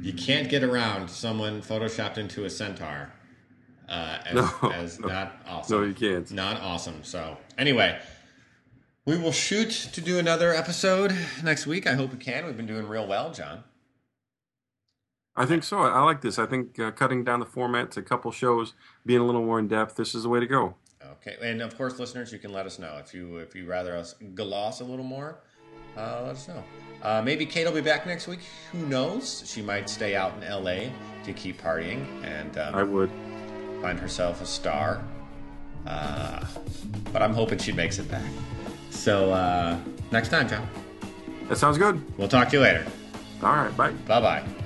you 0.00 0.14
can't 0.14 0.48
get 0.48 0.64
around 0.64 1.10
someone 1.10 1.60
photoshopped 1.60 2.16
into 2.16 2.46
a 2.46 2.50
centaur 2.50 3.12
uh, 3.86 4.20
as, 4.24 4.34
No, 4.62 4.70
as 4.72 5.00
no. 5.00 5.08
not 5.08 5.36
awesome. 5.46 5.80
No, 5.82 5.86
you 5.86 5.92
can't. 5.92 6.30
Not 6.32 6.62
awesome. 6.62 7.04
So 7.04 7.36
anyway, 7.58 7.98
we 9.04 9.18
will 9.18 9.32
shoot 9.32 9.70
to 9.92 10.00
do 10.00 10.18
another 10.18 10.54
episode 10.54 11.14
next 11.42 11.66
week. 11.66 11.86
I 11.86 11.92
hope 11.92 12.12
we 12.12 12.16
can. 12.18 12.46
We've 12.46 12.56
been 12.56 12.66
doing 12.66 12.88
real 12.88 13.06
well, 13.06 13.32
John. 13.34 13.64
I 15.36 15.46
think 15.46 15.64
so. 15.64 15.78
I 15.78 16.00
like 16.02 16.20
this. 16.20 16.38
I 16.38 16.46
think 16.46 16.78
uh, 16.78 16.90
cutting 16.92 17.24
down 17.24 17.40
the 17.40 17.46
format 17.46 17.90
to 17.92 18.00
a 18.00 18.02
couple 18.02 18.30
shows, 18.30 18.74
being 19.04 19.20
a 19.20 19.24
little 19.26 19.42
more 19.44 19.58
in 19.58 19.66
depth, 19.68 19.96
this 19.96 20.14
is 20.14 20.22
the 20.22 20.28
way 20.28 20.38
to 20.40 20.46
go. 20.46 20.74
Okay, 21.26 21.36
and 21.42 21.60
of 21.60 21.76
course, 21.76 21.98
listeners, 21.98 22.32
you 22.32 22.38
can 22.38 22.52
let 22.52 22.66
us 22.66 22.78
know 22.78 22.98
if 22.98 23.12
you 23.14 23.38
if 23.38 23.54
you 23.54 23.66
rather 23.66 23.96
us 23.96 24.14
gloss 24.34 24.80
a 24.80 24.84
little 24.84 25.04
more. 25.04 25.38
Uh, 25.96 26.22
let 26.24 26.32
us 26.36 26.48
know. 26.48 26.62
Uh, 27.02 27.20
maybe 27.22 27.44
Kate 27.46 27.64
will 27.66 27.72
be 27.72 27.80
back 27.80 28.06
next 28.06 28.26
week. 28.28 28.40
Who 28.72 28.86
knows? 28.86 29.42
She 29.46 29.60
might 29.62 29.88
stay 29.90 30.16
out 30.16 30.34
in 30.36 30.42
L.A. 30.44 30.90
to 31.24 31.32
keep 31.32 31.60
partying 31.60 32.04
and 32.24 32.56
um, 32.58 32.74
I 32.74 32.82
would. 32.82 33.10
find 33.82 33.98
herself 33.98 34.40
a 34.40 34.46
star. 34.46 35.04
Uh, 35.86 36.44
but 37.12 37.22
I'm 37.22 37.34
hoping 37.34 37.58
she 37.58 37.72
makes 37.72 37.98
it 37.98 38.10
back. 38.10 38.24
So 38.90 39.32
uh, 39.32 39.78
next 40.10 40.30
time, 40.30 40.48
John. 40.48 40.66
That 41.48 41.56
sounds 41.56 41.76
good. 41.78 42.02
We'll 42.18 42.28
talk 42.28 42.48
to 42.48 42.56
you 42.56 42.62
later. 42.62 42.86
All 43.42 43.52
right. 43.54 43.76
Bye. 43.76 43.92
Bye 44.06 44.20
bye. 44.20 44.63